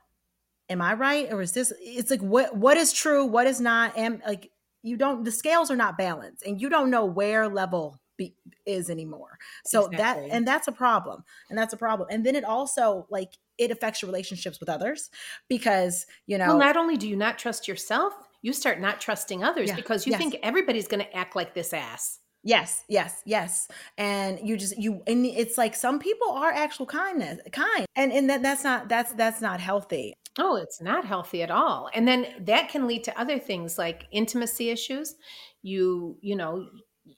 am 0.69 0.83
I 0.83 0.95
right 0.95 1.33
or 1.33 1.41
is 1.41 1.53
this? 1.53 1.73
It's 1.81 2.11
like 2.11 2.21
what 2.21 2.57
what 2.57 2.77
is 2.77 2.93
true, 2.93 3.25
what 3.25 3.47
is 3.47 3.61
not, 3.61 3.97
and 3.97 4.23
like 4.27 4.51
you 4.83 4.97
don't 4.97 5.25
the 5.25 5.33
scales 5.33 5.71
are 5.71 5.77
not 5.77 5.99
balanced, 5.99 6.45
and 6.45 6.61
you 6.61 6.69
don't 6.69 6.91
know 6.91 7.05
where 7.05 7.49
level 7.49 8.01
be, 8.17 8.37
is 8.65 8.89
anymore. 8.91 9.39
So 9.65 9.89
Exactly. 9.89 9.97
that 9.97 10.25
and 10.31 10.47
that's 10.47 10.69
a 10.69 10.73
problem, 10.73 11.25
and 11.51 11.59
that's 11.59 11.73
a 11.73 11.77
problem. 11.77 12.09
And 12.11 12.25
then 12.25 12.37
it 12.37 12.45
also 12.45 13.07
like 13.11 13.39
it 13.59 13.71
affects 13.71 14.03
your 14.03 14.11
relationships 14.11 14.61
with 14.61 14.69
others 14.69 15.11
because 15.49 16.07
you 16.27 16.39
know 16.39 16.55
Well, 16.55 16.57
not 16.57 16.77
only 16.77 16.97
do 16.97 17.09
you 17.09 17.17
not 17.17 17.39
trust 17.39 17.67
yourself, 17.69 18.15
you 18.43 18.53
start 18.53 18.81
not 18.81 19.01
trusting 19.01 19.43
others 19.43 19.69
Yeah, 19.69 19.77
because 19.77 20.07
you 20.07 20.13
yes. 20.13 20.21
think 20.21 20.37
everybody's 20.43 20.89
going 20.89 21.05
to 21.05 21.17
act 21.17 21.37
like 21.37 21.55
this 21.55 21.73
ass. 21.73 22.21
Yes, 22.43 22.85
yes, 22.89 23.23
yes. 23.27 23.67
And 23.99 24.39
you 24.41 24.57
just 24.57 24.79
you 24.79 25.03
and 25.09 25.27
it's 25.27 25.59
like 25.59 25.75
some 25.75 25.99
people 25.99 26.31
are 26.31 26.53
actual 26.53 26.87
kindness 26.87 27.41
kind. 27.51 27.87
And 27.97 28.13
and 28.13 28.31
that 28.31 28.43
that's 28.43 28.63
not 28.63 28.89
that's 28.89 29.13
that's 29.15 29.41
not 29.41 29.59
healthy. 29.59 30.15
Oh, 30.39 30.57
it's 30.57 30.81
not 30.81 31.05
healthy 31.05 31.43
at 31.43 31.51
all. 31.51 31.91
And 31.95 32.07
then 32.07 32.27
that 32.41 32.69
can 32.69 32.87
lead 32.87 33.05
to 33.05 33.19
other 33.19 33.39
things 33.39 33.79
like 33.79 34.05
intimacy 34.13 34.71
issues. 34.71 35.17
You, 35.63 36.19
you 36.21 36.37
know, 36.37 36.69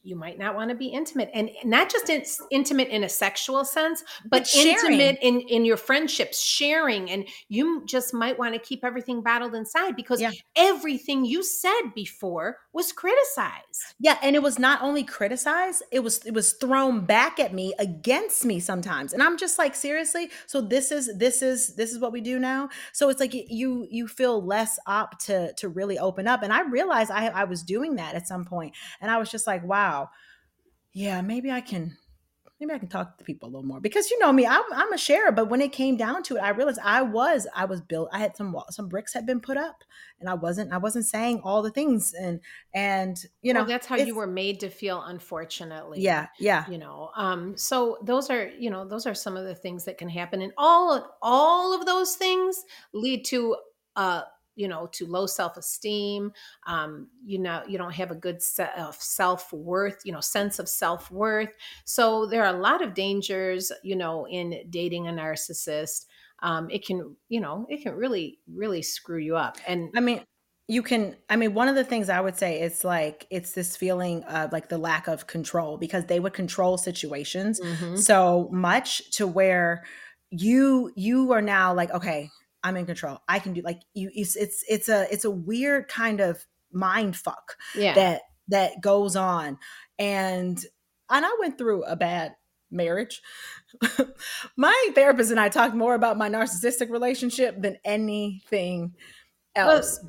you 0.03 0.17
might 0.17 0.39
not 0.39 0.55
want 0.55 0.71
to 0.71 0.77
be 0.77 0.87
intimate 0.87 1.31
and 1.35 1.51
not 1.65 1.91
just 1.91 2.09
in, 2.09 2.23
intimate 2.51 2.89
in 2.89 3.05
a 3.05 3.09
sexual 3.09 3.65
sense, 3.65 4.03
but, 4.25 4.49
But 4.53 4.55
intimate 4.55 5.19
in, 5.23 5.41
in 5.41 5.65
your 5.65 5.77
friendships, 5.77 6.43
sharing. 6.43 7.11
And 7.11 7.27
you 7.49 7.85
just 7.87 8.15
might 8.15 8.39
want 8.39 8.55
to 8.55 8.61
keep 8.61 8.85
everything 8.85 9.23
bottled 9.23 9.55
inside 9.55 9.97
because 9.97 10.21
Yeah. 10.21 10.33
everything 10.57 11.25
you 11.25 11.43
said 11.43 11.93
before 11.95 12.59
was 12.73 12.93
criticized. 12.93 13.68
Yeah, 13.99 14.19
and 14.23 14.37
it 14.37 14.43
was 14.43 14.59
not 14.59 14.83
only 14.83 15.05
criticized, 15.05 15.83
it 15.91 16.01
was 16.01 16.25
it 16.25 16.35
was 16.35 16.53
thrown 16.55 17.05
back 17.05 17.41
at 17.41 17.53
me 17.53 17.75
against 17.79 18.45
me 18.45 18.61
sometimes. 18.61 19.13
And 19.13 19.23
I'm 19.23 19.37
just 19.37 19.59
like, 19.59 19.75
seriously? 19.75 20.31
So 20.47 20.61
this 20.61 20.93
is 20.93 21.11
this 21.17 21.43
is 21.43 21.75
this 21.77 21.93
is 21.93 21.99
what 21.99 22.13
we 22.13 22.21
do 22.21 22.39
now? 22.39 22.69
So 22.93 23.09
it's 23.09 23.21
like 23.21 23.35
you 23.35 23.87
you 23.91 24.09
feel 24.09 24.45
less 24.45 24.79
up 24.87 25.19
to 25.21 25.53
to 25.55 25.69
really 25.69 25.99
open 25.99 26.27
up. 26.27 26.43
And 26.43 26.53
I 26.53 26.63
realized 26.63 27.11
I 27.11 27.29
I 27.29 27.45
was 27.45 27.63
doing 27.63 27.97
that 27.97 28.15
at 28.15 28.29
some 28.29 28.45
point 28.45 28.75
and 29.01 29.11
I 29.11 29.19
was 29.19 29.31
just 29.31 29.47
like, 29.47 29.65
wow. 29.65 30.11
Yeah, 30.93 31.21
maybe 31.21 31.51
I 31.51 31.61
can 31.61 31.97
maybe 32.61 32.73
I 32.73 32.79
can 32.79 32.89
talk 32.89 33.19
to 33.19 33.25
people 33.25 33.49
a 33.49 33.51
little 33.51 33.67
more 33.67 33.81
because 33.81 34.11
you 34.11 34.19
know 34.19 34.33
me, 34.33 34.47
I'm, 34.47 34.63
I'm 34.73 34.93
a 34.93 34.99
sharer. 34.99 35.33
But 35.33 35.49
when 35.49 35.61
it 35.61 35.73
came 35.73 35.97
down 35.97 36.23
to 36.25 36.37
it, 36.37 36.41
I 36.41 36.51
realized 36.51 36.81
I 36.83 37.03
was 37.03 37.47
I 37.55 37.65
was 37.65 37.81
built. 37.81 38.09
I 38.13 38.19
had 38.19 38.37
some 38.37 38.57
some 38.71 38.89
bricks 38.89 39.13
had 39.13 39.27
been 39.27 39.41
put 39.41 39.57
up, 39.57 39.85
and 40.21 40.29
I 40.29 40.35
wasn't 40.35 40.73
I 40.73 40.79
wasn't 40.79 41.07
saying 41.07 41.41
all 41.45 41.63
the 41.63 41.71
things, 41.71 42.15
and 42.15 42.41
and 42.75 43.19
you 43.43 43.53
know 43.53 43.61
well, 43.61 43.69
that's 43.69 43.87
how 43.87 43.97
you 43.97 44.15
were 44.15 44.27
made 44.27 44.61
to 44.61 44.71
feel, 44.71 45.03
unfortunately. 45.03 46.01
Yeah, 46.01 46.27
yeah, 46.39 46.69
you 46.69 46.79
know 46.79 47.11
um 47.17 47.57
so 47.57 47.99
those 48.03 48.31
are 48.31 48.49
you 48.59 48.71
know 48.71 48.87
those 48.87 49.07
are 49.07 49.15
some 49.15 49.37
of 49.37 49.45
the 49.45 49.55
things 49.55 49.85
that 49.85 49.99
can 49.99 50.09
happen 50.09 50.43
and 50.43 50.53
all 50.57 51.17
all 51.23 51.75
of 51.79 51.87
those 51.87 52.17
things 52.17 52.65
lead 52.93 53.25
to 53.27 53.57
uh 53.97 54.23
you 54.59 54.69
know 54.69 54.87
to 54.89 55.07
low 55.07 55.27
self-esteem 55.27 56.33
um 56.67 57.09
you 57.25 57.39
know 57.39 57.63
you 57.69 57.79
don't 57.79 57.95
have 57.95 58.11
a 58.11 58.15
good 58.15 58.43
set 58.43 58.77
of 58.79 58.95
self-worth 58.97 60.01
you 60.05 60.13
know 60.13 60.21
sense 60.21 60.59
of 60.59 60.69
self-worth 60.69 61.55
so 61.85 62.27
there 62.27 62.45
are 62.45 62.55
a 62.55 62.59
lot 62.61 62.83
of 62.83 62.95
dangers 62.95 63.73
you 63.83 63.97
know 63.97 64.27
in 64.29 64.65
dating 64.71 65.09
a 65.09 65.13
narcissist 65.13 66.07
um 66.41 66.69
it 66.71 66.85
can 66.85 67.17
you 67.29 67.41
know 67.41 67.67
it 67.69 67.83
can 67.83 67.95
really 67.95 68.41
really 68.47 68.83
screw 68.83 69.19
you 69.19 69.37
up 69.37 69.59
and 69.67 69.91
I 69.97 70.01
mean, 70.01 70.25
you 70.69 70.83
can. 70.83 71.17
I 71.31 71.37
mean, 71.37 71.55
one 71.55 71.69
of 71.69 71.75
the 71.75 71.85
things 71.85 72.09
I 72.09 72.21
would 72.21 72.37
say 72.37 72.61
is 72.61 72.85
like 72.85 73.27
it's 73.31 73.53
this 73.53 73.77
feeling 73.77 74.23
of 74.25 74.53
like 74.53 74.69
the 74.69 74.79
lack 74.79 75.09
of 75.09 75.27
control 75.27 75.79
because 75.79 76.07
they 76.07 76.21
would 76.21 76.35
control 76.35 76.77
situations 76.79 77.61
Mhm. 77.61 77.95
so 77.95 78.49
much 78.53 79.11
to 79.13 79.27
where 79.27 79.85
you 80.31 80.93
you 80.95 81.33
are 81.33 81.41
now 81.41 81.73
like 81.73 81.91
okay 81.91 82.35
i'm 82.69 82.77
in 82.77 82.87
control. 82.87 83.19
I 83.29 83.39
can 83.39 83.53
do 83.53 83.63
like 83.63 83.81
you 83.95 84.11
it's 84.15 84.37
it's, 84.37 84.65
it's 84.69 84.89
a 84.89 85.07
it's 85.13 85.25
a 85.25 85.31
weird 85.31 85.89
kind 85.89 86.21
of 86.21 86.45
mind 86.73 87.17
fuck 87.17 87.57
yeah. 87.75 87.95
that 87.95 88.23
that 88.49 88.81
goes 88.81 89.17
on. 89.17 89.59
And 89.99 90.63
and 91.11 91.27
i 91.27 91.37
went 91.41 91.59
through 91.59 91.85
a 91.85 91.97
bad 91.97 92.37
marriage. 92.71 93.23
My 94.57 94.91
therapist 94.95 95.31
and 95.31 95.41
i 95.41 95.49
talked 95.49 95.75
more 95.75 95.95
about 95.95 96.19
my 96.19 96.29
narcissistic 96.29 96.91
relationship 96.91 97.61
than 97.61 97.79
anything 97.85 98.93
else. 99.57 100.01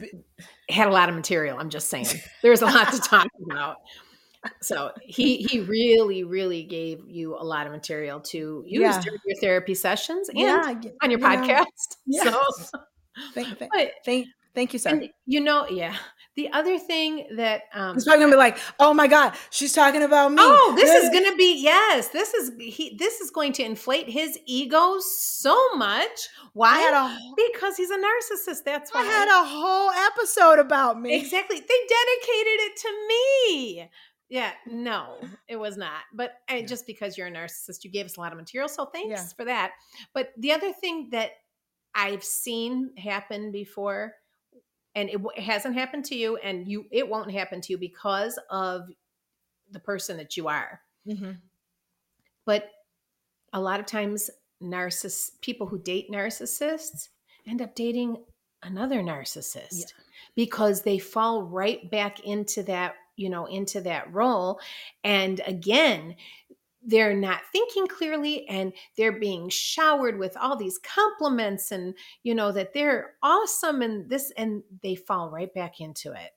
had 0.70 0.88
a 0.88 0.92
lot 0.92 1.10
of 1.10 1.16
material. 1.16 1.58
I'm 1.58 1.70
just 1.70 1.90
saying. 1.90 2.08
There's 2.42 2.62
a 2.62 2.66
lot 2.66 2.92
to 2.94 3.00
talk 3.02 3.28
about. 3.50 3.78
So 4.62 4.92
he 5.02 5.38
he 5.38 5.60
really 5.60 6.24
really 6.24 6.64
gave 6.64 7.00
you 7.08 7.36
a 7.36 7.44
lot 7.44 7.66
of 7.68 7.74
material 7.74 8.20
to 8.22 8.64
use 8.66 8.82
Yeah. 8.82 9.02
during 9.02 9.20
your 9.26 9.38
therapy 9.42 9.76
sessions 9.76 10.30
and 10.30 10.38
yeah 10.40 10.74
on 11.04 11.12
your 11.12 11.20
you 11.20 11.26
podcast. 11.26 11.66
Yes. 12.06 12.24
So, 12.72 12.80
thank, 13.34 13.58
thank, 13.58 13.72
but 13.74 13.92
thank, 14.06 14.28
thank 14.56 14.72
you 14.74 14.80
sir 14.80 15.02
you 15.26 15.42
know, 15.42 15.68
yeah. 15.70 15.96
The 16.36 16.50
other 16.54 16.80
thing 16.80 17.28
that 17.36 17.64
um 17.74 17.96
He's 17.96 18.06
probably 18.06 18.22
gonna 18.24 18.32
be 18.32 18.38
like, 18.38 18.58
"Oh 18.80 18.94
my 18.94 19.08
god, 19.08 19.34
she's 19.50 19.74
talking 19.74 20.04
about 20.04 20.32
me." 20.32 20.38
Oh, 20.40 20.74
this 20.74 20.90
is 20.90 21.10
going 21.10 21.30
to 21.30 21.36
be 21.36 21.62
yes. 21.62 22.10
This 22.10 22.34
is 22.34 22.52
he. 22.60 22.96
This 22.98 23.20
is 23.20 23.30
going 23.30 23.52
to 23.54 23.64
inflate 23.64 24.08
his 24.08 24.40
ego 24.46 25.00
so 25.00 25.76
much. 25.76 26.30
Why? 26.54 26.80
A 26.80 27.36
because 27.36 27.76
he's 27.76 27.90
a 27.90 27.98
narcissist. 27.98 28.64
That's 28.64 28.94
why. 28.94 29.02
I 29.02 29.04
had 29.04 29.28
a 29.28 29.44
whole 29.50 29.90
episode 29.92 30.60
about 30.60 31.02
me. 31.02 31.14
Exactly. 31.20 31.58
They 31.58 31.66
dedicated 31.66 32.58
it 32.68 32.76
to 32.78 32.92
me. 33.10 33.26
Yeah, 34.30 34.52
no, 34.68 35.18
it 35.48 35.56
was 35.58 35.76
not. 35.78 36.04
But 36.14 36.34
uh, 36.48 36.62
just 36.62 36.86
because 36.88 37.18
you're 37.18 37.28
a 37.28 37.32
narcissist, 37.32 37.84
you 37.84 37.90
gave 37.92 38.06
us 38.06 38.18
a 38.18 38.20
lot 38.20 38.32
of 38.32 38.38
material. 38.38 38.70
So 38.70 38.86
thanks 38.86 39.10
Yeah. 39.10 39.26
for 39.36 39.46
that. 39.46 39.72
But 40.14 40.32
the 40.38 40.52
other 40.52 40.72
thing 40.72 41.10
that 41.12 41.32
I've 41.96 42.24
seen 42.24 42.96
happen 42.98 43.52
before, 43.52 44.14
and 44.96 45.10
it, 45.10 45.20
hasn't 45.42 45.76
happened 45.76 46.06
to 46.06 46.16
you, 46.16 46.38
and 46.38 46.68
you 46.68 46.86
it 46.92 47.08
won't 47.08 47.32
happen 47.32 47.62
to 47.62 47.74
you 47.74 47.78
because 47.78 48.40
of 48.50 48.90
the 49.72 49.80
person 49.80 50.18
that 50.18 50.38
you 50.38 50.48
are. 50.48 50.82
Mhm. 51.08 51.38
But 52.46 52.70
a 53.54 53.60
lot 53.62 53.80
of 53.80 53.86
times, 53.86 54.30
narciss 54.62 55.40
people 55.42 55.68
who 55.68 55.80
date 55.80 56.10
narcissists 56.12 57.10
end 57.48 57.62
up 57.62 57.74
dating 57.76 58.24
another 58.62 59.02
narcissist 59.02 59.80
Yeah. 59.80 59.86
because 60.36 60.82
they 60.82 61.00
fall 61.00 61.44
right 61.44 61.90
back 61.90 62.20
into 62.22 62.62
that, 62.64 62.96
you 63.20 63.30
know, 63.30 63.46
into 63.46 63.82
that 63.82 64.12
role. 64.14 64.60
And 65.04 65.42
again, 65.46 66.16
they're 66.82 67.16
not 67.16 67.42
thinking 67.52 67.88
clearly 67.88 68.48
and 68.48 68.72
they're 68.96 69.20
being 69.20 69.50
showered 69.50 70.18
with 70.18 70.38
all 70.38 70.56
these 70.56 70.80
compliments 70.80 71.72
and 71.72 71.94
you 72.24 72.34
know 72.34 72.54
that 72.54 72.74
they're 72.74 73.16
awesome 73.22 73.82
and 73.82 74.10
this 74.10 74.32
and 74.38 74.64
they 74.82 74.96
fall 74.96 75.30
right 75.30 75.54
back 75.54 75.82
into 75.82 76.14
it 76.14 76.32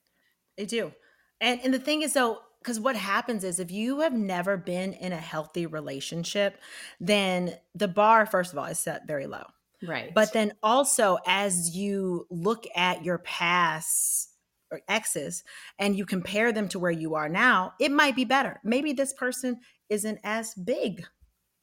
They 0.56 0.66
do. 0.66 0.92
And 1.40 1.60
and 1.62 1.72
the 1.72 1.78
thing 1.78 2.02
is 2.02 2.14
though, 2.14 2.40
because 2.60 2.80
what 2.80 2.96
happens 2.96 3.44
is 3.44 3.60
if 3.60 3.70
you 3.70 4.00
have 4.00 4.12
never 4.12 4.56
been 4.56 4.92
in 4.94 5.12
a 5.12 5.16
healthy 5.16 5.66
relationship, 5.66 6.60
then 7.00 7.56
the 7.74 7.88
bar, 7.88 8.26
first 8.26 8.52
of 8.52 8.58
all, 8.58 8.66
is 8.66 8.78
set 8.78 9.06
very 9.06 9.26
low. 9.26 9.44
right 9.82 10.12
But 10.14 10.32
then 10.32 10.52
also, 10.62 11.18
as 11.26 11.76
you 11.76 12.26
look 12.30 12.66
at 12.74 13.04
your 13.04 13.18
past 13.18 14.31
or 14.72 14.80
exes 14.88 15.44
and 15.78 15.96
you 15.96 16.04
compare 16.04 16.50
them 16.50 16.68
to 16.68 16.78
where 16.78 16.90
you 16.90 17.14
are 17.14 17.28
now, 17.28 17.74
it 17.78 17.92
might 17.92 18.16
be 18.16 18.24
better. 18.24 18.58
Maybe 18.64 18.92
this 18.92 19.12
person 19.12 19.60
isn't 19.88 20.18
as 20.24 20.54
big 20.54 21.06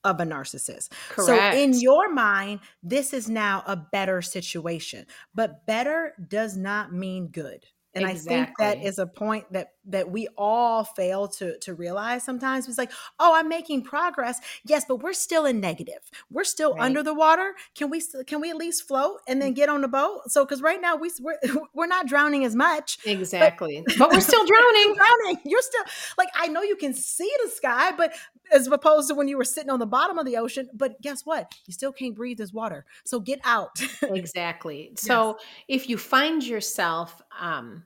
of 0.03 0.21
a 0.21 0.23
narcissist. 0.23 0.91
Correct. 1.09 1.55
So 1.55 1.59
in 1.59 1.73
your 1.73 2.13
mind, 2.13 2.61
this 2.81 3.13
is 3.13 3.27
now 3.27 3.63
a 3.65 3.75
better 3.75 4.21
situation. 4.21 5.05
But 5.35 5.65
better 5.65 6.13
does 6.29 6.55
not 6.55 6.93
mean 6.93 7.27
good. 7.27 7.65
And 7.95 8.05
I 8.05 8.13
think 8.13 8.49
that 8.59 8.83
is 8.83 8.99
a 8.99 9.07
point 9.07 9.51
that 9.51 9.71
that 9.91 10.09
we 10.11 10.27
all 10.37 10.83
fail 10.83 11.27
to 11.27 11.57
to 11.59 11.73
realize 11.73 12.23
sometimes. 12.23 12.67
It's 12.67 12.77
like, 12.77 12.91
oh, 13.19 13.33
I'm 13.35 13.49
making 13.49 13.83
progress. 13.83 14.39
Yes, 14.65 14.85
but 14.87 14.97
we're 15.03 15.13
still 15.13 15.45
in 15.45 15.59
negative. 15.59 15.99
We're 16.31 16.43
still 16.43 16.73
Right. 16.75 16.83
under 16.85 17.03
the 17.03 17.13
water. 17.13 17.53
Can 17.75 17.89
we 17.89 18.01
can 18.27 18.41
we 18.41 18.49
at 18.49 18.55
least 18.55 18.87
float 18.87 19.19
and 19.27 19.41
then 19.41 19.53
get 19.53 19.69
on 19.69 19.81
the 19.81 19.87
boat? 19.87 20.21
So 20.27 20.45
because 20.45 20.61
right 20.61 20.79
now 20.81 20.95
we 20.95 21.11
we're, 21.19 21.39
we're 21.73 21.87
not 21.87 22.07
drowning 22.07 22.45
as 22.45 22.55
much. 22.55 22.99
exactly 23.05 23.83
but 23.97 24.11
we're 24.11 24.19
still 24.21 24.45
drowning 24.45 24.95
drowning. 24.95 25.37
You're 25.45 25.61
still 25.61 25.83
like 26.17 26.29
I 26.35 26.47
know 26.47 26.61
you 26.61 26.75
can 26.75 26.93
see 26.93 27.31
the 27.43 27.49
sky, 27.49 27.91
but 27.95 28.13
as 28.51 28.67
opposed 28.67 29.09
to 29.09 29.15
when 29.15 29.27
you 29.27 29.37
were 29.37 29.43
sitting 29.43 29.69
on 29.69 29.79
the 29.79 29.85
bottom 29.85 30.17
of 30.17 30.25
the 30.25 30.37
ocean. 30.37 30.69
But 30.73 30.99
guess 31.01 31.25
what? 31.25 31.53
You 31.65 31.73
still 31.73 31.91
can't 31.91 32.15
breathe 32.15 32.37
this 32.37 32.51
water. 32.53 32.85
So 33.05 33.19
get 33.19 33.39
out. 33.43 33.79
exactly 34.03 34.91
so 34.95 35.37
if 35.67 35.89
you 35.89 35.97
find 35.97 36.43
yourself 36.45 37.21
um 37.39 37.83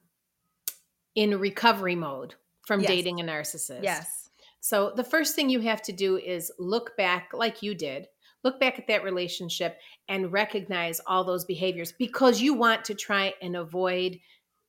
in 1.15 1.39
recovery 1.39 1.95
mode 1.95 2.35
from 2.65 2.81
Yes. 2.81 2.89
dating 2.89 3.19
a 3.19 3.23
narcissist 3.23 3.83
yes. 3.83 4.29
so 4.61 4.91
the 4.95 5.03
first 5.03 5.35
thing 5.35 5.49
you 5.49 5.59
have 5.61 5.81
to 5.83 5.91
do 5.91 6.17
is 6.17 6.51
look 6.59 6.95
back 6.97 7.29
like 7.33 7.61
you 7.61 7.75
did 7.75 8.07
look 8.43 8.59
back 8.59 8.77
at 8.77 8.87
that 8.87 9.03
relationship 9.03 9.77
and 10.09 10.33
recognize 10.33 10.99
all 11.07 11.23
those 11.23 11.45
behaviors 11.45 11.93
because 11.93 12.41
you 12.41 12.53
want 12.53 12.83
to 12.85 12.93
try 12.93 13.33
and 13.41 13.55
avoid 13.55 14.17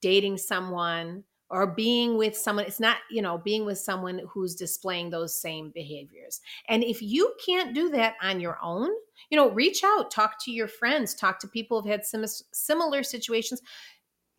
dating 0.01 0.37
someone 0.39 1.25
or 1.51 1.67
being 1.67 2.17
with 2.17 2.37
someone 2.37 2.65
it's 2.65 2.81
not 2.81 2.99
you 3.11 3.23
know 3.23 3.39
being 3.39 3.65
with 3.65 3.79
someone 3.79 4.21
who's 4.29 4.55
displaying 4.55 5.11
those 5.11 5.41
same 5.41 5.71
behaviors 5.75 6.41
and 6.69 6.83
if 6.83 7.01
you 7.03 7.33
can't 7.45 7.75
do 7.75 7.91
that 7.91 8.15
on 8.23 8.41
your 8.41 8.59
own 8.63 8.89
you 9.31 9.37
know 9.37 9.51
reach 9.51 9.83
out 9.85 10.11
talk 10.11 10.43
to 10.43 10.51
your 10.51 10.69
friends 10.69 11.15
talk 11.15 11.39
to 11.39 11.49
people 11.49 11.81
who've 11.81 11.91
had 11.91 12.05
sim- 12.05 12.25
similar 12.53 13.03
situations 13.03 13.61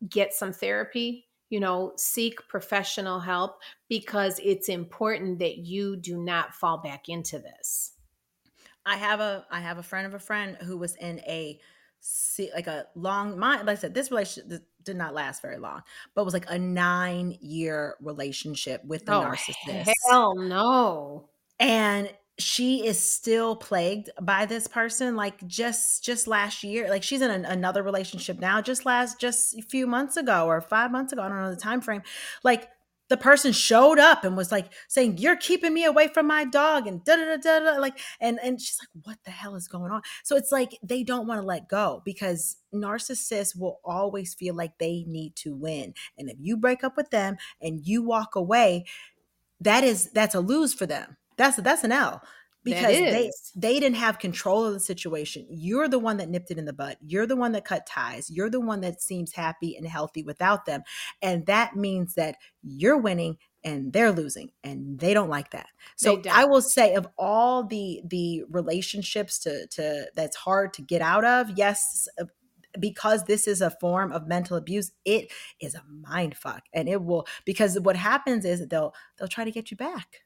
get 0.08 0.32
some 0.32 0.52
therapy 0.52 1.25
you 1.50 1.60
know 1.60 1.92
seek 1.96 2.46
professional 2.48 3.20
help 3.20 3.60
because 3.88 4.40
it's 4.42 4.68
important 4.68 5.38
that 5.38 5.58
you 5.58 5.96
do 5.96 6.18
not 6.18 6.54
fall 6.54 6.78
back 6.78 7.08
into 7.08 7.38
this. 7.38 7.92
I 8.84 8.96
have 8.96 9.20
a 9.20 9.44
i 9.50 9.60
have 9.60 9.78
a 9.78 9.82
friend 9.82 10.06
of 10.06 10.14
a 10.14 10.18
friend 10.18 10.56
who 10.62 10.76
was 10.76 10.94
in 10.96 11.20
a 11.20 11.58
like 12.54 12.66
a 12.66 12.86
long 12.94 13.38
my 13.38 13.58
like 13.58 13.68
i 13.70 13.74
said 13.74 13.94
this 13.94 14.10
relationship 14.10 14.62
did 14.84 14.96
not 14.96 15.12
last 15.12 15.42
very 15.42 15.58
long 15.58 15.82
but 16.14 16.24
was 16.24 16.34
like 16.34 16.48
a 16.48 16.58
nine 16.58 17.36
year 17.40 17.96
relationship 18.00 18.84
with 18.84 19.04
the 19.06 19.14
oh, 19.14 19.22
narcissist. 19.22 19.90
hell 20.08 20.36
no. 20.36 21.28
And 21.58 22.12
she 22.38 22.86
is 22.86 22.98
still 22.98 23.56
plagued 23.56 24.10
by 24.20 24.44
this 24.44 24.66
person 24.66 25.16
like 25.16 25.46
just 25.46 26.04
just 26.04 26.26
last 26.26 26.62
year 26.62 26.88
like 26.90 27.02
she's 27.02 27.22
in 27.22 27.30
an, 27.30 27.44
another 27.46 27.82
relationship 27.82 28.38
now 28.38 28.60
just 28.60 28.84
last 28.84 29.18
just 29.18 29.58
a 29.58 29.62
few 29.62 29.86
months 29.86 30.16
ago 30.18 30.46
or 30.46 30.60
five 30.60 30.90
months 30.90 31.12
ago 31.12 31.22
i 31.22 31.28
don't 31.28 31.40
know 31.40 31.50
the 31.50 31.56
time 31.56 31.80
frame 31.80 32.02
like 32.44 32.68
the 33.08 33.16
person 33.16 33.52
showed 33.52 33.98
up 33.98 34.24
and 34.24 34.36
was 34.36 34.50
like 34.50 34.72
saying 34.88 35.18
you're 35.18 35.36
keeping 35.36 35.72
me 35.72 35.84
away 35.84 36.08
from 36.08 36.26
my 36.26 36.44
dog 36.44 36.86
and 36.86 37.04
da 37.04 37.16
da 37.16 37.36
da 37.36 37.60
da 37.60 37.78
like 37.78 37.98
and 38.20 38.38
and 38.42 38.60
she's 38.60 38.78
like 38.80 39.04
what 39.04 39.18
the 39.24 39.30
hell 39.30 39.54
is 39.54 39.68
going 39.68 39.92
on? 39.92 40.02
So 40.24 40.36
it's 40.36 40.50
like 40.50 40.78
they 40.82 41.02
don't 41.02 41.26
want 41.26 41.40
to 41.40 41.46
let 41.46 41.68
go 41.68 42.02
because 42.04 42.56
narcissists 42.74 43.58
will 43.58 43.80
always 43.84 44.34
feel 44.34 44.54
like 44.54 44.78
they 44.78 45.04
need 45.06 45.36
to 45.36 45.54
win 45.54 45.94
and 46.18 46.28
if 46.28 46.36
you 46.40 46.56
break 46.56 46.82
up 46.82 46.96
with 46.96 47.10
them 47.10 47.36
and 47.60 47.86
you 47.86 48.02
walk 48.02 48.34
away 48.34 48.84
that 49.60 49.84
is 49.84 50.10
that's 50.10 50.34
a 50.34 50.40
lose 50.40 50.74
for 50.74 50.86
them 50.86 51.16
that's 51.36 51.56
that's 51.56 51.84
an 51.84 51.92
L 51.92 52.22
because 52.66 52.98
they 52.98 53.30
they 53.54 53.78
didn't 53.78 53.96
have 53.96 54.18
control 54.18 54.64
of 54.64 54.74
the 54.74 54.80
situation. 54.80 55.46
You're 55.48 55.88
the 55.88 56.00
one 56.00 56.16
that 56.16 56.28
nipped 56.28 56.50
it 56.50 56.58
in 56.58 56.64
the 56.64 56.72
butt. 56.72 56.98
You're 57.00 57.26
the 57.26 57.36
one 57.36 57.52
that 57.52 57.64
cut 57.64 57.86
ties. 57.86 58.28
You're 58.28 58.50
the 58.50 58.60
one 58.60 58.80
that 58.80 59.00
seems 59.00 59.32
happy 59.32 59.76
and 59.76 59.86
healthy 59.86 60.24
without 60.24 60.66
them. 60.66 60.82
And 61.22 61.46
that 61.46 61.76
means 61.76 62.14
that 62.14 62.36
you're 62.62 62.98
winning 62.98 63.38
and 63.62 63.92
they're 63.92 64.12
losing 64.12 64.50
and 64.64 64.98
they 64.98 65.14
don't 65.14 65.30
like 65.30 65.50
that. 65.52 65.68
So 65.94 66.20
I 66.30 66.44
will 66.44 66.60
say 66.60 66.94
of 66.94 67.06
all 67.16 67.64
the 67.64 68.02
the 68.04 68.42
relationships 68.50 69.38
to 69.40 69.68
to 69.68 70.06
that's 70.16 70.36
hard 70.36 70.72
to 70.74 70.82
get 70.82 71.02
out 71.02 71.24
of, 71.24 71.50
yes, 71.56 72.08
because 72.80 73.24
this 73.24 73.46
is 73.46 73.60
a 73.60 73.70
form 73.70 74.12
of 74.12 74.26
mental 74.26 74.56
abuse, 74.56 74.90
it 75.04 75.30
is 75.60 75.76
a 75.76 75.84
mind 75.88 76.36
fuck. 76.36 76.64
And 76.72 76.88
it 76.88 77.02
will 77.04 77.28
because 77.44 77.78
what 77.78 77.96
happens 77.96 78.44
is 78.44 78.66
they'll 78.66 78.92
they'll 79.18 79.28
try 79.28 79.44
to 79.44 79.52
get 79.52 79.70
you 79.70 79.76
back 79.76 80.25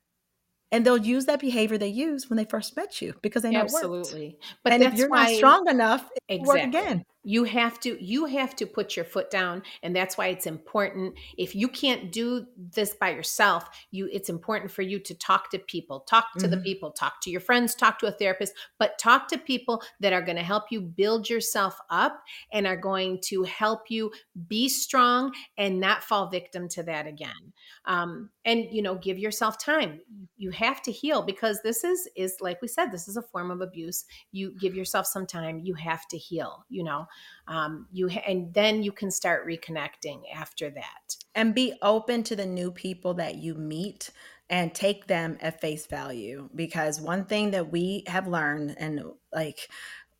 and 0.73 0.85
they'll 0.85 0.97
use 0.97 1.27
that 1.27 1.41
behavior 1.41 1.79
they 1.79 1.89
used 1.89 2.31
when 2.31 2.37
they 2.37 2.45
first 2.45 2.77
met 2.77 3.01
you 3.03 3.14
because 3.23 3.43
they 3.43 3.51
know 3.51 3.61
absolutely. 3.61 4.39
But 4.62 4.73
and 4.73 4.83
if 4.83 4.95
you're 4.95 5.09
why, 5.09 5.25
not 5.25 5.37
strong 5.37 5.68
enough, 5.68 6.09
exactly. 6.29 6.47
work 6.47 6.62
again 6.68 7.05
you 7.23 7.45
have 7.45 7.79
to 7.81 8.03
you 8.03 8.25
have 8.25 8.57
to 8.57 8.66
put 8.66 8.97
your 8.97 9.05
foot 9.05 9.31
down 9.31 9.62
and 9.83 9.95
that's 9.95 10.16
why 10.16 10.29
it's 10.29 10.47
important. 10.47 11.14
If 11.37 11.55
you 11.55 11.68
can't 11.68 12.11
do 12.11 12.47
this 12.57 12.95
by 12.95 13.11
yourself 13.11 13.68
you 13.91 14.09
it's 14.12 14.29
important 14.29 14.71
for 14.71 14.83
you 14.83 14.99
to 15.01 15.14
talk 15.14 15.51
to 15.51 15.59
people. 15.59 16.01
Talk 16.01 16.33
to 16.35 16.41
mm-hmm. 16.41 16.51
the 16.51 16.57
people. 16.59 16.91
Talk 16.93 17.21
to 17.23 17.31
your 17.31 17.41
friends. 17.41 17.75
Talk 17.75 17.99
to 18.01 18.07
a 18.07 18.12
therapist. 18.12 18.55
But 18.79 18.99
talk 18.99 19.29
to 19.29 19.39
people 19.39 19.83
that 20.01 20.12
are 20.12 20.23
going 20.23 20.37
to 20.37 20.43
help 20.43 20.64
you 20.71 20.81
build 20.81 21.29
yourself 21.29 21.79
up 21.91 22.23
and 22.53 22.66
are 22.66 22.77
going 22.77 23.21
to 23.25 23.43
help 23.45 23.91
you 23.91 24.11
be 24.49 24.68
strong 24.68 25.33
and 25.59 25.81
not 25.81 26.03
fall 26.03 26.29
victim 26.29 26.68
to 26.68 26.83
that 26.85 27.07
again. 27.07 27.53
Um, 27.85 28.31
and 28.45 28.66
you 28.71 28.83
know 28.83 28.95
give 28.95 29.18
yourself 29.18 29.59
time. 29.59 30.01
You 30.37 30.51
have 30.53 30.81
to 30.83 30.93
heal 30.93 31.23
because 31.23 31.61
this 31.62 31.85
is 31.85 32.09
is 32.16 32.37
like 32.41 32.62
we 32.62 32.68
said 32.68 32.87
this 32.87 33.09
is 33.09 33.16
a 33.16 33.23
form 33.23 33.51
of 33.51 33.61
abuse. 33.61 34.05
You 34.33 34.55
give 34.59 34.75
yourself 34.75 35.07
some 35.07 35.27
time. 35.27 35.61
You 35.61 35.75
have 35.75 36.07
to 36.09 36.16
heal 36.16 36.64
you 36.68 36.83
know 36.83 37.07
um, 37.48 37.86
you 37.92 38.08
and 38.08 38.52
then 38.54 38.82
you 38.82 38.92
can 38.92 39.11
start 39.11 39.46
reconnecting 39.46 40.22
after 40.34 40.70
that. 40.70 41.16
And 41.34 41.54
be 41.54 41.74
open 41.82 42.22
to 42.24 42.36
the 42.36 42.46
new 42.46 42.70
people 42.70 43.14
that 43.14 43.36
you 43.36 43.54
meet 43.54 44.11
and 44.50 44.74
take 44.74 45.06
them 45.06 45.38
at 45.40 45.61
face 45.61 45.86
value 45.86 46.48
because 46.54 47.00
one 47.00 47.24
thing 47.24 47.52
that 47.52 47.70
we 47.70 48.02
have 48.08 48.26
learned 48.26 48.74
and 48.78 49.00
like 49.32 49.68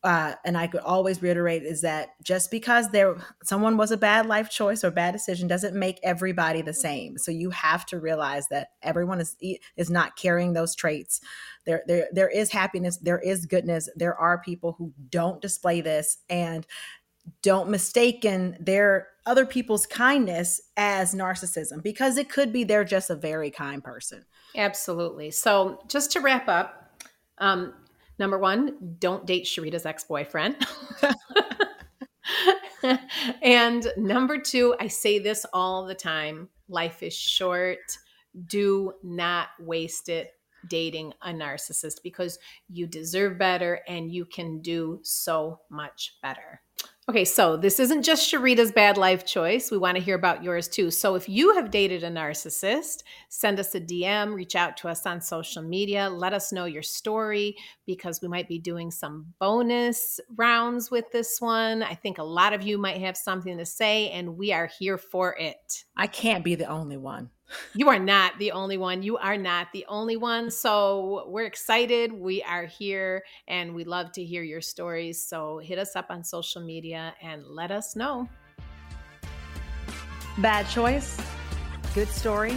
uh, 0.03 0.33
and 0.43 0.57
I 0.57 0.65
could 0.65 0.81
always 0.81 1.21
reiterate 1.21 1.61
is 1.61 1.81
that 1.81 2.15
just 2.23 2.49
because 2.49 2.89
there 2.89 3.17
someone 3.43 3.77
was 3.77 3.91
a 3.91 3.97
bad 3.97 4.25
life 4.25 4.49
choice 4.49 4.83
or 4.83 4.89
bad 4.89 5.11
decision 5.11 5.47
doesn't 5.47 5.77
make 5.77 5.99
everybody 6.01 6.63
the 6.63 6.73
same. 6.73 7.19
So 7.19 7.29
you 7.29 7.51
have 7.51 7.85
to 7.87 7.99
realize 7.99 8.47
that 8.49 8.69
everyone 8.81 9.21
is 9.21 9.35
is 9.75 9.91
not 9.91 10.15
carrying 10.15 10.53
those 10.53 10.75
traits. 10.75 11.21
There 11.67 11.83
there 11.85 12.07
there 12.11 12.29
is 12.29 12.51
happiness, 12.51 12.97
there 12.97 13.19
is 13.19 13.45
goodness. 13.45 13.89
There 13.95 14.15
are 14.15 14.41
people 14.41 14.73
who 14.77 14.91
don't 15.09 15.39
display 15.39 15.81
this 15.81 16.17
and 16.29 16.65
don't 17.43 17.69
mistaken 17.69 18.57
their 18.59 19.09
other 19.27 19.45
people's 19.45 19.85
kindness 19.85 20.59
as 20.77 21.13
narcissism 21.13 21.83
because 21.83 22.17
it 22.17 22.27
could 22.27 22.51
be 22.51 22.63
they're 22.63 22.83
just 22.83 23.11
a 23.11 23.15
very 23.15 23.51
kind 23.51 23.83
person. 23.83 24.25
Absolutely. 24.55 25.29
So 25.29 25.79
just 25.87 26.11
to 26.13 26.21
wrap 26.21 26.47
up, 26.47 26.91
um, 27.37 27.75
Number 28.21 28.37
one, 28.37 28.77
don't 28.99 29.25
date 29.25 29.45
Sharita's 29.45 29.87
ex 29.87 30.03
boyfriend. 30.03 30.55
and 33.41 33.91
number 33.97 34.37
two, 34.37 34.75
I 34.79 34.89
say 34.89 35.17
this 35.17 35.43
all 35.53 35.87
the 35.87 35.95
time 35.95 36.47
life 36.69 37.01
is 37.01 37.15
short. 37.15 37.79
Do 38.45 38.93
not 39.01 39.47
waste 39.59 40.07
it 40.07 40.35
dating 40.67 41.13
a 41.23 41.29
narcissist 41.29 42.03
because 42.03 42.37
you 42.69 42.85
deserve 42.85 43.39
better 43.39 43.79
and 43.87 44.11
you 44.11 44.25
can 44.25 44.61
do 44.61 44.99
so 45.01 45.59
much 45.71 46.17
better. 46.21 46.61
Okay, 47.11 47.25
so 47.25 47.57
this 47.57 47.77
isn't 47.81 48.03
just 48.03 48.31
Sharita's 48.31 48.71
bad 48.71 48.95
life 48.95 49.25
choice. 49.25 49.69
We 49.69 49.77
want 49.77 49.97
to 49.97 50.01
hear 50.01 50.15
about 50.15 50.45
yours 50.45 50.69
too. 50.69 50.89
So 50.89 51.15
if 51.15 51.27
you 51.27 51.53
have 51.55 51.69
dated 51.69 52.05
a 52.05 52.09
narcissist, 52.09 53.03
send 53.27 53.59
us 53.59 53.75
a 53.75 53.81
DM, 53.81 54.33
reach 54.33 54.55
out 54.55 54.77
to 54.77 54.87
us 54.87 55.05
on 55.05 55.19
social 55.19 55.61
media, 55.61 56.09
let 56.09 56.31
us 56.31 56.53
know 56.53 56.63
your 56.63 56.83
story 56.83 57.57
because 57.85 58.21
we 58.21 58.29
might 58.29 58.47
be 58.47 58.59
doing 58.59 58.91
some 58.91 59.25
bonus 59.39 60.21
rounds 60.37 60.89
with 60.89 61.11
this 61.11 61.41
one. 61.41 61.83
I 61.83 61.95
think 61.95 62.17
a 62.17 62.23
lot 62.23 62.53
of 62.53 62.61
you 62.61 62.77
might 62.77 63.01
have 63.01 63.17
something 63.17 63.57
to 63.57 63.65
say, 63.65 64.09
and 64.11 64.37
we 64.37 64.53
are 64.53 64.67
here 64.79 64.97
for 64.97 65.35
it. 65.37 65.83
I 65.97 66.07
can't 66.07 66.45
be 66.45 66.55
the 66.55 66.67
only 66.67 66.95
one. 66.95 67.29
You 67.73 67.89
are 67.89 67.99
not 67.99 68.37
the 68.39 68.51
only 68.51 68.77
one. 68.77 69.03
You 69.03 69.17
are 69.17 69.37
not 69.37 69.67
the 69.73 69.85
only 69.87 70.17
one. 70.17 70.51
So 70.51 71.25
we're 71.27 71.45
excited. 71.45 72.13
We 72.13 72.43
are 72.43 72.65
here 72.65 73.23
and 73.47 73.73
we 73.75 73.83
love 73.83 74.11
to 74.13 74.23
hear 74.23 74.43
your 74.43 74.61
stories. 74.61 75.21
So 75.21 75.59
hit 75.59 75.77
us 75.79 75.95
up 75.95 76.07
on 76.09 76.23
social 76.23 76.61
media 76.61 77.13
and 77.21 77.45
let 77.45 77.71
us 77.71 77.95
know. 77.95 78.27
Bad 80.37 80.67
choice, 80.69 81.19
good 81.93 82.07
story, 82.07 82.55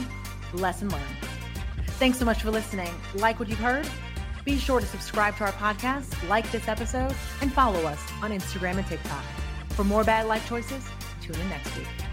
lesson 0.53 0.89
learned. 0.89 1.05
Thanks 1.99 2.19
so 2.19 2.25
much 2.25 2.43
for 2.43 2.51
listening. 2.51 2.91
Like 3.15 3.39
what 3.39 3.49
you've 3.49 3.59
heard? 3.59 3.89
Be 4.45 4.59
sure 4.59 4.81
to 4.81 4.87
subscribe 4.87 5.37
to 5.39 5.45
our 5.45 5.53
podcast, 5.53 6.29
like 6.29 6.51
this 6.53 6.69
episode, 6.69 7.15
and 7.41 7.53
follow 7.53 7.81
us 7.81 8.01
on 8.23 8.31
Instagram 8.31 8.77
and 8.77 8.87
TikTok. 8.87 9.25
For 9.71 9.85
more 9.85 10.05
bad 10.05 10.27
life 10.27 10.47
choices, 10.49 10.87
tune 11.21 11.41
in 11.41 11.49
next 11.49 11.77
week. 11.77 12.04